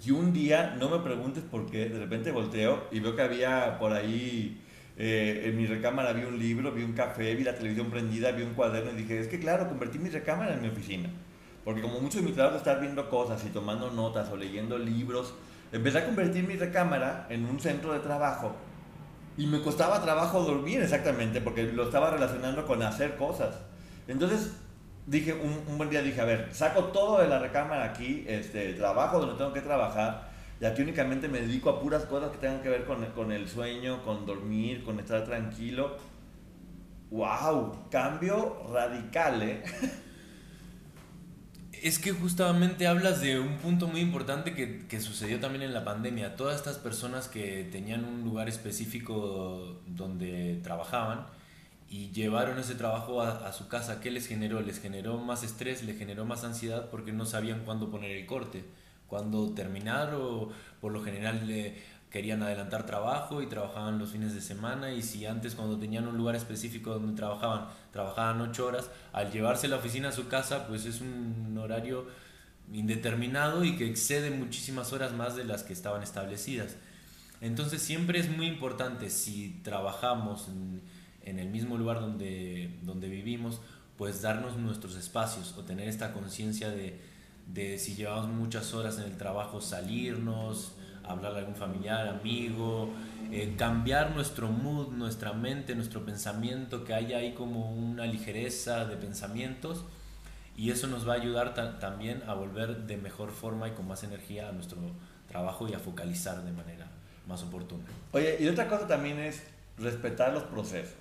Y 0.05 0.11
un 0.11 0.33
día, 0.33 0.75
no 0.77 0.89
me 0.89 0.99
preguntes 0.99 1.41
por 1.41 1.71
qué, 1.71 1.87
de 1.87 1.99
repente 1.99 2.31
volteo 2.31 2.89
y 2.91 2.99
veo 2.99 3.15
que 3.15 3.21
había 3.21 3.79
por 3.79 3.93
ahí, 3.93 4.61
eh, 4.97 5.43
en 5.45 5.57
mi 5.57 5.67
recámara 5.67 6.13
vi 6.13 6.23
un 6.23 6.39
libro, 6.39 6.71
vi 6.71 6.83
un 6.83 6.93
café, 6.93 7.35
vi 7.35 7.43
la 7.43 7.55
televisión 7.55 7.89
prendida, 7.89 8.31
vi 8.31 8.43
un 8.43 8.53
cuaderno 8.53 8.91
y 8.91 8.95
dije, 8.95 9.19
es 9.19 9.27
que 9.27 9.39
claro, 9.39 9.67
convertí 9.67 9.99
mi 9.99 10.09
recámara 10.09 10.53
en 10.53 10.61
mi 10.61 10.69
oficina. 10.69 11.09
Porque 11.63 11.81
como 11.81 11.99
mucho 11.99 12.19
de 12.19 12.25
mi 12.25 12.31
trabajo 12.31 12.55
es 12.55 12.61
estar 12.61 12.79
viendo 12.79 13.09
cosas 13.09 13.43
y 13.43 13.49
tomando 13.49 13.91
notas 13.91 14.29
o 14.29 14.37
leyendo 14.37 14.77
libros, 14.77 15.33
empecé 15.71 15.97
a 15.97 16.05
convertir 16.05 16.47
mi 16.47 16.55
recámara 16.55 17.27
en 17.29 17.45
un 17.45 17.59
centro 17.59 17.91
de 17.91 17.99
trabajo 17.99 18.55
y 19.37 19.47
me 19.47 19.61
costaba 19.61 20.01
trabajo 20.01 20.41
dormir 20.43 20.81
exactamente, 20.81 21.41
porque 21.41 21.63
lo 21.63 21.83
estaba 21.83 22.11
relacionando 22.11 22.65
con 22.65 22.81
hacer 22.83 23.17
cosas. 23.17 23.55
Entonces, 24.07 24.53
dije, 25.05 25.33
un, 25.33 25.61
un 25.67 25.77
buen 25.77 25.89
día 25.89 26.01
dije, 26.01 26.21
a 26.21 26.25
ver, 26.25 26.49
saco 26.53 26.85
todo 26.85 27.19
de 27.19 27.27
la 27.27 27.39
recámara 27.39 27.83
aquí, 27.83 28.23
este, 28.27 28.73
trabajo 28.73 29.19
donde 29.19 29.35
tengo 29.35 29.51
que 29.51 29.61
trabajar, 29.61 30.29
y 30.59 30.65
aquí 30.65 30.81
únicamente 30.81 31.27
me 31.27 31.41
dedico 31.41 31.69
a 31.69 31.81
puras 31.81 32.05
cosas 32.05 32.31
que 32.31 32.37
tengan 32.37 32.61
que 32.61 32.69
ver 32.69 32.85
con, 32.85 33.05
con 33.07 33.31
el 33.31 33.49
sueño, 33.49 34.03
con 34.03 34.25
dormir, 34.25 34.83
con 34.83 34.99
estar 34.99 35.25
tranquilo. 35.25 35.97
¡Wow! 37.11 37.89
Cambio 37.91 38.63
radical, 38.71 39.41
¿eh? 39.41 39.63
Es 41.83 41.99
que 41.99 42.13
justamente 42.13 42.87
hablas 42.87 43.21
de 43.21 43.39
un 43.39 43.57
punto 43.57 43.87
muy 43.87 43.99
importante 43.99 44.55
que, 44.55 44.87
que 44.87 44.99
sucedió 44.99 45.39
también 45.39 45.61
en 45.61 45.73
la 45.73 45.83
pandemia. 45.83 46.35
Todas 46.35 46.55
estas 46.55 46.77
personas 46.77 47.27
que 47.27 47.67
tenían 47.71 48.05
un 48.05 48.23
lugar 48.23 48.49
específico 48.49 49.81
donde 49.85 50.59
trabajaban 50.63 51.27
y 51.87 52.09
llevaron 52.11 52.57
ese 52.57 52.73
trabajo 52.73 53.21
a, 53.21 53.47
a 53.47 53.53
su 53.53 53.67
casa, 53.67 53.99
¿qué 54.01 54.09
les 54.09 54.25
generó? 54.25 54.61
Les 54.61 54.81
generó 54.81 55.19
más 55.19 55.43
estrés, 55.43 55.83
les 55.83 55.97
generó 55.97 56.25
más 56.25 56.43
ansiedad 56.43 56.89
porque 56.89 57.11
no 57.11 57.25
sabían 57.25 57.65
cuándo 57.65 57.91
poner 57.91 58.11
el 58.11 58.25
corte, 58.25 58.63
cuándo 59.07 59.53
terminar 59.53 60.13
o 60.15 60.49
por 60.81 60.91
lo 60.91 61.03
general 61.03 61.47
le 61.47 61.75
querían 62.09 62.41
adelantar 62.43 62.85
trabajo 62.85 63.41
y 63.41 63.47
trabajaban 63.47 63.99
los 63.99 64.11
fines 64.11 64.33
de 64.33 64.41
semana 64.41 64.91
y 64.93 65.01
si 65.01 65.25
antes 65.25 65.53
cuando 65.53 65.77
tenían 65.77 66.07
un 66.07 66.17
lugar 66.17 66.35
específico 66.35 66.93
donde 66.93 67.13
trabajaban, 67.13 67.67
trabajaban 67.91 68.39
ocho 68.41 68.67
horas, 68.67 68.89
al 69.11 69.31
llevarse 69.31 69.67
la 69.67 69.75
oficina 69.77 70.09
a 70.09 70.11
su 70.13 70.27
casa 70.27 70.65
pues 70.67 70.85
es 70.85 71.01
un 71.01 71.57
horario 71.57 72.05
indeterminado 72.71 73.63
y 73.63 73.75
que 73.75 73.87
excede 73.89 74.31
muchísimas 74.31 74.93
horas 74.93 75.13
más 75.13 75.35
de 75.35 75.43
las 75.43 75.63
que 75.63 75.73
estaban 75.73 76.03
establecidas. 76.03 76.77
Entonces 77.41 77.81
siempre 77.81 78.19
es 78.19 78.29
muy 78.29 78.47
importante 78.47 79.09
si 79.09 79.59
trabajamos 79.63 80.47
en, 80.47 80.81
en 81.23 81.39
el 81.39 81.49
mismo 81.49 81.77
lugar 81.77 81.99
donde, 81.99 82.79
donde 82.83 83.09
vivimos, 83.09 83.59
pues 83.97 84.21
darnos 84.21 84.57
nuestros 84.57 84.95
espacios 84.95 85.53
o 85.57 85.63
tener 85.63 85.87
esta 85.87 86.13
conciencia 86.13 86.69
de, 86.69 86.99
de 87.47 87.77
si 87.77 87.95
llevamos 87.95 88.29
muchas 88.29 88.73
horas 88.73 88.97
en 88.97 89.05
el 89.05 89.17
trabajo, 89.17 89.61
salirnos, 89.61 90.73
hablar 91.03 91.35
a 91.35 91.39
algún 91.39 91.55
familiar, 91.55 92.07
amigo, 92.07 92.89
eh, 93.31 93.55
cambiar 93.57 94.15
nuestro 94.15 94.49
mood, 94.49 94.89
nuestra 94.89 95.33
mente, 95.33 95.75
nuestro 95.75 96.05
pensamiento, 96.05 96.83
que 96.83 96.93
haya 96.93 97.17
ahí 97.17 97.33
como 97.33 97.71
una 97.71 98.05
ligereza 98.05 98.85
de 98.85 98.97
pensamientos 98.97 99.85
y 100.57 100.71
eso 100.71 100.87
nos 100.87 101.07
va 101.07 101.13
a 101.13 101.15
ayudar 101.17 101.53
también 101.79 102.23
a 102.27 102.33
volver 102.33 102.85
de 102.87 102.97
mejor 102.97 103.31
forma 103.31 103.67
y 103.67 103.71
con 103.71 103.87
más 103.87 104.03
energía 104.03 104.49
a 104.49 104.51
nuestro 104.51 104.77
trabajo 105.27 105.67
y 105.67 105.73
a 105.73 105.79
focalizar 105.79 106.43
de 106.43 106.51
manera 106.51 106.87
más 107.27 107.43
oportuna. 107.43 107.83
Oye, 108.11 108.37
y 108.39 108.47
otra 108.47 108.67
cosa 108.67 108.87
también 108.87 109.19
es 109.19 109.43
respetar 109.77 110.33
los 110.33 110.43
procesos. 110.43 110.93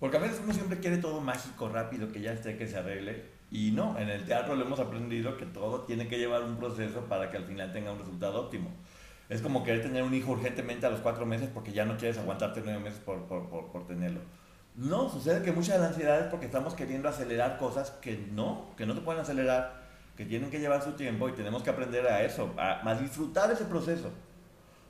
Porque 0.00 0.16
a 0.16 0.20
veces 0.20 0.40
uno 0.42 0.52
siempre 0.52 0.80
quiere 0.80 0.98
todo 0.98 1.20
mágico, 1.20 1.68
rápido, 1.68 2.10
que 2.10 2.20
ya 2.20 2.32
esté, 2.32 2.56
que 2.56 2.66
se 2.66 2.76
arregle. 2.76 3.24
Y 3.54 3.70
no, 3.70 3.96
en 3.96 4.10
el 4.10 4.24
teatro 4.24 4.56
lo 4.56 4.64
hemos 4.64 4.80
aprendido 4.80 5.36
que 5.36 5.46
todo 5.46 5.82
tiene 5.82 6.08
que 6.08 6.18
llevar 6.18 6.42
un 6.42 6.56
proceso 6.56 7.02
para 7.02 7.30
que 7.30 7.36
al 7.36 7.44
final 7.44 7.72
tenga 7.72 7.92
un 7.92 8.00
resultado 8.00 8.40
óptimo. 8.40 8.68
Es 9.28 9.42
como 9.42 9.62
querer 9.62 9.80
tener 9.80 10.02
un 10.02 10.12
hijo 10.12 10.32
urgentemente 10.32 10.86
a 10.86 10.90
los 10.90 10.98
cuatro 10.98 11.24
meses 11.24 11.50
porque 11.54 11.70
ya 11.70 11.84
no 11.84 11.96
quieres 11.96 12.18
aguantarte 12.18 12.62
nueve 12.64 12.80
meses 12.80 12.98
por, 12.98 13.26
por, 13.26 13.48
por, 13.48 13.70
por 13.70 13.86
tenerlo. 13.86 14.18
No, 14.74 15.08
sucede 15.08 15.44
que 15.44 15.52
mucha 15.52 15.74
de 15.74 15.78
la 15.78 15.86
ansiedad 15.86 16.18
es 16.18 16.26
porque 16.32 16.46
estamos 16.46 16.74
queriendo 16.74 17.08
acelerar 17.08 17.56
cosas 17.56 17.92
que 17.92 18.26
no, 18.32 18.74
que 18.76 18.86
no 18.86 18.94
se 18.96 19.02
pueden 19.02 19.22
acelerar, 19.22 19.84
que 20.16 20.24
tienen 20.24 20.50
que 20.50 20.58
llevar 20.58 20.82
su 20.82 20.94
tiempo 20.94 21.28
y 21.28 21.32
tenemos 21.32 21.62
que 21.62 21.70
aprender 21.70 22.08
a 22.08 22.22
eso, 22.24 22.52
a, 22.58 22.94
disfrutar 22.96 23.52
ese 23.52 23.66
proceso. 23.66 24.10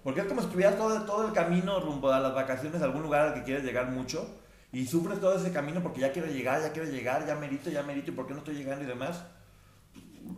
Porque 0.02 0.20
es 0.20 0.26
como 0.26 0.40
si 0.40 0.46
estuvieras 0.46 0.78
todo, 0.78 1.02
todo 1.02 1.26
el 1.26 1.34
camino 1.34 1.80
rumbo 1.80 2.10
a 2.10 2.18
las 2.18 2.34
vacaciones 2.34 2.80
a 2.80 2.86
algún 2.86 3.02
lugar 3.02 3.28
al 3.28 3.34
que 3.34 3.42
quieres 3.42 3.62
llegar 3.62 3.90
mucho 3.90 4.26
y 4.74 4.86
sufres 4.86 5.20
todo 5.20 5.36
ese 5.36 5.52
camino 5.52 5.80
porque 5.82 6.00
ya 6.00 6.12
quiero 6.12 6.26
llegar, 6.28 6.60
ya 6.60 6.72
quiero 6.72 6.90
llegar, 6.90 7.24
ya 7.24 7.36
merito, 7.36 7.70
ya 7.70 7.84
merito 7.84 8.10
y 8.10 8.14
por 8.14 8.26
qué 8.26 8.32
no 8.32 8.40
estoy 8.40 8.56
llegando 8.56 8.82
y 8.82 8.88
demás. 8.88 9.24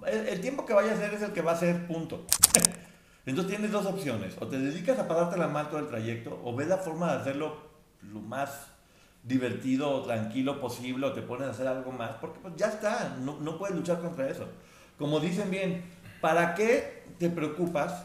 El, 0.07 0.41
tiempo 0.43 0.67
que 0.67 0.75
vaya 0.75 0.93
a 0.93 0.97
ser 0.97 1.15
es 1.15 1.23
el 1.23 1.33
que 1.33 1.41
va 1.41 1.53
a 1.53 1.57
ser, 1.57 1.87
punto. 1.87 2.27
Entonces 3.27 3.55
tienes 3.55 3.73
dos 3.73 3.87
opciones, 3.87 4.37
o 4.39 4.47
te 4.47 4.59
dedicas 4.59 4.99
a 4.99 5.09
pagarte 5.09 5.39
la 5.39 5.49
mal 5.49 5.71
todo 5.71 5.81
el 5.81 5.89
trayecto 5.89 6.39
o 6.45 6.55
ves 6.55 6.69
la 6.69 6.77
forma 6.77 7.13
de 7.13 7.21
hacerlo 7.21 7.57
lo 8.03 8.21
más 8.21 8.69
divertido 9.23 9.91
o 9.91 10.03
tranquilo 10.03 10.61
posible 10.61 11.07
o 11.07 11.13
te 11.13 11.23
pones 11.23 11.49
a 11.49 11.51
hacer 11.53 11.67
algo 11.67 11.91
más, 11.91 12.11
porque 12.21 12.39
pues 12.41 12.55
ya 12.57 12.67
está, 12.67 13.17
no, 13.19 13.41
no 13.41 13.59
puedes 13.59 13.75
luchar 13.75 14.01
contra 14.01 14.29
eso. 14.29 14.47
Como 14.99 15.19
dicen 15.19 15.51
bien, 15.51 15.83
¿para 16.21 16.55
qué 16.55 17.05
te 17.19 17.31
preocupas 17.31 18.05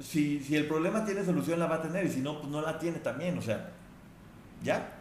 si, 0.00 0.40
si 0.40 0.56
el 0.56 0.66
problema 0.66 1.04
tiene 1.04 1.22
solución 1.22 1.58
la 1.58 1.66
va 1.66 1.76
a 1.76 1.82
tener 1.82 2.06
y 2.06 2.10
si 2.10 2.20
no, 2.20 2.40
pues 2.40 2.50
no 2.50 2.62
la 2.62 2.78
tiene 2.78 2.98
también, 3.00 3.36
o 3.36 3.42
sea, 3.42 3.70
ya. 4.62 4.96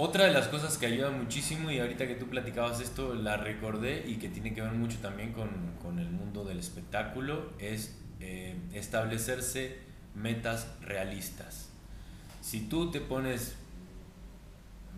Otra 0.00 0.26
de 0.26 0.32
las 0.32 0.46
cosas 0.46 0.78
que 0.78 0.86
ayuda 0.86 1.10
muchísimo 1.10 1.72
y 1.72 1.80
ahorita 1.80 2.06
que 2.06 2.14
tú 2.14 2.28
platicabas 2.28 2.80
esto 2.80 3.14
la 3.16 3.36
recordé 3.36 4.08
y 4.08 4.18
que 4.18 4.28
tiene 4.28 4.54
que 4.54 4.62
ver 4.62 4.70
mucho 4.70 4.98
también 4.98 5.32
con, 5.32 5.48
con 5.82 5.98
el 5.98 6.08
mundo 6.08 6.44
del 6.44 6.60
espectáculo 6.60 7.50
es 7.58 7.98
eh, 8.20 8.56
establecerse 8.72 9.78
metas 10.14 10.68
realistas. 10.82 11.70
Si 12.40 12.60
tú 12.68 12.92
te 12.92 13.00
pones 13.00 13.56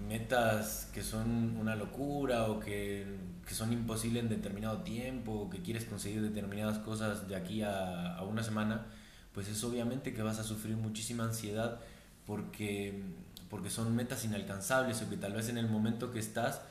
metas 0.07 0.91
que 0.93 1.03
son 1.03 1.57
una 1.57 1.77
locura 1.77 2.51
o 2.51 2.61
que, 2.61 3.07
que, 3.47 3.55
son 3.55 3.73
imposibles 3.73 4.23
en 4.23 4.29
determinado 4.29 4.83
tiempo 4.83 5.33
o 5.33 5.49
que 5.49 5.63
quieres 5.63 5.87
conseguir 5.87 6.21
determinadas 6.21 6.77
cosas 6.77 7.27
de 7.27 7.37
aquí 7.37 7.63
a, 7.63 8.17
a, 8.17 8.25
una 8.25 8.43
semana, 8.43 8.85
pues 9.33 9.49
es 9.49 9.65
obviamente 9.65 10.13
que 10.13 10.21
vas 10.21 10.39
a 10.39 10.45
sufrir 10.45 10.77
muchísima 10.77 11.25
ansiedad 11.25 11.81
porque, 12.31 13.03
porque 13.51 13.69
son 13.69 13.95
metas 13.95 14.25
inalcanzables 14.25 15.03
o 15.03 15.11
que 15.11 15.17
tal 15.17 15.33
vez 15.35 15.49
en 15.49 15.59
el 15.59 15.69
momento 15.69 16.13
que 16.13 16.21
estás 16.21 16.63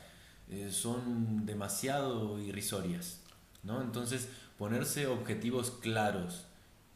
eh, 0.48 0.70
son 0.72 1.46
demasiado 1.46 2.40
irrisorias. 2.40 3.20
¿no? 3.62 3.82
Entonces 3.82 4.28
ponerse 4.58 5.06
objetivos 5.06 5.70
claros 5.70 6.46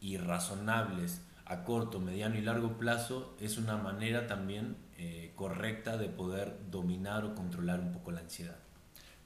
y 0.01 0.17
razonables 0.17 1.21
a 1.45 1.63
corto, 1.63 1.99
mediano 1.99 2.35
y 2.35 2.41
largo 2.41 2.77
plazo 2.77 3.35
es 3.39 3.57
una 3.57 3.77
manera 3.77 4.27
también 4.27 4.75
eh, 4.97 5.31
correcta 5.35 5.97
de 5.97 6.09
poder 6.09 6.57
dominar 6.71 7.23
o 7.23 7.35
controlar 7.35 7.79
un 7.79 7.91
poco 7.91 8.11
la 8.11 8.21
ansiedad. 8.21 8.57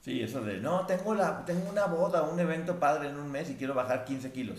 Sí, 0.02 0.20
eso 0.22 0.42
de, 0.42 0.58
no, 0.60 0.86
tengo, 0.86 1.14
la, 1.14 1.44
tengo 1.44 1.68
una 1.70 1.86
boda, 1.86 2.22
un 2.22 2.38
evento 2.40 2.78
padre 2.78 3.08
en 3.08 3.16
un 3.16 3.30
mes 3.30 3.50
y 3.50 3.54
quiero 3.54 3.74
bajar 3.74 4.04
15 4.04 4.32
kilos. 4.32 4.58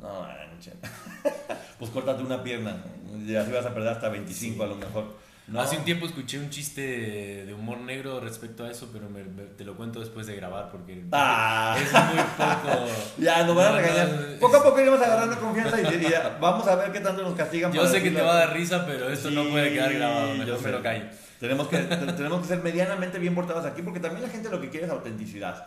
No 0.00 0.26
pues 1.78 1.90
córtate 1.90 2.22
una 2.22 2.42
pierna. 2.42 2.76
Ya 3.26 3.42
así 3.42 3.52
vas 3.52 3.66
a 3.66 3.74
perder 3.74 3.92
hasta 3.92 4.08
25 4.08 4.62
a 4.62 4.66
lo 4.66 4.76
mejor. 4.76 5.22
Hace 5.58 5.76
un 5.76 5.84
tiempo 5.84 6.06
escuché 6.06 6.38
un 6.38 6.50
chiste 6.50 7.44
de 7.44 7.52
humor 7.52 7.78
negro 7.78 8.20
respecto 8.20 8.64
a 8.64 8.70
eso, 8.70 8.88
pero 8.92 9.08
te 9.56 9.64
lo 9.64 9.76
cuento 9.76 10.00
después 10.00 10.26
de 10.26 10.36
grabar 10.36 10.70
porque 10.70 11.04
ah. 11.12 11.76
es 11.76 11.92
muy 11.92 12.22
poco. 12.36 12.86
Ya, 13.18 13.44
nos 13.44 13.56
van 13.56 13.74
a 13.74 13.78
regañar. 13.78 14.38
poco 14.40 14.56
a 14.56 14.62
poco 14.62 14.80
iremos 14.80 15.00
agarrando 15.02 15.38
confianza 15.38 15.80
y, 15.80 16.12
vamos 16.40 16.66
a 16.66 16.76
ver 16.76 16.92
qué 16.92 17.00
tanto 17.00 17.22
nos 17.22 17.34
castigan. 17.34 17.72
Yo 17.72 17.86
sé 17.86 18.02
que 18.02 18.12
te 18.12 18.22
va 18.22 18.32
a 18.32 18.36
dar 18.46 18.52
risa, 18.54 18.86
pero 18.86 19.10
esto 19.10 19.30
no 19.30 19.44
puede 19.50 19.72
quedar 19.72 19.92
grabado. 19.92 20.34
Mejor 20.34 20.62
me 20.62 20.70
lo 20.70 20.82
callo. 20.82 21.04
Tenemos 21.38 21.68
que, 21.68 21.78
tenemos 22.16 22.40
que 22.40 22.48
ser 22.48 22.62
medianamente 22.62 23.18
bien 23.18 23.34
portados 23.34 23.66
aquí 23.66 23.82
porque 23.82 24.00
también 24.00 24.22
la 24.22 24.28
gente 24.28 24.48
lo 24.48 24.60
que 24.60 24.70
quiere 24.70 24.86
es 24.86 24.92
autenticidad. 24.92 25.66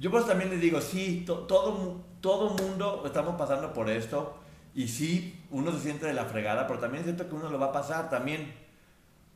Yo 0.00 0.10
pues 0.10 0.26
también 0.26 0.48
les 0.48 0.62
digo, 0.62 0.80
sí, 0.80 1.24
todo, 1.26 2.00
todo 2.22 2.50
mundo 2.54 3.02
estamos 3.04 3.36
pasando 3.36 3.74
por 3.74 3.90
esto 3.90 4.34
y 4.74 4.88
sí, 4.88 5.44
uno 5.50 5.72
se 5.72 5.80
siente 5.80 6.06
de 6.06 6.14
la 6.14 6.24
fregada, 6.24 6.66
pero 6.66 6.80
también 6.80 7.04
siento 7.04 7.28
que 7.28 7.34
uno 7.34 7.50
lo 7.50 7.58
va 7.58 7.66
a 7.66 7.72
pasar 7.72 8.08
también. 8.08 8.50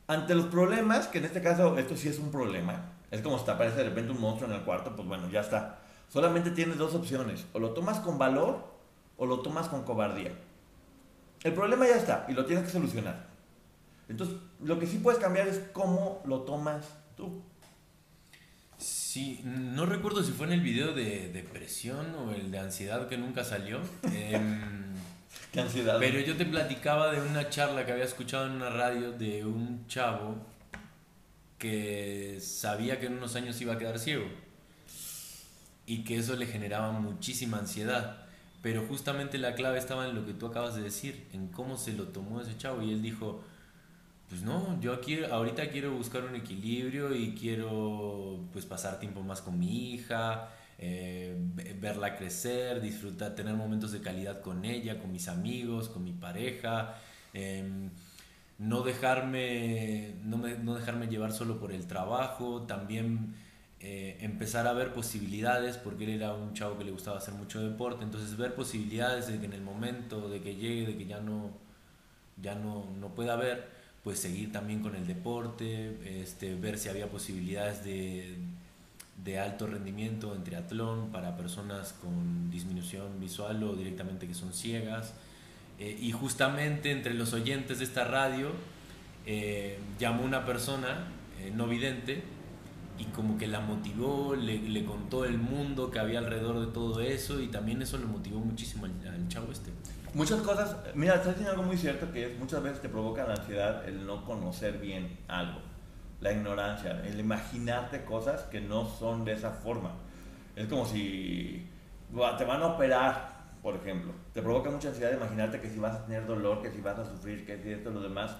Ante 0.07 0.33
los 0.33 0.47
problemas, 0.47 1.07
que 1.07 1.19
en 1.19 1.25
este 1.25 1.43
caso 1.43 1.77
esto 1.77 1.95
sí 1.95 2.07
es 2.07 2.17
un 2.17 2.31
problema, 2.31 2.93
es 3.11 3.21
como 3.21 3.37
si 3.37 3.45
te 3.45 3.51
aparece 3.51 3.77
de 3.77 3.83
repente 3.83 4.11
un 4.11 4.19
monstruo 4.19 4.49
en 4.49 4.55
el 4.55 4.63
cuarto, 4.63 4.95
pues 4.95 5.07
bueno, 5.07 5.29
ya 5.29 5.41
está. 5.41 5.81
Solamente 6.09 6.49
tienes 6.49 6.79
dos 6.79 6.95
opciones, 6.95 7.45
o 7.53 7.59
lo 7.59 7.69
tomas 7.71 7.99
con 7.99 8.17
valor 8.17 8.65
o 9.17 9.27
lo 9.27 9.41
tomas 9.41 9.67
con 9.67 9.83
cobardía. 9.83 10.31
El 11.43 11.53
problema 11.53 11.85
ya 11.85 11.97
está 11.97 12.25
y 12.27 12.33
lo 12.33 12.43
tienes 12.45 12.65
que 12.65 12.71
solucionar. 12.71 13.27
Entonces, 14.09 14.37
lo 14.63 14.79
que 14.79 14.87
sí 14.87 14.97
puedes 14.97 15.19
cambiar 15.19 15.47
es 15.47 15.59
cómo 15.73 16.23
lo 16.25 16.41
tomas 16.41 16.87
tú. 17.15 17.43
Sí, 19.15 19.39
no 19.45 19.85
recuerdo 19.85 20.21
si 20.21 20.33
fue 20.33 20.45
en 20.45 20.51
el 20.51 20.59
video 20.59 20.91
de 20.91 21.29
depresión 21.29 22.13
o 22.15 22.33
el 22.33 22.51
de 22.51 22.59
ansiedad 22.59 23.07
que 23.07 23.17
nunca 23.17 23.45
salió. 23.45 23.79
Em, 24.11 24.93
¿Qué 25.53 25.61
ansiedad? 25.61 25.99
Pero 26.01 26.19
yo 26.19 26.35
te 26.35 26.45
platicaba 26.45 27.13
de 27.13 27.21
una 27.21 27.49
charla 27.49 27.85
que 27.85 27.93
había 27.93 28.03
escuchado 28.03 28.47
en 28.47 28.51
una 28.51 28.69
radio 28.69 29.13
de 29.13 29.45
un 29.45 29.87
chavo 29.87 30.45
que 31.57 32.39
sabía 32.41 32.99
que 32.99 33.05
en 33.05 33.13
unos 33.13 33.37
años 33.37 33.61
iba 33.61 33.75
a 33.75 33.77
quedar 33.77 33.99
ciego 33.99 34.25
y 35.85 36.03
que 36.03 36.17
eso 36.17 36.35
le 36.35 36.45
generaba 36.45 36.91
muchísima 36.91 37.59
ansiedad. 37.59 38.25
Pero 38.61 38.85
justamente 38.85 39.37
la 39.37 39.55
clave 39.55 39.79
estaba 39.79 40.09
en 40.09 40.15
lo 40.15 40.25
que 40.25 40.33
tú 40.33 40.47
acabas 40.47 40.75
de 40.75 40.81
decir, 40.81 41.25
en 41.31 41.47
cómo 41.47 41.77
se 41.77 41.93
lo 41.93 42.09
tomó 42.09 42.41
ese 42.41 42.57
chavo. 42.57 42.81
Y 42.81 42.91
él 42.91 43.01
dijo, 43.01 43.45
pues 44.29 44.41
no, 44.41 44.79
yo 44.81 44.93
aquí 44.93 45.23
ahorita 45.23 45.69
quiero 45.69 45.91
buscar 45.91 46.23
un 46.23 46.35
equilibrio 46.35 47.13
y 47.15 47.35
quiero 47.35 48.39
pues 48.51 48.65
pasar 48.65 48.99
tiempo 48.99 49.21
más 49.21 49.41
con 49.41 49.59
mi 49.59 49.93
hija, 49.93 50.49
eh, 50.79 51.35
verla 51.79 52.17
crecer, 52.17 52.81
disfrutar, 52.81 53.35
tener 53.35 53.53
momentos 53.55 53.91
de 53.91 54.01
calidad 54.01 54.41
con 54.41 54.65
ella, 54.65 54.99
con 54.99 55.11
mis 55.11 55.27
amigos, 55.27 55.89
con 55.89 56.03
mi 56.03 56.11
pareja, 56.11 56.95
em, 57.33 57.91
no, 58.57 58.81
dejarme, 58.81 60.15
no, 60.23 60.37
no, 60.37 60.75
dejarme 60.75 61.07
llevar 61.07 61.31
solo 61.31 61.59
por 61.59 61.71
el 61.71 61.85
trabajo, 61.87 62.63
también 62.63 63.35
eh, 63.79 64.17
empezar 64.21 64.67
a 64.67 64.73
ver 64.73 64.93
posibilidades, 64.93 65.77
porque 65.77 66.05
él 66.05 66.11
era 66.11 66.33
un 66.33 66.53
chavo 66.53 66.77
que 66.77 66.83
le 66.85 66.91
gustaba 66.91 67.17
hacer 67.17 67.33
mucho 67.35 67.61
deporte, 67.61 68.03
entonces 68.03 68.35
ver 68.37 68.55
posibilidades 68.55 69.27
de 69.27 69.39
que 69.39 69.45
en 69.45 69.53
el 69.53 69.61
momento 69.61 70.29
de 70.29 70.41
que 70.41 70.55
llegue, 70.55 70.87
de 70.87 70.97
que 70.97 71.05
ya 71.05 71.19
no, 71.19 71.51
ya 72.41 72.55
no, 72.55 72.85
no 72.99 73.13
pueda 73.15 73.35
ver, 73.35 73.74
pues 74.05 74.19
seguir 74.19 74.51
también 74.51 74.81
con 74.81 74.95
el 74.95 75.07
deporte, 75.07 75.97
este, 76.21 76.53
ver 76.53 76.77
si 76.77 76.89
había 76.89 77.09
posibilidades 77.09 77.83
de, 77.83 78.37
de 79.23 79.39
alto 79.39 79.65
rendimiento 79.65 80.35
en 80.35 80.43
triatlón 80.43 81.11
para 81.11 81.35
personas 81.35 81.93
con 81.93 82.51
disminución 82.51 83.19
visual 83.19 83.63
o 83.63 83.75
directamente 83.75 84.27
que 84.27 84.35
son 84.35 84.53
ciegas. 84.53 85.15
Eh, 85.79 85.97
y 85.99 86.11
justamente 86.11 86.91
entre 86.91 87.15
los 87.15 87.33
oyentes 87.33 87.79
de 87.79 87.85
esta 87.85 88.03
radio 88.03 88.51
eh, 89.25 89.79
llamó 89.97 90.23
una 90.23 90.45
persona 90.45 91.07
eh, 91.39 91.51
no 91.53 91.65
vidente 91.65 92.21
y 92.99 93.05
como 93.05 93.39
que 93.39 93.47
la 93.47 93.59
motivó, 93.59 94.35
le, 94.35 94.59
le, 94.59 94.85
contó 94.85 95.25
el 95.25 95.39
mundo 95.39 95.89
que 95.89 95.97
había 95.97 96.19
alrededor 96.19 96.63
de 96.63 96.71
todo 96.71 97.01
eso 97.01 97.41
y 97.41 97.47
también 97.47 97.81
eso 97.81 97.97
le 97.97 98.05
motivó 98.05 98.39
muchísimo 98.39 98.85
al, 98.85 98.91
al 99.07 99.27
chavo 99.29 99.51
este. 99.51 99.71
Muchas 100.15 100.39
cosas, 100.43 100.77
mira, 100.93 101.15
estás 101.15 101.33
diciendo 101.33 101.51
algo 101.51 101.63
muy 101.63 101.75
cierto 101.75 102.09
que 102.09 102.27
es 102.27 102.39
muchas 102.39 102.63
veces 102.63 102.81
te 102.81 102.87
provoca 102.87 103.25
la 103.25 103.33
ansiedad 103.33 103.85
el 103.85 104.07
no 104.07 104.23
conocer 104.23 104.77
bien 104.77 105.19
algo, 105.27 105.59
la 106.21 106.31
ignorancia, 106.31 107.01
el 107.05 107.19
imaginarte 107.19 108.05
cosas 108.05 108.43
que 108.43 108.61
no 108.61 108.87
son 108.87 109.25
de 109.25 109.33
esa 109.33 109.51
forma. 109.51 109.91
Es 110.55 110.67
como 110.67 110.85
si 110.85 111.69
te 112.37 112.45
van 112.45 112.61
a 112.61 112.67
operar, 112.67 113.27
por 113.61 113.75
ejemplo, 113.75 114.13
te 114.33 114.41
provoca 114.41 114.71
mucha 114.71 114.87
ansiedad 114.87 115.11
imaginarte 115.11 115.59
que 115.59 115.69
si 115.69 115.79
vas 115.79 115.95
a 115.95 116.05
tener 116.05 116.25
dolor, 116.25 116.61
que 116.61 116.71
si 116.71 116.79
vas 116.79 116.97
a 116.97 117.03
sufrir, 117.03 117.45
que 117.45 117.61
si 117.61 117.71
esto, 117.71 117.89
lo 117.89 117.99
demás. 117.99 118.37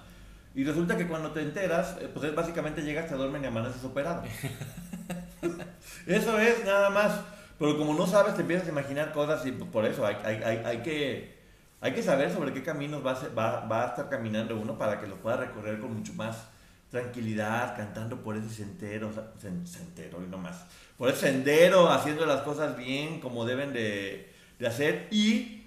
Y 0.54 0.64
resulta 0.64 0.96
que 0.96 1.06
cuando 1.06 1.32
te 1.32 1.42
enteras, 1.42 1.98
eh, 2.00 2.08
pues 2.10 2.24
es 2.24 2.34
básicamente 2.34 2.80
llegas, 2.80 3.06
te 3.06 3.16
duermen 3.16 3.44
y 3.44 3.48
amaneces 3.48 3.84
operado. 3.84 4.22
eso 6.06 6.38
es 6.38 6.64
nada 6.64 6.88
más. 6.88 7.20
Pero 7.58 7.76
como 7.76 7.92
no 7.92 8.06
sabes, 8.06 8.34
te 8.34 8.40
empiezas 8.40 8.66
a 8.66 8.70
imaginar 8.70 9.12
cosas 9.12 9.44
y 9.44 9.52
pues 9.52 9.70
por 9.70 9.84
eso 9.84 10.06
hay, 10.06 10.16
hay, 10.24 10.36
hay, 10.42 10.56
hay 10.64 10.78
que, 10.78 11.35
hay 11.86 11.94
que 11.94 12.02
saber 12.02 12.32
sobre 12.32 12.52
qué 12.52 12.62
caminos 12.62 13.04
va 13.04 13.12
a, 13.12 13.28
va, 13.28 13.60
va 13.66 13.84
a 13.84 13.86
estar 13.88 14.08
caminando 14.08 14.56
uno 14.56 14.76
para 14.76 15.00
que 15.00 15.06
lo 15.06 15.16
pueda 15.16 15.36
recorrer 15.36 15.78
con 15.78 15.94
mucho 15.94 16.12
más 16.14 16.48
tranquilidad, 16.90 17.76
cantando 17.76 18.22
por 18.22 18.36
ese 18.36 18.48
sendero, 18.48 19.10
sendero 19.38 20.22
y 20.22 20.26
no 20.26 20.38
más, 20.38 20.64
por 20.98 21.08
ese 21.10 21.32
sendero, 21.32 21.90
haciendo 21.90 22.26
las 22.26 22.42
cosas 22.42 22.76
bien 22.76 23.20
como 23.20 23.44
deben 23.44 23.72
de, 23.72 24.32
de 24.58 24.66
hacer 24.66 25.08
y 25.10 25.64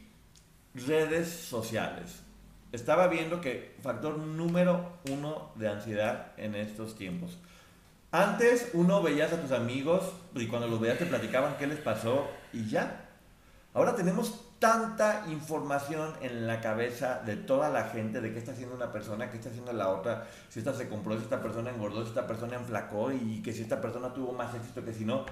redes 0.74 1.30
sociales 1.30 2.24
estaba 2.72 3.08
viendo 3.08 3.42
que 3.42 3.76
factor 3.82 4.18
número 4.18 5.00
uno 5.10 5.52
de 5.56 5.70
ansiedad 5.70 6.34
en 6.38 6.56
estos 6.56 6.96
tiempos. 6.96 7.38
Antes 8.12 8.72
uno 8.74 9.02
veías 9.02 9.32
a 9.34 9.42
tus 9.42 9.52
amigos 9.52 10.12
y 10.36 10.48
cuando 10.48 10.68
los 10.68 10.80
veías 10.80 11.00
te 11.00 11.06
platicaban 11.06 11.56
qué 11.58 11.68
les 11.68 11.80
pasó 11.80 12.28
y 12.54 12.68
ya. 12.68 13.10
Ahora 13.74 13.96
tenemos 13.96 14.49
tanta 14.60 15.26
información 15.30 16.14
en 16.22 16.46
la 16.46 16.60
cabeza 16.60 17.22
de 17.26 17.38
toda 17.38 17.70
la 17.70 17.86
gente 17.86 18.20
de 18.20 18.34
qué 18.34 18.40
está 18.40 18.52
haciendo 18.52 18.76
una 18.76 18.92
persona, 18.92 19.32
qué 19.32 19.38
está 19.38 19.50
haciendo 19.50 19.72
la 19.72 19.90
otra, 19.90 20.28
si 20.50 20.60
esta 20.60 20.74
se 20.74 20.90
compró, 20.90 21.16
si 21.16 21.24
esta 21.24 21.42
persona 21.42 21.70
engordó, 21.70 22.04
si 22.04 22.10
esta 22.10 22.28
persona 22.28 22.56
enflacó 22.56 23.12
y 23.12 23.42
que 23.42 23.54
si 23.54 23.62
esta 23.62 23.80
persona 23.80 24.14
tuvo 24.14 24.34
más 24.34 24.54
éxito 24.54 24.84
que 24.84 24.94
si 24.94 25.06
no. 25.06 25.26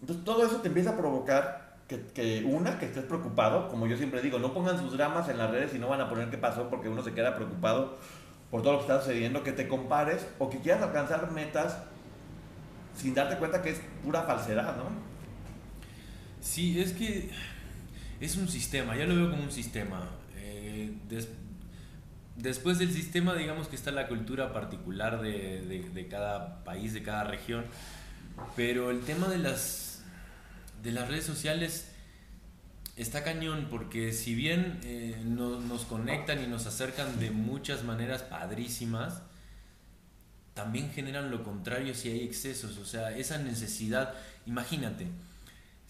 Entonces 0.00 0.24
todo 0.24 0.46
eso 0.46 0.56
te 0.58 0.68
empieza 0.68 0.90
a 0.90 0.96
provocar 0.96 1.70
que, 1.88 2.44
una, 2.46 2.78
que 2.78 2.86
estés 2.86 3.04
preocupado, 3.04 3.68
como 3.68 3.88
yo 3.88 3.96
siempre 3.96 4.22
digo, 4.22 4.38
no 4.38 4.54
pongan 4.54 4.78
sus 4.78 4.96
dramas 4.96 5.28
en 5.28 5.38
las 5.38 5.50
redes 5.50 5.74
y 5.74 5.78
no 5.78 5.88
van 5.88 6.00
a 6.00 6.08
poner 6.08 6.30
qué 6.30 6.38
pasó 6.38 6.70
porque 6.70 6.88
uno 6.88 7.02
se 7.02 7.12
queda 7.12 7.34
preocupado 7.34 7.98
por 8.52 8.62
todo 8.62 8.74
lo 8.74 8.78
que 8.78 8.84
está 8.84 9.00
sucediendo, 9.00 9.42
que 9.42 9.52
te 9.52 9.66
compares 9.66 10.26
o 10.38 10.48
que 10.48 10.58
quieras 10.58 10.82
alcanzar 10.82 11.30
metas 11.32 11.78
sin 12.94 13.14
darte 13.14 13.36
cuenta 13.36 13.62
que 13.62 13.70
es 13.70 13.80
pura 14.04 14.22
falsedad, 14.22 14.76
¿no? 14.76 14.84
Sí, 16.40 16.80
es 16.80 16.92
que 16.92 17.30
es 18.20 18.36
un 18.36 18.48
sistema, 18.48 18.96
ya 18.96 19.06
lo 19.06 19.16
veo 19.16 19.30
como 19.30 19.42
un 19.42 19.50
sistema. 19.50 20.08
Eh, 20.36 20.92
después 22.36 22.78
del 22.78 22.92
sistema, 22.92 23.34
digamos 23.34 23.68
que 23.68 23.76
está 23.76 23.90
la 23.90 24.08
cultura 24.08 24.52
particular 24.52 25.20
de, 25.20 25.62
de, 25.92 26.08
cada 26.08 26.62
país, 26.64 26.92
de 26.92 27.02
cada 27.02 27.24
región, 27.24 27.64
pero 28.56 28.90
el 28.90 29.00
tema 29.00 29.28
de 29.28 29.38
las 29.38 30.02
de 30.82 30.92
las 30.92 31.08
redes 31.08 31.24
sociales 31.24 31.88
está 32.96 33.22
cañón 33.22 33.68
porque 33.70 34.12
si 34.12 34.34
bien 34.34 34.80
eh, 34.82 35.22
nos 35.24 35.84
conectan 35.84 36.42
y 36.42 36.46
nos 36.46 36.66
acercan 36.66 37.18
de 37.20 37.30
muchas 37.30 37.84
maneras 37.84 38.22
padrísimas, 38.22 39.22
también 40.54 40.90
generan 40.90 41.30
lo 41.30 41.42
contrario 41.42 41.94
si 41.94 42.08
hay 42.10 42.22
excesos, 42.22 42.76
o 42.78 42.84
sea, 42.84 43.16
esa 43.16 43.38
necesidad, 43.38 44.14
imagínate, 44.46 45.06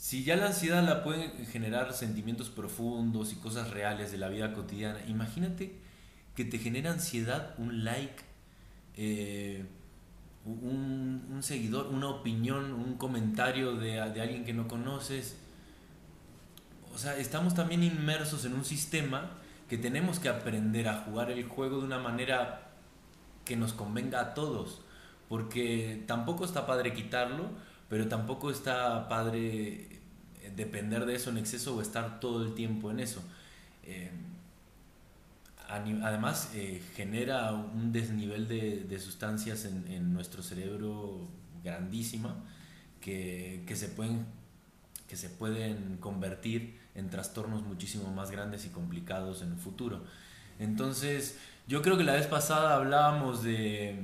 si 0.01 0.25
ya 0.25 0.35
la 0.35 0.47
ansiedad 0.47 0.83
la 0.83 1.03
pueden 1.03 1.31
generar 1.45 1.93
sentimientos 1.93 2.49
profundos 2.49 3.35
y 3.35 3.37
cosas 3.37 3.69
reales 3.69 4.11
de 4.11 4.17
la 4.17 4.31
vida 4.31 4.55
cotidiana, 4.55 4.99
imagínate 5.07 5.77
que 6.35 6.47
te 6.47 6.59
genera 6.59 6.91
ansiedad 6.91 7.55
un 7.59 7.85
like, 7.85 8.23
eh, 8.97 9.67
un, 10.47 11.41
seguidor, 11.43 11.89
una 11.89 12.09
opinión, 12.09 12.73
un 12.73 12.97
comentario 12.97 13.77
de, 13.77 14.01
de, 14.11 14.21
alguien 14.23 14.47
que 14.47 14.55
no 14.55 14.69
conoces. 14.69 15.37
O 16.95 16.97
sea, 16.99 17.19
estamos 17.19 17.55
también 17.55 17.83
inmersos 17.83 18.47
en 18.47 18.55
un 18.55 18.65
sistema 18.65 19.33
que 19.69 19.77
tenemos 19.77 20.19
que 20.19 20.31
aprender 20.31 20.89
a 20.89 21.03
jugar 21.03 21.31
el 21.31 21.45
juego 21.45 21.81
de 21.81 21.85
una 21.85 21.99
manera 21.99 22.71
que 23.45 23.55
nos 23.55 23.75
convenga 23.75 24.21
a 24.21 24.33
todos. 24.33 24.81
Porque 25.29 26.05
tampoco 26.07 26.47
está 26.47 26.67
padre 26.67 26.95
quitarlo, 26.95 27.51
pero 27.91 28.09
tampoco 28.09 28.51
está 28.51 29.07
padre 29.07 29.90
depender 30.57 31.07
de 31.07 31.15
eso 31.15 31.31
en 31.31 31.39
exceso 31.39 31.77
o 31.77 31.83
estar 31.83 32.21
todo 32.21 32.45
el 32.45 32.55
tiempo 32.55 32.91
en 32.91 33.01
eso. 33.01 33.23
Eh, 33.85 34.11
además 35.69 36.51
eh, 36.55 36.83
genera 36.97 37.53
un 37.53 37.93
desnivel 37.93 38.49
de, 38.49 38.99
sustancias 38.99 39.65
en, 39.65 40.13
nuestro 40.13 40.43
cerebro 40.43 41.29
grandísima 41.63 42.37
que, 43.01 43.65
se 43.75 43.89
pueden, 43.89 44.27
que 45.09 45.17
se 45.17 45.29
pueden 45.29 45.97
convertir 45.99 46.79
en 46.95 47.09
trastornos 47.09 47.63
muchísimo 47.63 48.13
más 48.13 48.31
grandes 48.31 48.67
y 48.67 48.71
complicados 48.71 49.43
en 49.43 49.53
el 49.53 49.59
futuro. 49.59 50.05
Entonces, 50.59 51.39
yo 51.69 51.83
creo 51.83 51.97
que 51.97 52.05
la 52.05 52.15
vez 52.15 52.27
pasada 52.27 52.75
hablábamos 52.75 53.43
de, 53.43 53.97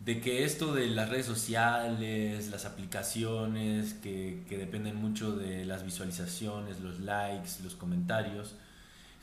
de 0.00 0.20
que 0.20 0.44
esto 0.44 0.74
de 0.74 0.88
las 0.88 1.08
redes 1.10 1.26
sociales, 1.26 2.48
las 2.50 2.64
aplicaciones 2.64 3.94
que, 3.94 4.44
que 4.48 4.58
dependen 4.58 4.96
mucho 4.96 5.36
de 5.36 5.64
las 5.64 5.84
visualizaciones, 5.84 6.80
los 6.80 7.00
likes, 7.00 7.62
los 7.62 7.76
comentarios, 7.76 8.54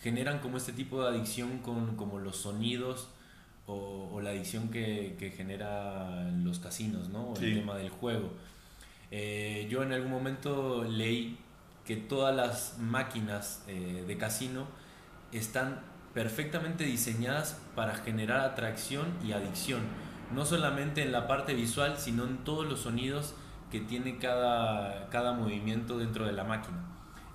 generan 0.02 0.40
como 0.40 0.58
este 0.58 0.74
tipo 0.74 1.02
de 1.02 1.10
adicción 1.10 1.60
con 1.60 1.96
como 1.96 2.20
los 2.20 2.38
sonidos 2.38 3.10
o, 3.66 4.22
la 4.22 4.30
adicción 4.30 4.70
que, 4.70 5.16
que 5.20 5.32
genera 5.32 6.30
los 6.44 6.60
casinos, 6.60 7.10
¿no? 7.10 7.34
El 7.36 7.56
tema 7.56 7.76
del 7.76 7.90
juego. 7.90 8.32
Eh, 9.12 9.68
yo 9.70 9.84
en 9.84 9.92
algún 9.92 10.12
momento 10.12 10.84
leí 10.84 11.38
que 11.86 11.96
todas 11.96 12.36
las 12.36 12.78
máquinas 12.80 13.64
eh, 13.68 14.04
de 14.06 14.18
casino 14.18 14.68
están 15.32 15.82
perfectamente 16.14 16.84
diseñadas 16.84 17.60
para 17.76 17.96
generar 17.96 18.42
atracción 18.42 19.08
y 19.26 19.34
adicción, 19.34 19.82
no 20.34 20.46
solamente 20.46 21.04
en 21.04 21.12
la 21.12 21.28
parte 21.28 21.54
visual, 21.54 21.98
sino 21.98 22.26
en 22.26 22.44
todos 22.44 22.66
los 22.66 22.82
sonidos 22.82 23.34
que 23.72 23.80
tiene 23.82 24.18
cada, 24.18 25.10
cada 25.10 25.34
movimiento 25.34 25.98
dentro 25.98 26.26
de 26.26 26.34
la 26.34 26.44
máquina. 26.44 26.78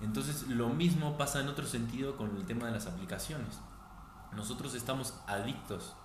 Entonces 0.01 0.47
lo 0.47 0.69
mismo 0.69 1.17
pasa 1.17 1.39
en 1.39 1.47
otro 1.47 1.65
sentido 1.65 2.17
con 2.17 2.35
el 2.35 2.45
tema 2.45 2.65
de 2.65 2.73
las 2.73 2.87
aplicaciones. 2.87 3.59
Nosotros 4.35 4.73
estamos 4.73 5.13
adictos 5.27 5.95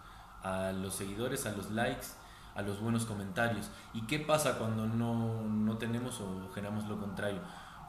a 0.42 0.72
los 0.72 0.94
seguidores, 0.94 1.46
a 1.46 1.52
los 1.52 1.70
likes, 1.70 2.06
a 2.54 2.62
los 2.62 2.80
buenos 2.80 3.06
comentarios. 3.06 3.70
¿Y 3.94 4.02
qué 4.02 4.18
pasa 4.18 4.58
cuando 4.58 4.86
no, 4.86 5.42
no 5.42 5.78
tenemos 5.78 6.20
o 6.20 6.50
generamos 6.54 6.88
lo 6.88 6.98
contrario? 6.98 7.40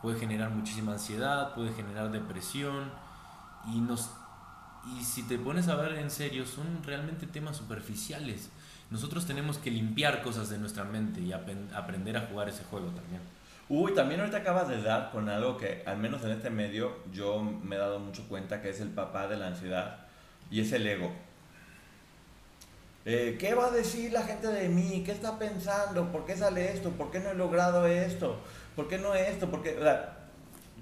Puede 0.02 0.18
generar 0.18 0.50
muchísima 0.52 0.94
ansiedad, 0.94 1.54
puede 1.54 1.74
generar 1.74 2.10
depresión 2.12 2.92
y 3.68 3.82
nos 3.82 4.12
y 4.98 5.04
si 5.04 5.24
te 5.24 5.38
pones 5.38 5.68
a 5.68 5.76
ver 5.76 5.98
en 5.98 6.10
serio 6.10 6.46
son 6.46 6.82
realmente 6.84 7.28
temas 7.28 7.58
superficiales. 7.58 8.50
Nosotros 8.92 9.26
tenemos 9.26 9.58
que 9.58 9.72
limpiar 9.72 10.22
cosas 10.24 10.50
de 10.50 10.58
nuestra 10.58 10.84
mente 10.84 11.22
y 11.22 11.32
aprender 11.32 12.18
a 12.18 12.22
jugar 12.22 12.50
ese 12.50 12.64
juego 12.64 12.88
también. 12.88 13.22
Uy, 13.70 13.94
también 13.94 14.20
ahorita 14.20 14.38
acabas 14.38 14.68
de 14.68 14.82
dar 14.82 15.12
con 15.12 15.30
algo 15.30 15.58
que, 15.58 15.84
al 15.86 15.98
menos 15.98 16.24
en 16.24 16.32
este 16.32 16.50
medio, 16.50 16.98
yo 17.14 17.42
me 17.42 17.76
he 17.76 17.80
dado 17.80 18.00
mucho 18.00 18.28
cuenta 18.28 18.64
que 18.64 18.70
es 18.70 18.80
el 18.82 18.90
papá 18.90 19.28
de 19.28 19.38
la 19.38 19.48
ansiedad 19.48 20.08
y 20.50 20.62
es 20.62 20.72
el 20.72 20.88
ego. 20.88 21.12
Eh, 23.06 23.38
¿Qué 23.40 23.54
va 23.54 23.68
a 23.68 23.72
decir 23.72 24.12
la 24.12 24.24
gente 24.24 24.48
de 24.48 24.70
mí? 24.70 25.04
¿Qué 25.06 25.12
está 25.12 25.38
pensando? 25.38 26.12
¿Por 26.12 26.26
qué 26.26 26.36
sale 26.36 26.74
esto? 26.74 26.90
¿Por 26.92 27.12
qué 27.12 27.20
no 27.20 27.30
he 27.30 27.36
logrado 27.36 27.86
esto? 27.86 28.40
¿Por 28.76 28.88
qué 28.88 28.98
no 28.98 29.14
esto? 29.14 29.50
¿Por 29.50 29.62
qué? 29.62 29.78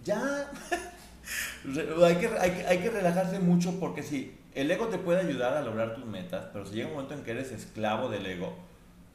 ya. 0.03 0.49
hay, 2.05 2.15
que, 2.15 2.27
hay, 2.67 2.77
que 2.79 2.89
relajarse 2.89 3.39
mucho 3.39 3.79
porque 3.79 4.01
sí, 4.01 4.37
el 4.57 4.71
ego 4.71 4.87
te 4.87 4.97
puede 4.97 5.19
ayudar 5.19 5.55
a 5.55 5.61
lograr 5.61 5.93
tus 5.93 6.05
metas, 6.05 6.47
pero 6.51 6.65
si 6.65 6.73
llega 6.73 6.87
un 6.87 6.95
momento 6.95 7.13
en 7.13 7.21
que 7.21 7.29
eres 7.29 7.51
esclavo 7.51 8.09
del 8.09 8.25
ego 8.25 8.55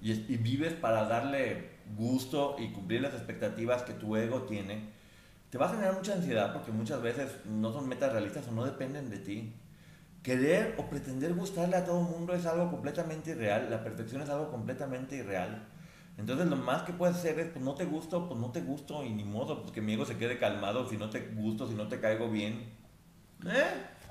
y, 0.01 0.13
vives 0.37 0.73
para 0.73 1.05
darle 1.07 1.71
gusto 1.97 2.55
y 2.61 2.69
cumplir 2.69 3.01
las 3.01 3.13
expectativas 3.13 3.83
que 3.83 3.93
tu 3.93 4.15
ego 4.15 4.43
tiene, 4.43 4.91
te 5.51 5.59
va 5.59 5.67
a 5.67 5.71
generar 5.71 5.95
mucha 5.95 6.15
ansiedad 6.15 6.53
porque 6.53 6.71
muchas 6.71 7.03
veces 7.03 7.29
no 7.45 7.73
son 7.73 7.89
metas 7.89 8.13
realistas 8.13 8.47
o 8.47 8.53
no 8.53 8.65
dependen 8.65 9.11
de 9.11 9.19
ti. 9.19 9.53
Querer 10.23 10.77
o 10.79 10.89
pretender 10.89 11.35
gustarle 11.35 11.75
a 11.75 11.85
todo 11.85 12.01
el 12.03 12.07
mundo 12.07 12.35
es 12.35 12.47
algo 12.47 12.71
completamente 12.71 13.33
irreal, 13.33 13.69
la 13.69 13.83
perfección 13.83 14.23
es 14.23 14.29
algo 14.29 14.49
completamente 14.49 15.17
irreal. 15.17 15.67
Entonces 16.19 16.47
lo 16.47 16.55
más 16.55 16.83
que 16.85 16.93
puedes 16.93 17.17
hacer 17.17 17.41
es, 17.41 17.49
pues 17.49 17.65
no 17.65 17.75
te 17.75 17.85
gusto, 17.85 18.29
pues 18.29 18.39
no 18.39 18.53
te 18.53 18.61
gusto 18.61 19.05
y 19.05 19.11
ni 19.11 19.25
modo, 19.25 19.61
pues 19.63 19.73
que 19.73 19.81
mi 19.81 19.95
ego 19.95 20.05
se 20.05 20.17
quede 20.19 20.39
calmado 20.39 20.89
si 20.89 20.97
no 20.97 21.11
te 21.11 21.19
gusto, 21.35 21.67
si 21.67 21.75
no 21.75 21.89
te 21.89 21.99
caigo 21.99 22.31
bien. 22.31 22.71
¿Eh? 23.45 24.02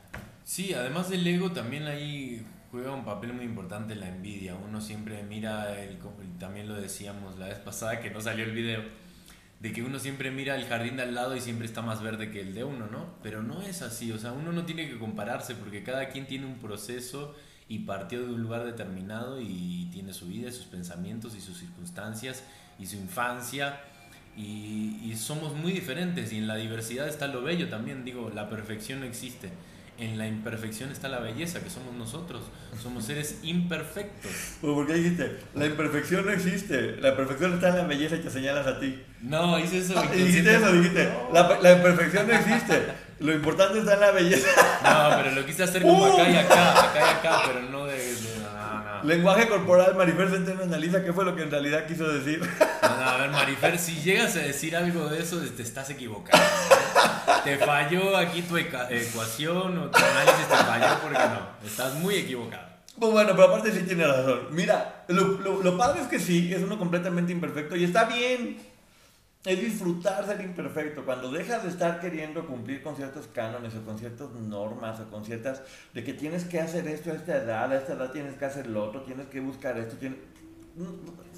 Sí, 0.44 0.74
además 0.74 1.10
del 1.10 1.26
ego 1.26 1.52
también 1.52 1.88
ahí 1.88 2.46
juega 2.72 2.92
un 2.92 3.06
papel 3.06 3.34
muy 3.34 3.46
importante 3.46 3.96
la 3.96 4.08
envidia. 4.08 4.56
Uno 4.56 4.82
siempre 4.82 5.24
mira, 5.24 5.80
el, 5.82 6.00
también 6.40 6.68
lo 6.68 6.76
decíamos 6.76 7.38
la 7.38 7.48
vez 7.48 7.60
pasada 7.60 8.00
que 8.00 8.10
no 8.10 8.22
salió 8.22 8.46
el 8.46 8.52
video, 8.52 8.82
de 9.60 9.72
que 9.72 9.84
uno 9.84 10.00
siempre 10.00 10.32
mira 10.32 10.56
el 10.56 10.66
jardín 10.66 10.98
de 10.98 11.04
al 11.04 11.14
lado 11.14 11.36
y 11.36 11.42
siempre 11.42 11.68
está 11.68 11.82
más 11.82 12.02
verde 12.02 12.32
que 12.32 12.42
el 12.42 12.54
de 12.56 12.64
uno, 12.64 12.88
¿no? 12.88 13.16
Pero 13.22 13.44
no 13.44 13.62
es 13.62 13.82
así, 13.82 14.12
o 14.12 14.18
sea, 14.18 14.32
uno 14.32 14.52
no 14.52 14.66
tiene 14.66 14.90
que 14.90 14.98
compararse 14.98 15.54
porque 15.54 15.84
cada 15.84 16.10
quien 16.10 16.26
tiene 16.26 16.46
un 16.46 16.56
proceso 16.60 17.36
y 17.68 17.80
partió 17.80 18.26
de 18.26 18.34
un 18.34 18.42
lugar 18.42 18.66
determinado 18.66 19.40
y 19.40 19.90
tiene 19.94 20.14
su 20.14 20.28
vida, 20.28 20.52
sus 20.52 20.66
pensamientos 20.66 21.36
y 21.36 21.42
sus 21.42 21.58
circunstancias 21.58 22.44
y 22.80 22.88
su 22.88 22.96
infancia. 22.96 23.80
Y, 24.36 24.98
y 25.04 25.16
somos 25.18 25.54
muy 25.56 25.74
diferentes 25.74 26.32
y 26.32 26.38
en 26.38 26.48
la 26.48 26.56
diversidad 26.56 27.08
está 27.10 27.28
lo 27.28 27.42
bello 27.42 27.68
también, 27.68 28.06
digo, 28.06 28.32
la 28.34 28.50
perfección 28.50 29.02
no 29.02 29.06
existe 29.06 29.52
en 29.98 30.18
la 30.18 30.28
imperfección 30.28 30.92
está 30.92 31.08
la 31.08 31.20
belleza, 31.20 31.62
que 31.62 31.70
somos 31.70 31.94
nosotros. 31.94 32.42
Somos 32.82 33.06
seres 33.06 33.40
imperfectos. 33.44 34.32
¿Por 34.60 34.88
qué 34.88 34.94
dijiste? 34.94 35.40
La 35.54 35.68
imperfección 35.68 36.26
no 36.26 36.32
existe. 36.32 36.98
La 36.98 37.16
perfección 37.16 37.54
está 37.54 37.70
en 37.70 37.78
la 37.78 37.84
belleza 37.84 38.16
y 38.16 38.20
te 38.20 38.30
señalas 38.30 38.66
a 38.66 38.80
ti. 38.80 39.04
No, 39.22 39.60
hice 39.60 39.80
eso. 39.80 39.94
Ah, 39.98 40.10
dijiste 40.12 40.56
eso, 40.56 40.72
dijiste. 40.72 41.10
La, 41.32 41.60
la, 41.62 41.74
imperfección 41.74 42.28
no 42.28 42.34
existe. 42.34 42.82
Lo 43.20 43.34
importante 43.34 43.80
está 43.80 43.94
en 43.94 44.00
la 44.00 44.12
belleza. 44.12 44.48
No, 44.84 45.18
pero 45.18 45.36
lo 45.36 45.46
quise 45.46 45.64
hacer 45.64 45.84
como 45.84 46.06
acá 46.06 46.30
y 46.30 46.36
acá, 46.36 46.90
acá 46.90 47.00
y 47.00 47.18
acá, 47.20 47.42
pero 47.46 47.62
no 47.70 47.86
de 47.86 48.16
Lenguaje 49.04 49.48
corporal, 49.48 49.96
Marifer 49.96 50.30
Centeno 50.30 50.64
analiza 50.64 51.04
qué 51.04 51.14
fue 51.14 51.26
lo 51.26 51.36
que 51.36 51.44
en 51.44 51.52
realidad 51.52 51.86
quiso 51.88 52.08
decir. 52.08 52.40
No, 52.82 52.88
a 52.88 53.18
ver, 53.18 53.30
Marifer, 53.30 53.78
si 53.78 53.96
llegas 54.02 54.36
a 54.36 54.40
decir 54.40 54.76
algo 54.76 55.10
de 55.10 55.20
eso, 55.22 55.40
te 55.40 55.64
estás 55.64 55.90
equivocando. 55.90 56.46
Te 57.44 57.58
falló 57.58 58.16
aquí 58.18 58.42
tu 58.44 58.58
ecuación 58.58 59.78
o 59.78 59.90
tu 59.90 59.98
análisis 59.98 60.48
te 60.48 60.56
falló 60.56 61.00
porque 61.02 61.18
no. 61.18 61.68
Estás 61.68 61.94
muy 61.96 62.16
equivocado. 62.16 62.72
Pues 63.00 63.12
bueno, 63.12 63.32
pero 63.32 63.46
aparte 63.46 63.72
sí 63.72 63.84
tiene 63.84 64.06
razón. 64.06 64.48
Mira, 64.52 65.06
lo, 65.08 65.40
lo, 65.40 65.64
lo 65.64 65.78
padre 65.78 66.02
es 66.02 66.08
que 66.08 66.20
sí, 66.20 66.54
es 66.54 66.62
uno 66.62 66.78
completamente 66.78 67.32
imperfecto 67.32 67.76
y 67.76 67.84
está 67.84 68.06
bien 68.06 68.58
es 69.46 69.60
disfrutar 69.60 70.26
ser 70.26 70.42
imperfecto. 70.42 71.04
Cuando 71.04 71.32
dejas 71.32 71.64
de 71.64 71.70
estar 71.70 72.00
queriendo 72.00 72.46
cumplir 72.46 72.84
con 72.84 72.96
ciertos 72.96 73.28
cánones 73.28 73.74
o 73.76 73.84
con 73.84 73.98
ciertas 73.98 74.32
normas 74.32 75.00
o 75.00 75.10
con 75.10 75.26
ciertas 75.26 75.62
de 75.94 76.04
que 76.04 76.14
tienes 76.14 76.46
que 76.46 76.60
hacer 76.60 76.88
esto 76.88 77.12
a 77.12 77.16
esta 77.16 77.38
edad, 77.38 77.72
a 77.72 77.78
esta 77.78 77.94
edad 77.94 78.12
tienes 78.12 78.36
que 78.36 78.46
hacer 78.46 78.68
lo 78.68 78.84
otro, 78.84 79.02
tienes 79.02 79.28
que 79.28 79.40
buscar 79.40 79.78
esto, 79.78 79.98
tienes 79.98 80.20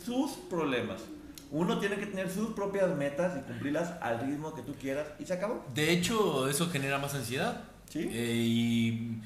sus 0.03 0.31
problemas. 0.49 1.01
Uno 1.51 1.79
tiene 1.79 1.97
que 1.97 2.07
tener 2.07 2.29
sus 2.29 2.53
propias 2.53 2.95
metas 2.95 3.37
y 3.37 3.41
cumplirlas 3.41 3.93
al 4.01 4.19
ritmo 4.21 4.53
que 4.53 4.63
tú 4.63 4.73
quieras 4.73 5.07
y 5.19 5.25
se 5.25 5.33
acabó. 5.33 5.63
De 5.73 5.91
hecho, 5.91 6.49
eso 6.49 6.69
genera 6.69 6.97
más 6.97 7.13
ansiedad. 7.13 7.61
Sí. 7.89 8.09
Eh, 8.11 8.33
y, 8.35 9.21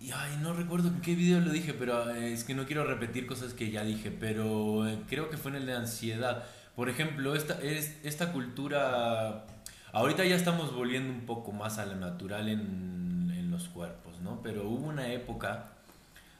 y, 0.00 0.10
ay, 0.12 0.36
no 0.42 0.52
recuerdo 0.52 0.88
en 0.88 1.00
qué 1.00 1.14
video 1.14 1.40
lo 1.40 1.50
dije, 1.50 1.74
pero 1.74 2.10
eh, 2.10 2.32
es 2.32 2.42
que 2.42 2.54
no 2.54 2.66
quiero 2.66 2.84
repetir 2.84 3.26
cosas 3.26 3.54
que 3.54 3.70
ya 3.70 3.84
dije, 3.84 4.10
pero 4.10 4.88
eh, 4.88 4.98
creo 5.08 5.30
que 5.30 5.36
fue 5.36 5.52
en 5.52 5.58
el 5.58 5.66
de 5.66 5.74
ansiedad 5.74 6.44
por 6.78 6.88
ejemplo, 6.88 7.34
esta, 7.34 7.60
es, 7.60 7.98
esta 8.04 8.32
cultura, 8.32 9.46
ahorita 9.90 10.24
ya 10.24 10.36
estamos 10.36 10.72
volviendo 10.72 11.12
un 11.12 11.26
poco 11.26 11.50
más 11.50 11.76
a 11.78 11.86
lo 11.86 11.96
natural 11.96 12.48
en, 12.48 13.32
en 13.34 13.50
los 13.50 13.66
cuerpos, 13.68 14.20
¿no? 14.20 14.40
Pero 14.44 14.68
hubo 14.68 14.86
una 14.86 15.12
época 15.12 15.72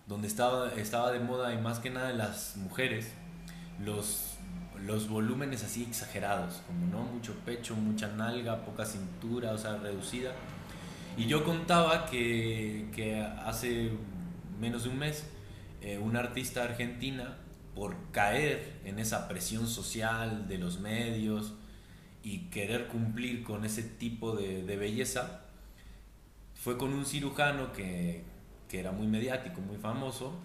donde 0.06 0.28
estaba, 0.28 0.72
estaba 0.74 1.10
de 1.10 1.18
moda 1.18 1.52
y 1.52 1.58
más 1.58 1.80
que 1.80 1.90
nada 1.90 2.12
las 2.12 2.56
mujeres, 2.56 3.12
los, 3.84 4.36
los 4.86 5.08
volúmenes 5.08 5.64
así 5.64 5.82
exagerados, 5.82 6.62
como 6.68 6.86
no 6.86 7.02
mucho 7.02 7.34
pecho, 7.44 7.74
mucha 7.74 8.06
nalga, 8.06 8.64
poca 8.64 8.86
cintura, 8.86 9.50
o 9.50 9.58
sea, 9.58 9.78
reducida. 9.78 10.30
Y 11.16 11.26
yo 11.26 11.42
contaba 11.42 12.06
que, 12.06 12.88
que 12.94 13.20
hace 13.20 13.90
menos 14.60 14.84
de 14.84 14.90
un 14.90 15.00
mes 15.00 15.28
eh, 15.80 15.98
una 15.98 16.20
artista 16.20 16.62
argentina 16.62 17.38
por 17.78 18.10
caer 18.10 18.80
en 18.84 18.98
esa 18.98 19.28
presión 19.28 19.68
social 19.68 20.48
de 20.48 20.58
los 20.58 20.80
medios 20.80 21.54
y 22.24 22.50
querer 22.50 22.88
cumplir 22.88 23.44
con 23.44 23.64
ese 23.64 23.84
tipo 23.84 24.34
de, 24.34 24.76
belleza, 24.76 25.42
fue 26.56 26.76
con 26.76 26.92
un 26.92 27.06
cirujano 27.06 27.72
que, 27.72 28.24
era 28.72 28.90
muy 28.90 29.06
mediático, 29.06 29.60
muy 29.60 29.76
famoso, 29.76 30.40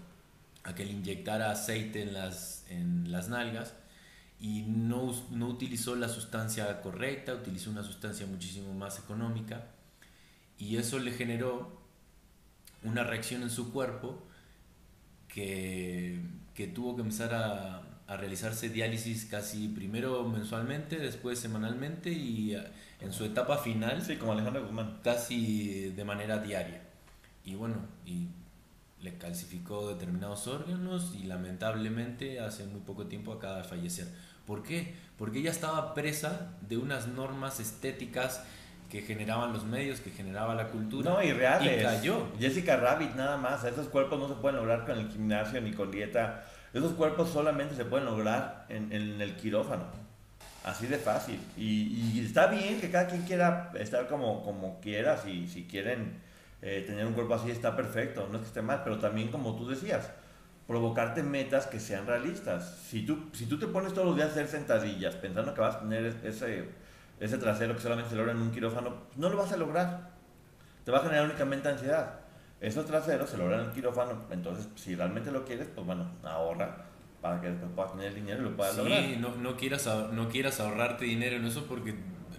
a 0.62 0.76
que 0.76 0.84
le 0.84 0.92
inyectara 0.92 1.50
aceite 1.50 2.02
en 2.02 2.14
las, 2.14 2.64
en 2.70 3.10
las 3.10 3.28
nalgas 3.28 3.74
y 4.38 4.62
no, 4.62 5.12
no 5.32 5.48
utilizó 5.48 5.96
la 5.96 6.08
sustancia 6.08 6.80
correcta, 6.82 7.34
utilizó 7.34 7.68
una 7.68 7.82
sustancia 7.82 8.26
muchísimo 8.26 8.72
más 8.74 9.00
económica 9.00 9.72
y 10.56 10.76
eso 10.76 11.00
le 11.00 11.10
generó 11.10 11.82
una 12.84 13.02
reacción 13.02 13.42
en 13.42 13.50
su 13.50 13.72
cuerpo 13.72 14.22
que 15.34 16.20
que 16.54 16.68
tuvo 16.68 16.94
que 16.94 17.02
empezar 17.02 17.34
a, 17.34 17.82
a, 18.06 18.16
realizarse 18.16 18.68
diálisis 18.68 19.24
casi 19.26 19.68
primero 19.68 20.24
mensualmente, 20.24 20.98
después 20.98 21.38
semanalmente 21.38 22.10
y 22.10 22.56
en 23.00 23.12
su 23.12 23.24
etapa 23.24 23.58
final. 23.58 24.02
Sí, 24.02 24.16
como 24.16 24.32
Alejandro 24.32 24.64
Guzmán. 24.64 25.00
Casi 25.02 25.90
de 25.90 26.04
manera 26.04 26.38
diaria. 26.38 26.80
Y 27.44 27.56
bueno, 27.56 27.76
y 28.06 28.28
le 29.02 29.18
calcificó 29.18 29.88
determinados 29.88 30.46
órganos 30.46 31.12
y 31.14 31.24
lamentablemente 31.24 32.40
hace 32.40 32.64
muy 32.66 32.80
poco 32.80 33.06
tiempo 33.06 33.32
acaba 33.32 33.58
de 33.58 33.64
fallecer. 33.64 34.08
¿Por 34.46 34.62
qué? 34.62 34.94
Porque 35.18 35.40
ella 35.40 35.50
estaba 35.50 35.94
presa 35.94 36.56
de 36.68 36.76
unas 36.76 37.08
normas 37.08 37.60
estéticas 37.60 38.44
que 38.90 39.02
generaban 39.02 39.52
los 39.52 39.64
medios, 39.64 40.00
que 40.00 40.10
generaba 40.10 40.54
la 40.54 40.68
cultura. 40.68 41.10
No, 41.10 41.22
y 41.22 41.32
reales. 41.32 41.80
Y 41.80 41.82
cayó. 41.82 42.26
Jessica 42.38 42.76
Rabbit, 42.76 43.14
nada 43.14 43.36
más. 43.36 43.64
Esos 43.64 43.88
cuerpos 43.88 44.18
no 44.18 44.28
se 44.28 44.34
pueden 44.34 44.56
lograr 44.56 44.84
con 44.84 44.98
el 44.98 45.08
gimnasio 45.08 45.60
ni 45.60 45.72
con 45.72 45.90
dieta. 45.90 46.44
Esos 46.72 46.92
cuerpos 46.92 47.30
solamente 47.30 47.74
se 47.74 47.84
pueden 47.84 48.06
lograr 48.06 48.66
en, 48.68 48.92
en 48.92 49.20
el 49.20 49.36
quirófano. 49.36 49.84
Así 50.64 50.86
de 50.86 50.96
fácil. 50.96 51.38
Y, 51.56 52.12
y, 52.14 52.24
está 52.24 52.46
bien 52.46 52.80
que 52.80 52.90
cada 52.90 53.06
quien 53.06 53.22
quiera 53.22 53.72
estar 53.78 54.08
como, 54.08 54.44
como 54.44 54.80
quiera. 54.80 55.16
Si, 55.16 55.46
si 55.46 55.64
quieren 55.64 56.20
eh, 56.62 56.84
tener 56.86 57.06
un 57.06 57.12
cuerpo 57.12 57.34
así, 57.34 57.50
está 57.50 57.76
perfecto. 57.76 58.28
No 58.30 58.36
es 58.36 58.42
que 58.42 58.48
esté 58.48 58.62
mal, 58.62 58.82
pero 58.82 58.98
también, 58.98 59.28
como 59.28 59.56
tú 59.56 59.68
decías, 59.68 60.10
provocarte 60.66 61.22
metas 61.22 61.66
que 61.66 61.80
sean 61.80 62.06
realistas. 62.06 62.78
Si 62.88 63.04
tú, 63.04 63.30
si 63.32 63.46
tú 63.46 63.58
te 63.58 63.66
pones 63.66 63.92
todos 63.92 64.06
los 64.06 64.16
días 64.16 64.28
a 64.28 64.32
hacer 64.32 64.48
sentadillas 64.48 65.14
pensando 65.16 65.52
que 65.52 65.60
vas 65.60 65.76
a 65.76 65.80
tener 65.80 66.16
ese 66.24 66.68
ese 67.20 67.38
trasero 67.38 67.74
que 67.74 67.80
solamente 67.80 68.10
se 68.10 68.16
logra 68.16 68.32
en 68.32 68.38
un 68.38 68.50
quirófano, 68.50 68.94
no 69.16 69.28
lo 69.28 69.36
vas 69.36 69.52
a 69.52 69.56
lograr. 69.56 70.10
Te 70.84 70.92
va 70.92 70.98
a 70.98 71.02
generar 71.02 71.24
únicamente 71.24 71.68
ansiedad. 71.68 72.20
Esos 72.60 72.86
traseros 72.86 73.30
se 73.30 73.36
logran 73.36 73.60
en 73.60 73.66
el 73.66 73.72
quirófano, 73.72 74.22
entonces 74.30 74.68
si 74.74 74.94
realmente 74.94 75.30
lo 75.30 75.44
quieres, 75.44 75.68
pues 75.74 75.86
bueno, 75.86 76.06
ahorra 76.22 76.86
para 77.20 77.40
que 77.40 77.48
después 77.48 77.70
puedas 77.74 77.92
tener 77.92 78.08
el 78.08 78.14
dinero 78.16 78.42
y 78.42 78.44
lo 78.44 78.56
puedas 78.56 78.76
lograr. 78.76 79.02
Sí, 79.02 79.16
no, 79.18 79.34
no, 79.36 79.56
quieras, 79.56 79.88
no 80.12 80.28
quieras 80.28 80.60
ahorrarte 80.60 81.06
dinero 81.06 81.36
en 81.36 81.46
eso 81.46 81.64
porque 81.66 81.94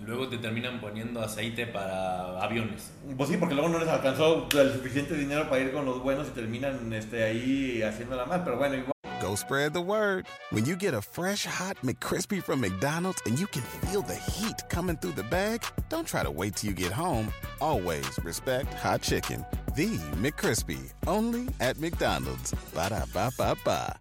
luego 0.05 0.27
te 0.27 0.37
terminan 0.37 0.79
poniendo 0.79 1.21
aceite 1.21 1.65
para 1.65 2.39
aviones. 2.39 2.93
Pues 3.17 3.29
sí, 3.29 3.37
porque 3.37 3.55
luego 3.55 3.69
no 3.69 3.79
les 3.79 3.87
alcanzó 3.87 4.47
el 4.59 4.73
suficiente 4.73 5.15
dinero 5.15 5.49
para 5.49 5.61
ir 5.61 5.71
con 5.71 5.85
los 5.85 6.03
buenos 6.03 6.27
y 6.27 6.31
terminan 6.31 6.93
este, 6.93 7.23
ahí 7.23 7.81
haciéndola 7.81 8.25
mal, 8.25 8.43
pero 8.43 8.57
bueno, 8.57 8.75
igual. 8.75 8.94
Go 9.21 9.35
spread 9.35 9.73
the 9.73 9.81
word. 9.81 10.25
When 10.49 10.65
you 10.65 10.75
get 10.75 10.93
a 10.93 11.01
fresh 11.01 11.45
hot 11.45 11.77
McCrispy 11.83 12.43
from 12.43 12.59
McDonald's 12.59 13.21
and 13.25 13.39
you 13.39 13.47
can 13.47 13.61
feel 13.61 14.01
the 14.01 14.15
heat 14.15 14.67
coming 14.69 14.97
through 14.97 15.13
the 15.13 15.23
bag, 15.23 15.63
don't 15.89 16.07
try 16.07 16.23
to 16.23 16.31
wait 16.31 16.55
till 16.55 16.69
you 16.69 16.75
get 16.75 16.91
home. 16.91 17.31
Always 17.61 18.07
respect 18.23 18.73
hot 18.73 19.01
chicken. 19.01 19.45
The 19.75 19.97
McCrispy, 20.19 20.91
only 21.07 21.47
at 21.59 21.79
McDonald's. 21.79 22.53
Ba 22.73 22.89
da 22.89 23.05
ba 23.13 23.31
ba 23.37 23.55
ba. 23.63 23.99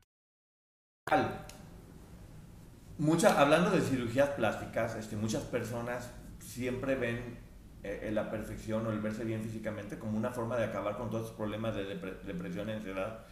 Mucha, 2.98 3.40
hablando 3.40 3.70
de 3.70 3.80
cirugías 3.82 4.30
plásticas, 4.30 4.94
este, 4.96 5.16
muchas 5.16 5.42
personas 5.42 6.10
siempre 6.38 6.94
ven 6.94 7.38
eh, 7.82 8.10
la 8.12 8.30
perfección 8.30 8.86
o 8.86 8.90
el 8.90 9.00
verse 9.00 9.24
bien 9.24 9.42
físicamente 9.42 9.98
como 9.98 10.16
una 10.16 10.30
forma 10.30 10.56
de 10.56 10.64
acabar 10.64 10.96
con 10.96 11.10
todos 11.10 11.24
los 11.24 11.32
problemas 11.32 11.74
de 11.74 11.84
depresión 12.24 12.68
y 12.68 12.72
ansiedad. 12.72 13.26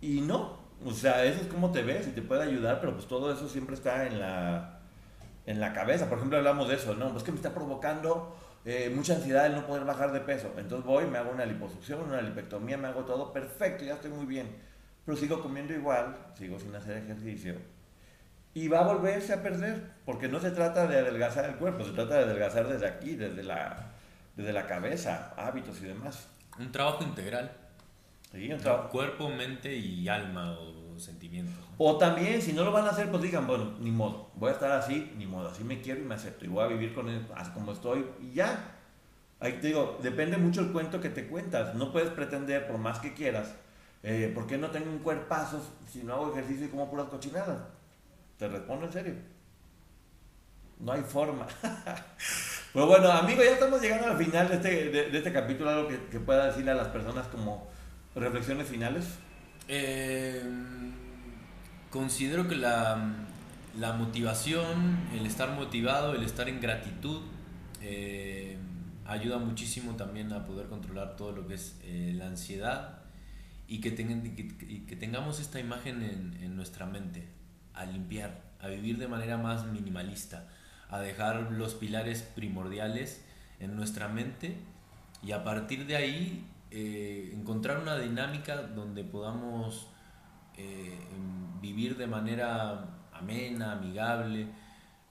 Y 0.00 0.20
no, 0.22 0.67
o 0.84 0.92
sea, 0.92 1.24
eso 1.24 1.40
es 1.40 1.46
como 1.48 1.72
te 1.72 1.82
ves 1.82 2.06
y 2.06 2.10
te 2.12 2.22
puede 2.22 2.44
ayudar, 2.44 2.80
pero 2.80 2.94
pues 2.94 3.06
todo 3.06 3.32
eso 3.32 3.48
siempre 3.48 3.74
está 3.74 4.06
en 4.06 4.20
la, 4.20 4.80
en 5.46 5.60
la 5.60 5.72
cabeza. 5.72 6.08
Por 6.08 6.18
ejemplo, 6.18 6.38
hablamos 6.38 6.68
de 6.68 6.76
eso, 6.76 6.94
¿no? 6.94 7.10
Pues 7.10 7.24
que 7.24 7.32
me 7.32 7.36
está 7.36 7.52
provocando 7.52 8.36
eh, 8.64 8.92
mucha 8.94 9.14
ansiedad 9.14 9.46
el 9.46 9.54
no 9.54 9.66
poder 9.66 9.84
bajar 9.84 10.12
de 10.12 10.20
peso. 10.20 10.52
Entonces 10.56 10.86
voy, 10.86 11.06
me 11.06 11.18
hago 11.18 11.30
una 11.30 11.44
liposucción, 11.44 12.00
una 12.02 12.22
lipectomía, 12.22 12.76
me 12.76 12.88
hago 12.88 13.04
todo 13.04 13.32
perfecto, 13.32 13.84
ya 13.84 13.94
estoy 13.94 14.10
muy 14.10 14.26
bien. 14.26 14.48
Pero 15.04 15.16
sigo 15.16 15.40
comiendo 15.42 15.72
igual, 15.72 16.16
sigo 16.36 16.58
sin 16.58 16.74
hacer 16.74 16.98
ejercicio. 16.98 17.56
Y 18.54 18.68
va 18.68 18.80
a 18.80 18.92
volverse 18.92 19.32
a 19.32 19.42
perder, 19.42 19.90
porque 20.04 20.28
no 20.28 20.40
se 20.40 20.50
trata 20.50 20.86
de 20.86 20.98
adelgazar 20.98 21.44
el 21.44 21.56
cuerpo, 21.56 21.84
se 21.84 21.92
trata 21.92 22.16
de 22.16 22.24
adelgazar 22.24 22.68
desde 22.68 22.86
aquí, 22.86 23.16
desde 23.16 23.42
la, 23.42 23.92
desde 24.36 24.52
la 24.52 24.66
cabeza, 24.66 25.32
hábitos 25.36 25.80
y 25.80 25.86
demás. 25.86 26.28
Un 26.58 26.70
trabajo 26.72 27.04
integral. 27.04 27.50
Sí. 28.32 28.50
Cuerpo, 28.90 29.30
mente 29.30 29.74
y 29.74 30.06
alma 30.08 30.52
o 30.52 30.98
sentimientos. 30.98 31.54
O 31.78 31.96
también, 31.96 32.42
si 32.42 32.52
no 32.52 32.64
lo 32.64 32.72
van 32.72 32.86
a 32.86 32.90
hacer, 32.90 33.10
pues 33.10 33.22
digan, 33.22 33.46
bueno, 33.46 33.76
ni 33.80 33.90
modo, 33.90 34.30
voy 34.34 34.50
a 34.50 34.52
estar 34.52 34.72
así, 34.72 35.12
ni 35.16 35.26
modo, 35.26 35.48
así 35.48 35.64
me 35.64 35.80
quiero 35.80 36.00
y 36.00 36.04
me 36.04 36.14
acepto 36.14 36.44
y 36.44 36.48
voy 36.48 36.64
a 36.64 36.66
vivir 36.66 36.92
con 36.92 37.08
él 37.08 37.24
así 37.34 37.50
como 37.52 37.72
estoy 37.72 38.04
y 38.20 38.32
ya. 38.34 38.74
Ahí 39.40 39.52
te 39.60 39.68
digo, 39.68 39.98
depende 40.02 40.36
mucho 40.36 40.60
el 40.60 40.72
cuento 40.72 41.00
que 41.00 41.10
te 41.10 41.28
cuentas. 41.28 41.74
No 41.76 41.92
puedes 41.92 42.10
pretender, 42.10 42.66
por 42.66 42.78
más 42.78 42.98
que 42.98 43.14
quieras, 43.14 43.54
eh, 44.02 44.32
¿por 44.34 44.46
qué 44.46 44.58
no 44.58 44.70
tengo 44.70 44.90
un 44.90 44.98
cuerpazo 44.98 45.64
si 45.88 46.02
no 46.02 46.14
hago 46.14 46.32
ejercicio 46.32 46.66
y 46.66 46.68
como 46.68 46.90
puras 46.90 47.06
cochinadas? 47.06 47.58
Te 48.36 48.48
respondo 48.48 48.86
en 48.86 48.92
serio. 48.92 49.14
No 50.80 50.92
hay 50.92 51.02
forma. 51.02 51.46
Pues 52.70 52.84
bueno, 52.84 53.10
amigos, 53.10 53.46
ya 53.46 53.52
estamos 53.52 53.80
llegando 53.80 54.08
al 54.08 54.18
final 54.18 54.46
de 54.46 54.56
este, 54.56 54.90
de, 54.90 55.10
de 55.10 55.18
este 55.18 55.32
capítulo. 55.32 55.70
Algo 55.70 55.88
que, 55.88 56.04
que 56.10 56.20
pueda 56.20 56.48
decirle 56.48 56.72
a 56.72 56.74
las 56.74 56.88
personas 56.88 57.26
como 57.28 57.66
reflexiones 58.20 58.68
finales. 58.68 59.06
Eh, 59.68 60.42
considero 61.90 62.48
que 62.48 62.56
la, 62.56 63.14
la 63.78 63.92
motivación, 63.92 64.98
el 65.14 65.26
estar 65.26 65.52
motivado, 65.52 66.14
el 66.14 66.22
estar 66.22 66.48
en 66.48 66.60
gratitud, 66.60 67.22
eh, 67.80 68.56
ayuda 69.06 69.38
muchísimo 69.38 69.94
también 69.96 70.32
a 70.32 70.44
poder 70.44 70.68
controlar 70.68 71.16
todo 71.16 71.32
lo 71.32 71.46
que 71.46 71.54
es 71.54 71.76
eh, 71.82 72.12
la 72.16 72.26
ansiedad 72.26 73.00
y 73.66 73.80
que, 73.80 73.90
tengan, 73.90 74.22
que, 74.22 74.84
que 74.86 74.96
tengamos 74.96 75.40
esta 75.40 75.60
imagen 75.60 76.02
en, 76.02 76.42
en 76.42 76.56
nuestra 76.56 76.86
mente, 76.86 77.28
a 77.74 77.84
limpiar, 77.84 78.42
a 78.60 78.68
vivir 78.68 78.98
de 78.98 79.08
manera 79.08 79.36
más 79.36 79.66
minimalista, 79.66 80.48
a 80.90 81.00
dejar 81.00 81.52
los 81.52 81.74
pilares 81.74 82.22
primordiales 82.22 83.22
en 83.60 83.76
nuestra 83.76 84.08
mente 84.08 84.56
y 85.22 85.32
a 85.32 85.44
partir 85.44 85.86
de 85.86 85.96
ahí 85.96 86.44
eh, 86.70 87.30
encontrar 87.34 87.78
una 87.78 87.96
dinámica 87.98 88.62
donde 88.62 89.04
podamos 89.04 89.88
eh, 90.56 90.98
em, 91.14 91.60
vivir 91.60 91.96
de 91.96 92.06
manera 92.06 93.06
amena, 93.12 93.72
amigable. 93.72 94.46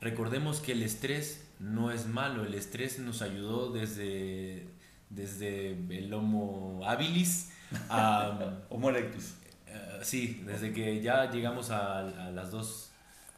Recordemos 0.01 0.60
que 0.60 0.74
el 0.74 0.84
estrés 0.84 1.43
no 1.60 1.91
es 1.91 2.08
malo, 2.08 2.45
el 2.45 2.53
estrés 2.53 2.99
nos 2.99 3.22
ayudó 3.22 3.72
desde, 3.72 4.68
desde 5.10 5.72
el 5.97 6.14
Homo 6.14 6.82
habilis 6.86 7.51
a... 7.89 8.60
Homo 8.70 8.89
erectus. 8.89 9.34
Eh, 9.66 9.99
sí, 10.03 10.43
desde 10.45 10.72
que 10.74 11.01
ya 11.01 11.30
llegamos 11.32 11.72
a, 11.72 11.99
a 11.99 12.32
las 12.32 12.51
dos, 12.51 12.91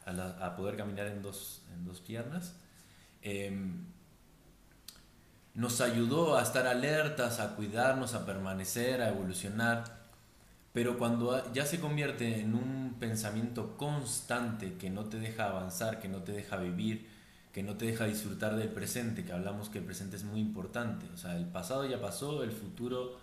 a, 0.04 0.12
la- 0.12 0.36
a 0.46 0.54
poder 0.56 0.76
caminar 0.76 1.06
en 1.06 1.22
dos, 1.22 1.62
en 1.72 1.84
dos 1.84 2.00
piernas. 2.00 2.54
em, 3.22 3.84
nos 5.54 5.80
ayudó 5.80 6.36
a 6.36 6.42
estar 6.42 6.66
alertas, 6.66 7.40
a 7.40 7.56
cuidarnos, 7.56 8.14
a 8.14 8.24
permanecer, 8.26 9.02
a 9.02 9.08
evolucionar. 9.08 10.00
Pero 10.72 10.98
cuando 10.98 11.52
ya 11.52 11.66
se 11.66 11.80
convierte 11.80 12.40
en 12.40 12.54
un 12.54 12.96
pensamiento 13.00 13.76
constante 13.76 14.74
que 14.74 14.88
no 14.90 15.06
te 15.06 15.18
deja 15.18 15.46
avanzar, 15.48 16.00
que 16.00 16.08
no 16.08 16.18
te 16.18 16.32
deja 16.32 16.56
vivir, 16.58 17.08
que 17.52 17.64
no 17.64 17.74
te 17.74 17.86
deja 17.86 18.04
disfrutar 18.04 18.54
del 18.54 18.68
presente, 18.68 19.24
que 19.24 19.32
hablamos 19.32 19.68
que 19.68 19.78
el 19.78 19.84
presente 19.84 20.14
es 20.16 20.22
muy 20.22 20.38
importante. 20.40 21.06
O 21.12 21.16
sea, 21.16 21.36
el 21.36 21.46
pasado 21.46 21.84
ya 21.86 22.00
pasó, 22.00 22.44
el 22.44 22.52
futuro 22.52 23.18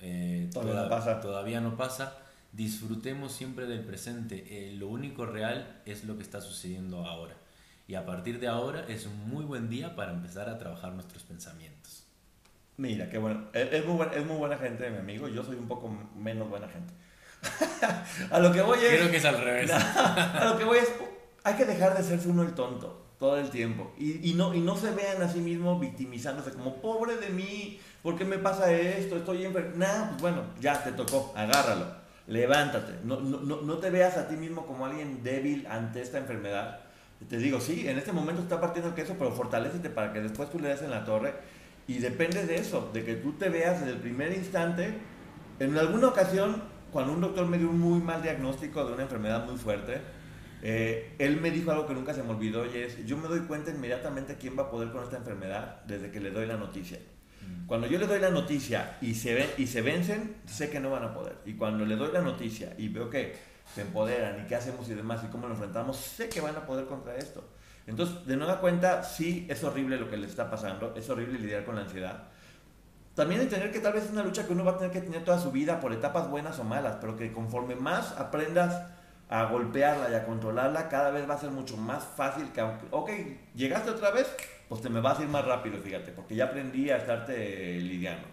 eh, 0.00 0.48
Todavía 0.52 0.74
no 0.74 0.78
toda- 0.84 0.88
pasa. 0.98 1.20
todavía 1.20 1.60
no 1.60 1.76
pasa. 1.76 2.14
Disfrutemos 2.52 3.32
siempre 3.32 3.66
del 3.66 3.80
presente. 3.80 4.44
Eh, 4.70 4.72
lo 4.76 4.86
único 4.88 5.26
real 5.26 5.82
es 5.86 6.04
lo 6.04 6.16
que 6.16 6.22
está 6.22 6.40
sucediendo 6.40 7.04
ahora. 7.04 7.34
Y 7.90 7.96
a 7.96 8.06
partir 8.06 8.38
de 8.38 8.46
ahora 8.46 8.84
es 8.86 9.04
un 9.06 9.28
muy 9.28 9.44
buen 9.44 9.68
día 9.68 9.96
para 9.96 10.12
empezar 10.12 10.48
a 10.48 10.56
trabajar 10.58 10.92
nuestros 10.92 11.24
pensamientos. 11.24 12.06
Mira, 12.76 13.10
qué 13.10 13.18
bueno. 13.18 13.48
Es, 13.52 13.72
es 13.72 13.84
muy 13.84 13.96
buena, 13.96 14.12
es 14.12 14.24
muy 14.24 14.36
buena 14.36 14.56
gente, 14.58 14.88
mi 14.90 14.98
amigo. 14.98 15.26
Yo 15.26 15.42
soy 15.42 15.56
un 15.56 15.66
poco 15.66 15.90
menos 16.14 16.48
buena 16.48 16.68
gente. 16.68 16.94
a 18.30 18.38
lo 18.38 18.52
que 18.52 18.62
voy 18.62 18.78
es... 18.78 18.96
Creo 18.96 19.10
que 19.10 19.16
es 19.16 19.24
al 19.24 19.42
revés. 19.42 19.72
a 19.74 20.44
lo 20.52 20.56
que 20.56 20.64
voy 20.64 20.78
es... 20.78 20.88
Hay 21.42 21.54
que 21.54 21.64
dejar 21.64 21.96
de 21.96 22.04
serse 22.04 22.28
uno 22.28 22.44
el 22.44 22.54
tonto 22.54 23.08
todo 23.18 23.36
el 23.38 23.50
tiempo. 23.50 23.92
Y, 23.98 24.30
y 24.30 24.34
no, 24.34 24.54
y 24.54 24.60
no 24.60 24.76
se 24.76 24.92
vean 24.92 25.20
a 25.20 25.28
sí 25.28 25.40
mismos 25.40 25.80
victimizándose 25.80 26.52
como, 26.52 26.80
pobre 26.80 27.16
de 27.16 27.30
mí, 27.30 27.80
¿por 28.04 28.16
qué 28.16 28.24
me 28.24 28.38
pasa 28.38 28.72
esto? 28.72 29.16
Estoy 29.16 29.44
enfermo. 29.46 29.72
Nah, 29.74 30.10
pues 30.10 30.20
bueno, 30.20 30.44
ya 30.60 30.80
te 30.84 30.92
tocó, 30.92 31.32
agárralo. 31.34 31.86
Levántate. 32.28 33.00
No, 33.02 33.18
no, 33.18 33.40
no, 33.40 33.62
no 33.62 33.78
te 33.78 33.90
veas 33.90 34.16
a 34.16 34.28
ti 34.28 34.36
mismo 34.36 34.64
como 34.64 34.86
alguien 34.86 35.24
débil 35.24 35.66
ante 35.66 36.02
esta 36.02 36.18
enfermedad. 36.18 36.82
Te 37.28 37.38
digo, 37.38 37.60
sí, 37.60 37.86
en 37.86 37.98
este 37.98 38.12
momento 38.12 38.42
está 38.42 38.60
partiendo 38.60 38.88
el 38.88 38.94
queso, 38.94 39.14
pero 39.18 39.30
fortalecete 39.32 39.90
para 39.90 40.12
que 40.12 40.20
después 40.20 40.50
tú 40.50 40.58
le 40.58 40.68
des 40.68 40.82
en 40.82 40.90
la 40.90 41.04
torre. 41.04 41.34
Y 41.86 41.98
depende 41.98 42.46
de 42.46 42.56
eso, 42.56 42.90
de 42.92 43.04
que 43.04 43.16
tú 43.16 43.32
te 43.32 43.48
veas 43.48 43.80
desde 43.80 43.92
el 43.92 43.98
primer 43.98 44.32
instante. 44.32 44.94
En 45.58 45.76
alguna 45.76 46.08
ocasión, 46.08 46.62
cuando 46.90 47.12
un 47.12 47.20
doctor 47.20 47.46
me 47.46 47.58
dio 47.58 47.68
un 47.68 47.78
muy 47.78 48.00
mal 48.00 48.22
diagnóstico 48.22 48.84
de 48.84 48.94
una 48.94 49.02
enfermedad 49.02 49.44
muy 49.44 49.58
fuerte, 49.58 50.00
eh, 50.62 51.14
él 51.18 51.40
me 51.40 51.50
dijo 51.50 51.70
algo 51.70 51.86
que 51.86 51.94
nunca 51.94 52.12
se 52.14 52.22
me 52.22 52.30
olvidó 52.30 52.66
y 52.66 52.78
es, 52.78 53.04
yo 53.06 53.16
me 53.16 53.28
doy 53.28 53.40
cuenta 53.40 53.70
inmediatamente 53.70 54.36
quién 54.36 54.58
va 54.58 54.64
a 54.64 54.70
poder 54.70 54.90
con 54.90 55.02
esta 55.02 55.16
enfermedad 55.16 55.82
desde 55.86 56.10
que 56.10 56.20
le 56.20 56.30
doy 56.30 56.46
la 56.46 56.56
noticia. 56.56 56.98
Cuando 57.66 57.86
yo 57.86 57.98
le 57.98 58.06
doy 58.06 58.20
la 58.20 58.30
noticia 58.30 58.98
y 59.00 59.14
se, 59.14 59.34
ven, 59.34 59.48
y 59.56 59.66
se 59.66 59.80
vencen, 59.80 60.36
sé 60.44 60.70
que 60.70 60.78
no 60.78 60.90
van 60.90 61.04
a 61.04 61.14
poder. 61.14 61.36
Y 61.46 61.54
cuando 61.54 61.84
le 61.84 61.96
doy 61.96 62.12
la 62.12 62.20
noticia 62.20 62.74
y 62.78 62.88
veo 62.88 63.08
que 63.08 63.34
se 63.74 63.82
empoderan 63.82 64.40
y 64.40 64.46
qué 64.46 64.56
hacemos 64.56 64.88
y 64.88 64.94
demás 64.94 65.20
y 65.24 65.28
cómo 65.28 65.46
lo 65.46 65.54
enfrentamos, 65.54 65.96
sé 65.96 66.28
que 66.28 66.40
van 66.40 66.56
a 66.56 66.66
poder 66.66 66.86
contra 66.86 67.16
esto. 67.16 67.44
Entonces, 67.86 68.26
de 68.26 68.36
nueva 68.36 68.60
cuenta, 68.60 69.02
sí 69.02 69.46
es 69.48 69.62
horrible 69.64 69.96
lo 69.96 70.08
que 70.08 70.16
le 70.16 70.26
está 70.26 70.50
pasando, 70.50 70.94
es 70.96 71.08
horrible 71.08 71.38
lidiar 71.38 71.64
con 71.64 71.76
la 71.76 71.82
ansiedad. 71.82 72.24
También 73.14 73.40
entender 73.40 73.72
que 73.72 73.80
tal 73.80 73.92
vez 73.92 74.04
es 74.04 74.10
una 74.10 74.22
lucha 74.22 74.46
que 74.46 74.52
uno 74.52 74.64
va 74.64 74.72
a 74.72 74.78
tener 74.78 74.92
que 74.92 75.00
tener 75.00 75.24
toda 75.24 75.38
su 75.38 75.50
vida 75.50 75.80
por 75.80 75.92
etapas 75.92 76.28
buenas 76.28 76.58
o 76.58 76.64
malas, 76.64 76.98
pero 77.00 77.16
que 77.16 77.32
conforme 77.32 77.74
más 77.74 78.12
aprendas 78.12 78.82
a 79.28 79.44
golpearla 79.44 80.10
y 80.10 80.14
a 80.14 80.24
controlarla, 80.24 80.88
cada 80.88 81.10
vez 81.10 81.28
va 81.28 81.34
a 81.34 81.38
ser 81.38 81.50
mucho 81.50 81.76
más 81.76 82.04
fácil 82.04 82.50
que 82.52 82.60
aunque, 82.60 82.86
ok, 82.90 83.10
llegaste 83.54 83.90
otra 83.90 84.10
vez, 84.10 84.28
pues 84.68 84.82
te 84.82 84.88
me 84.88 85.00
vas 85.00 85.18
a 85.18 85.22
ir 85.22 85.28
más 85.28 85.44
rápido, 85.44 85.78
fíjate, 85.78 86.12
porque 86.12 86.34
ya 86.34 86.46
aprendí 86.46 86.90
a 86.90 86.96
estarte 86.96 87.78
lidiando. 87.80 88.26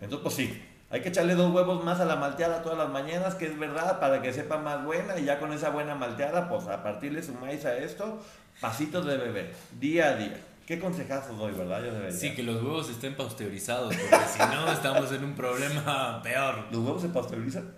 Entonces, 0.00 0.22
pues 0.22 0.34
sí, 0.34 0.62
hay 0.92 1.00
que 1.00 1.08
echarle 1.08 1.34
dos 1.34 1.50
huevos 1.54 1.82
más 1.82 2.00
a 2.00 2.04
la 2.04 2.16
malteada 2.16 2.62
todas 2.62 2.76
las 2.76 2.90
mañanas, 2.90 3.34
que 3.34 3.46
es 3.46 3.58
verdad, 3.58 3.98
para 3.98 4.20
que 4.20 4.30
sepa 4.30 4.58
más 4.58 4.84
buena, 4.84 5.18
y 5.18 5.24
ya 5.24 5.38
con 5.38 5.50
esa 5.50 5.70
buena 5.70 5.94
malteada, 5.94 6.50
pues 6.50 6.66
a 6.66 6.82
partirle 6.82 7.22
sumáis 7.22 7.64
a 7.64 7.78
esto, 7.78 8.22
pasitos 8.60 9.06
de 9.06 9.16
bebé, 9.16 9.54
día 9.80 10.08
a 10.08 10.16
día. 10.16 10.38
¿Qué 10.66 10.78
consejazos 10.78 11.38
doy, 11.38 11.52
verdad? 11.52 11.82
Yo 11.82 11.94
debería. 11.94 12.12
Sí, 12.16 12.34
que 12.34 12.42
los 12.42 12.62
huevos 12.62 12.90
estén 12.90 13.16
pasteurizados, 13.16 13.96
porque 13.96 14.26
si 14.26 14.38
no 14.38 14.70
estamos 14.70 15.10
en 15.12 15.24
un 15.24 15.34
problema 15.34 16.20
peor. 16.22 16.66
¿Los 16.70 16.82
huevos 16.84 17.00
se 17.00 17.08
pasteurizan? 17.08 17.72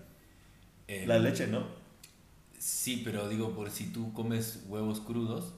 Eh, 0.89 1.05
La 1.07 1.21
leche, 1.21 1.47
¿no? 1.47 1.69
Sí, 2.59 3.01
pero 3.05 3.29
digo, 3.29 3.55
por 3.55 3.71
si 3.71 3.93
tú 3.93 4.13
comes 4.13 4.65
huevos 4.67 5.01
crudos. 5.01 5.55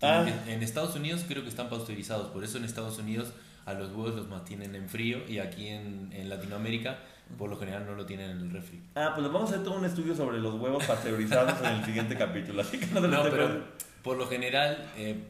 Ah. 0.00 0.26
En 0.46 0.62
Estados 0.62 0.96
Unidos 0.96 1.24
creo 1.28 1.42
que 1.42 1.50
están 1.50 1.68
pasteurizados, 1.68 2.28
por 2.28 2.44
eso 2.44 2.56
en 2.56 2.64
Estados 2.64 2.98
Unidos 2.98 3.32
a 3.66 3.74
los 3.74 3.90
huevos 3.90 4.14
los 4.14 4.28
mantienen 4.28 4.74
en 4.74 4.88
frío 4.88 5.18
y 5.28 5.38
aquí 5.38 5.68
en, 5.68 6.10
en 6.12 6.28
Latinoamérica 6.28 6.98
por 7.38 7.48
lo 7.50 7.56
general 7.56 7.86
no 7.86 7.94
lo 7.94 8.06
tienen 8.06 8.30
en 8.30 8.38
el 8.38 8.50
refri. 8.50 8.80
Ah, 8.94 9.12
pues 9.14 9.26
vamos 9.26 9.50
a 9.50 9.54
hacer 9.54 9.64
todo 9.64 9.78
un 9.78 9.84
estudio 9.84 10.14
sobre 10.14 10.38
los 10.38 10.54
huevos 10.54 10.84
pasteurizados 10.84 11.60
en 11.62 11.76
el 11.76 11.84
siguiente 11.84 12.16
capítulo, 12.16 12.60
así 12.60 12.78
que 12.78 12.86
no 12.86 13.00
te 13.00 13.08
lo 13.08 13.08
No, 13.08 13.16
estés 13.18 13.32
pero 13.32 13.64
por 14.02 14.18
lo 14.18 14.26
general, 14.26 14.92
eh, 14.96 15.24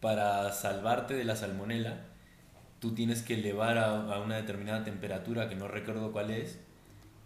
para 0.00 0.50
salvarte 0.52 1.14
de 1.14 1.24
la 1.24 1.36
salmonela, 1.36 1.98
tú 2.80 2.94
tienes 2.94 3.22
que 3.22 3.34
elevar 3.34 3.78
a, 3.78 4.14
a 4.14 4.20
una 4.20 4.36
determinada 4.36 4.82
temperatura, 4.82 5.48
que 5.48 5.54
no 5.54 5.68
recuerdo 5.68 6.10
cuál 6.10 6.30
es, 6.30 6.58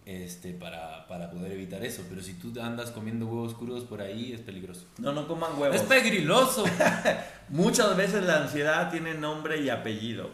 este, 0.06 0.52
para, 0.52 1.06
para 1.08 1.30
poder 1.30 1.52
evitar 1.52 1.84
eso. 1.84 2.02
Pero 2.08 2.22
si 2.22 2.34
tú 2.34 2.52
andas 2.60 2.90
comiendo 2.90 3.26
huevos 3.26 3.54
crudos 3.54 3.84
por 3.84 4.00
ahí, 4.00 4.32
es 4.32 4.40
peligroso. 4.40 4.86
No, 4.98 5.12
no 5.12 5.26
coman 5.26 5.58
huevos. 5.58 5.76
¡Es 5.76 5.82
pegriloso! 5.82 6.64
Muchas 7.48 7.96
veces 7.96 8.24
la 8.24 8.42
ansiedad 8.42 8.90
tiene 8.90 9.14
nombre 9.14 9.60
y 9.60 9.70
apellido. 9.70 10.30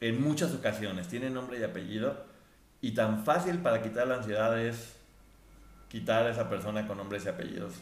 En 0.00 0.22
muchas 0.22 0.52
ocasiones 0.52 1.08
tiene 1.08 1.30
nombre 1.30 1.58
y 1.58 1.62
apellido. 1.62 2.24
Y 2.80 2.92
tan 2.92 3.24
fácil 3.24 3.58
para 3.58 3.82
quitar 3.82 4.06
la 4.06 4.16
ansiedad 4.16 4.58
es 4.60 4.96
quitar 5.88 6.26
a 6.26 6.30
esa 6.30 6.50
persona 6.50 6.86
con 6.86 6.98
nombres 6.98 7.24
y 7.24 7.28
apellidos 7.28 7.74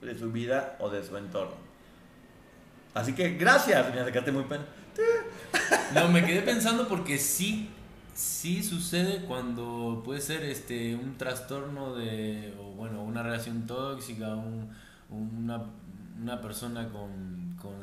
de 0.00 0.18
su 0.18 0.32
vida 0.32 0.76
o 0.78 0.88
de 0.88 1.04
su 1.04 1.16
entorno. 1.16 1.56
Así 2.94 3.12
que 3.12 3.34
gracias, 3.34 3.86
me 3.94 4.32
muy. 4.32 4.44
No, 5.92 6.08
me 6.08 6.24
quedé 6.24 6.40
pensando 6.42 6.88
porque 6.88 7.18
sí, 7.18 7.68
sí 8.16 8.62
sucede 8.62 9.24
cuando 9.26 10.02
puede 10.04 10.20
ser 10.20 10.42
este 10.44 10.94
un 10.96 11.16
trastorno 11.18 11.94
de, 11.94 12.54
o 12.60 12.72
bueno, 12.72 13.02
una 13.02 13.22
relación 13.22 13.66
tóxica, 13.66 14.34
un- 14.34 14.70
una, 15.10 15.62
una 16.20 16.40
persona 16.40 16.88
con, 16.90 17.56
con, 17.60 17.74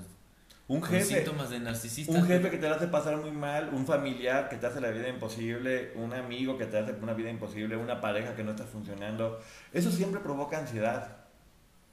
Un 0.67 0.81
jefe. 0.83 1.05
síntomas 1.17 1.49
de 1.51 1.59
narcisista. 1.59 2.11
Un 2.13 2.25
jefe 2.25 2.49
que 2.49 2.57
te 2.57 2.67
hace 2.67 2.87
pasar 2.87 3.17
muy 3.17 3.31
mal, 3.31 3.69
un 3.73 3.85
familiar 3.85 4.49
que 4.49 4.57
te 4.57 4.65
hace 4.67 4.81
la 4.81 4.89
vida 4.91 5.07
imposible, 5.07 5.93
un 5.95 6.13
amigo 6.13 6.57
que 6.57 6.65
te 6.65 6.77
hace 6.79 6.93
una 7.01 7.13
vida 7.13 7.29
imposible, 7.29 7.77
una 7.77 8.01
pareja 8.01 8.35
que 8.35 8.43
no 8.43 8.51
está 8.51 8.65
funcionando. 8.65 9.39
Eso 9.71 9.91
siempre 9.91 10.19
provoca 10.21 10.57
ansiedad. 10.57 11.17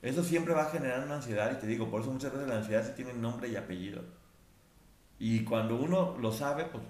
Eso 0.02 0.24
siempre 0.24 0.54
va 0.54 0.62
a 0.62 0.70
generar 0.70 1.04
una 1.04 1.16
ansiedad 1.16 1.52
y 1.52 1.60
te 1.60 1.66
digo, 1.66 1.90
por 1.90 2.00
eso 2.02 2.10
muchas 2.10 2.32
veces 2.32 2.48
la 2.48 2.56
ansiedad 2.58 2.84
sí 2.86 2.92
tiene 2.96 3.12
nombre 3.12 3.48
y 3.48 3.56
apellido. 3.56 4.02
Y 5.18 5.44
cuando 5.44 5.76
uno 5.76 6.16
lo 6.18 6.32
sabe, 6.32 6.64
pues 6.64 6.82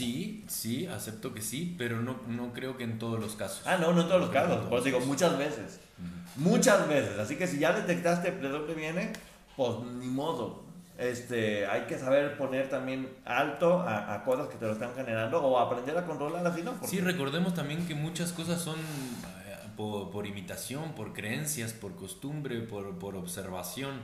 Sí, 0.00 0.44
sí, 0.48 0.86
acepto 0.86 1.34
que 1.34 1.42
sí, 1.42 1.74
pero 1.78 2.00
no, 2.00 2.20
no 2.26 2.52
creo 2.52 2.76
que 2.76 2.84
en 2.84 2.98
todos 2.98 3.20
los 3.20 3.34
casos. 3.36 3.62
Ah, 3.66 3.76
no, 3.78 3.92
no 3.92 4.02
en 4.02 4.08
todos 4.08 4.20
los 4.22 4.30
No 4.30 4.36
en 4.36 4.42
casos. 4.42 4.56
todos 4.56 4.68
Por 4.68 4.78
eso 4.78 4.84
digo, 4.86 4.98
los 4.98 5.06
muchas 5.08 5.36
veces. 5.38 5.80
Muchas 6.36 6.88
veces. 6.88 7.18
Así 7.18 7.36
que 7.36 7.46
si 7.46 7.58
ya 7.58 7.72
detectaste 7.72 8.30
de 8.32 8.48
dónde 8.48 8.74
viene, 8.74 9.12
pues 9.56 9.70
ni 9.98 10.06
modo. 10.06 10.62
este, 10.98 11.66
hay 11.66 11.82
que 11.86 11.98
saber 11.98 12.36
poner 12.36 12.68
también 12.68 13.08
alto 13.24 13.80
a, 13.80 14.14
a 14.14 14.22
cosas 14.24 14.48
que 14.48 14.56
te 14.56 14.66
lo 14.66 14.72
están 14.72 14.94
generando 14.94 15.42
o 15.42 15.58
aprender 15.58 15.96
a 15.96 16.04
controlar 16.04 16.46
así, 16.46 16.62
¿no? 16.62 16.72
Porque- 16.72 16.88
Sí, 16.88 17.00
recordemos 17.00 17.54
también 17.54 17.86
que 17.86 17.94
muchas 17.94 18.32
cosas 18.32 18.60
son 18.60 18.76
eh, 18.76 19.56
por, 19.78 20.10
por 20.10 20.26
imitación, 20.26 20.92
por 20.92 21.14
creencias, 21.14 21.72
por 21.72 21.94
costumbre, 21.96 22.60
por, 22.60 22.98
por 22.98 23.16
observación, 23.16 23.94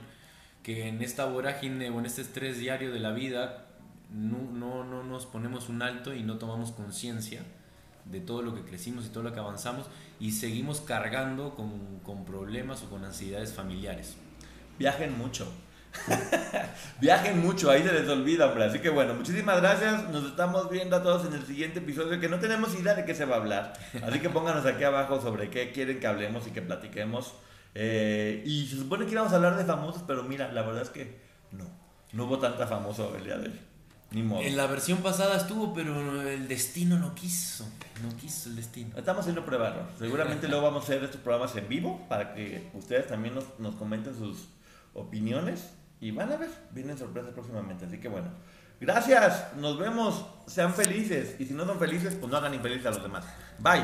que 0.63 0.87
en 0.87 1.01
esta 1.03 1.25
vorágine 1.25 1.91
o 1.91 1.99
en 1.99 2.07
este 2.07 2.21
estrés 2.23 2.57
diario 2.57 2.91
de 2.91 2.99
la 2.99 3.11
vida 3.11 3.66
no, 4.13 4.37
no, 4.53 4.83
no 4.83 5.03
nos 5.03 5.25
ponemos 5.25 5.69
un 5.69 5.81
alto 5.81 6.13
y 6.13 6.23
no 6.23 6.37
tomamos 6.37 6.71
conciencia 6.71 7.43
de 8.05 8.21
todo 8.21 8.41
lo 8.41 8.55
que 8.55 8.61
crecimos 8.61 9.05
y 9.05 9.09
todo 9.09 9.23
lo 9.23 9.33
que 9.33 9.39
avanzamos 9.39 9.87
y 10.19 10.31
seguimos 10.31 10.81
cargando 10.81 11.55
con, 11.55 11.99
con 12.03 12.25
problemas 12.25 12.83
o 12.83 12.89
con 12.89 13.03
ansiedades 13.03 13.53
familiares. 13.53 14.15
Viajen 14.79 15.17
mucho. 15.17 15.51
Viajen 17.01 17.39
mucho, 17.39 17.69
ahí 17.69 17.83
se 17.83 17.91
les 17.91 18.07
olvida, 18.07 18.47
hombre. 18.47 18.65
Así 18.65 18.79
que 18.79 18.89
bueno, 18.89 19.13
muchísimas 19.13 19.59
gracias. 19.61 20.09
Nos 20.09 20.25
estamos 20.25 20.69
viendo 20.69 20.95
a 20.95 21.03
todos 21.03 21.25
en 21.25 21.33
el 21.33 21.45
siguiente 21.45 21.79
episodio, 21.79 22.19
que 22.19 22.29
no 22.29 22.39
tenemos 22.39 22.77
idea 22.79 22.93
de 22.93 23.05
qué 23.05 23.15
se 23.15 23.25
va 23.25 23.35
a 23.35 23.39
hablar. 23.39 23.73
Así 24.03 24.19
que 24.19 24.29
pónganos 24.29 24.65
aquí 24.65 24.83
abajo 24.83 25.19
sobre 25.21 25.49
qué 25.49 25.71
quieren 25.71 25.99
que 25.99 26.07
hablemos 26.07 26.47
y 26.47 26.51
que 26.51 26.61
platiquemos. 26.61 27.33
Eh, 27.75 28.43
y 28.45 28.67
se 28.67 28.77
supone 28.77 29.05
que 29.05 29.11
íbamos 29.11 29.33
a 29.33 29.35
hablar 29.35 29.57
de 29.57 29.65
famosos, 29.65 30.03
pero 30.07 30.23
mira, 30.23 30.51
la 30.51 30.61
verdad 30.61 30.83
es 30.83 30.89
que 30.89 31.19
no. 31.51 31.65
No 32.13 32.25
hubo 32.25 32.39
tanta 32.39 32.65
famoso 32.67 33.15
el 33.15 33.23
día 33.25 33.37
de 33.37 33.49
hoy. 33.49 33.59
Ni 34.11 34.23
modo. 34.23 34.41
En 34.41 34.55
la 34.55 34.67
versión 34.67 34.99
pasada 34.99 35.37
estuvo, 35.37 35.73
pero 35.73 36.21
el 36.21 36.47
destino 36.47 36.97
no 36.97 37.13
quiso, 37.13 37.65
no 38.01 38.15
quiso 38.15 38.49
el 38.49 38.55
destino. 38.55 38.95
Estamos 38.97 39.21
haciendo 39.21 39.45
pruebas. 39.45 39.73
Seguramente 39.99 40.47
luego 40.47 40.63
vamos 40.63 40.83
a 40.83 40.85
hacer 40.85 41.03
estos 41.03 41.19
programas 41.19 41.55
en 41.57 41.67
vivo 41.67 42.05
para 42.07 42.33
que 42.33 42.69
ustedes 42.73 43.07
también 43.07 43.35
nos, 43.35 43.45
nos 43.59 43.75
comenten 43.75 44.15
sus 44.15 44.47
opiniones. 44.93 45.71
Y 45.99 46.11
van 46.11 46.31
a 46.31 46.37
ver, 46.37 46.49
vienen 46.71 46.97
sorpresas 46.97 47.31
próximamente. 47.33 47.85
Así 47.85 47.99
que 47.99 48.07
bueno, 48.07 48.29
gracias, 48.79 49.55
nos 49.57 49.77
vemos, 49.77 50.25
sean 50.45 50.73
felices. 50.73 51.35
Y 51.39 51.45
si 51.45 51.53
no 51.53 51.65
son 51.65 51.79
felices, 51.79 52.15
pues 52.15 52.31
no 52.31 52.37
hagan 52.37 52.53
infelices 52.53 52.85
a 52.85 52.91
los 52.91 53.03
demás. 53.03 53.25
Bye. 53.59 53.83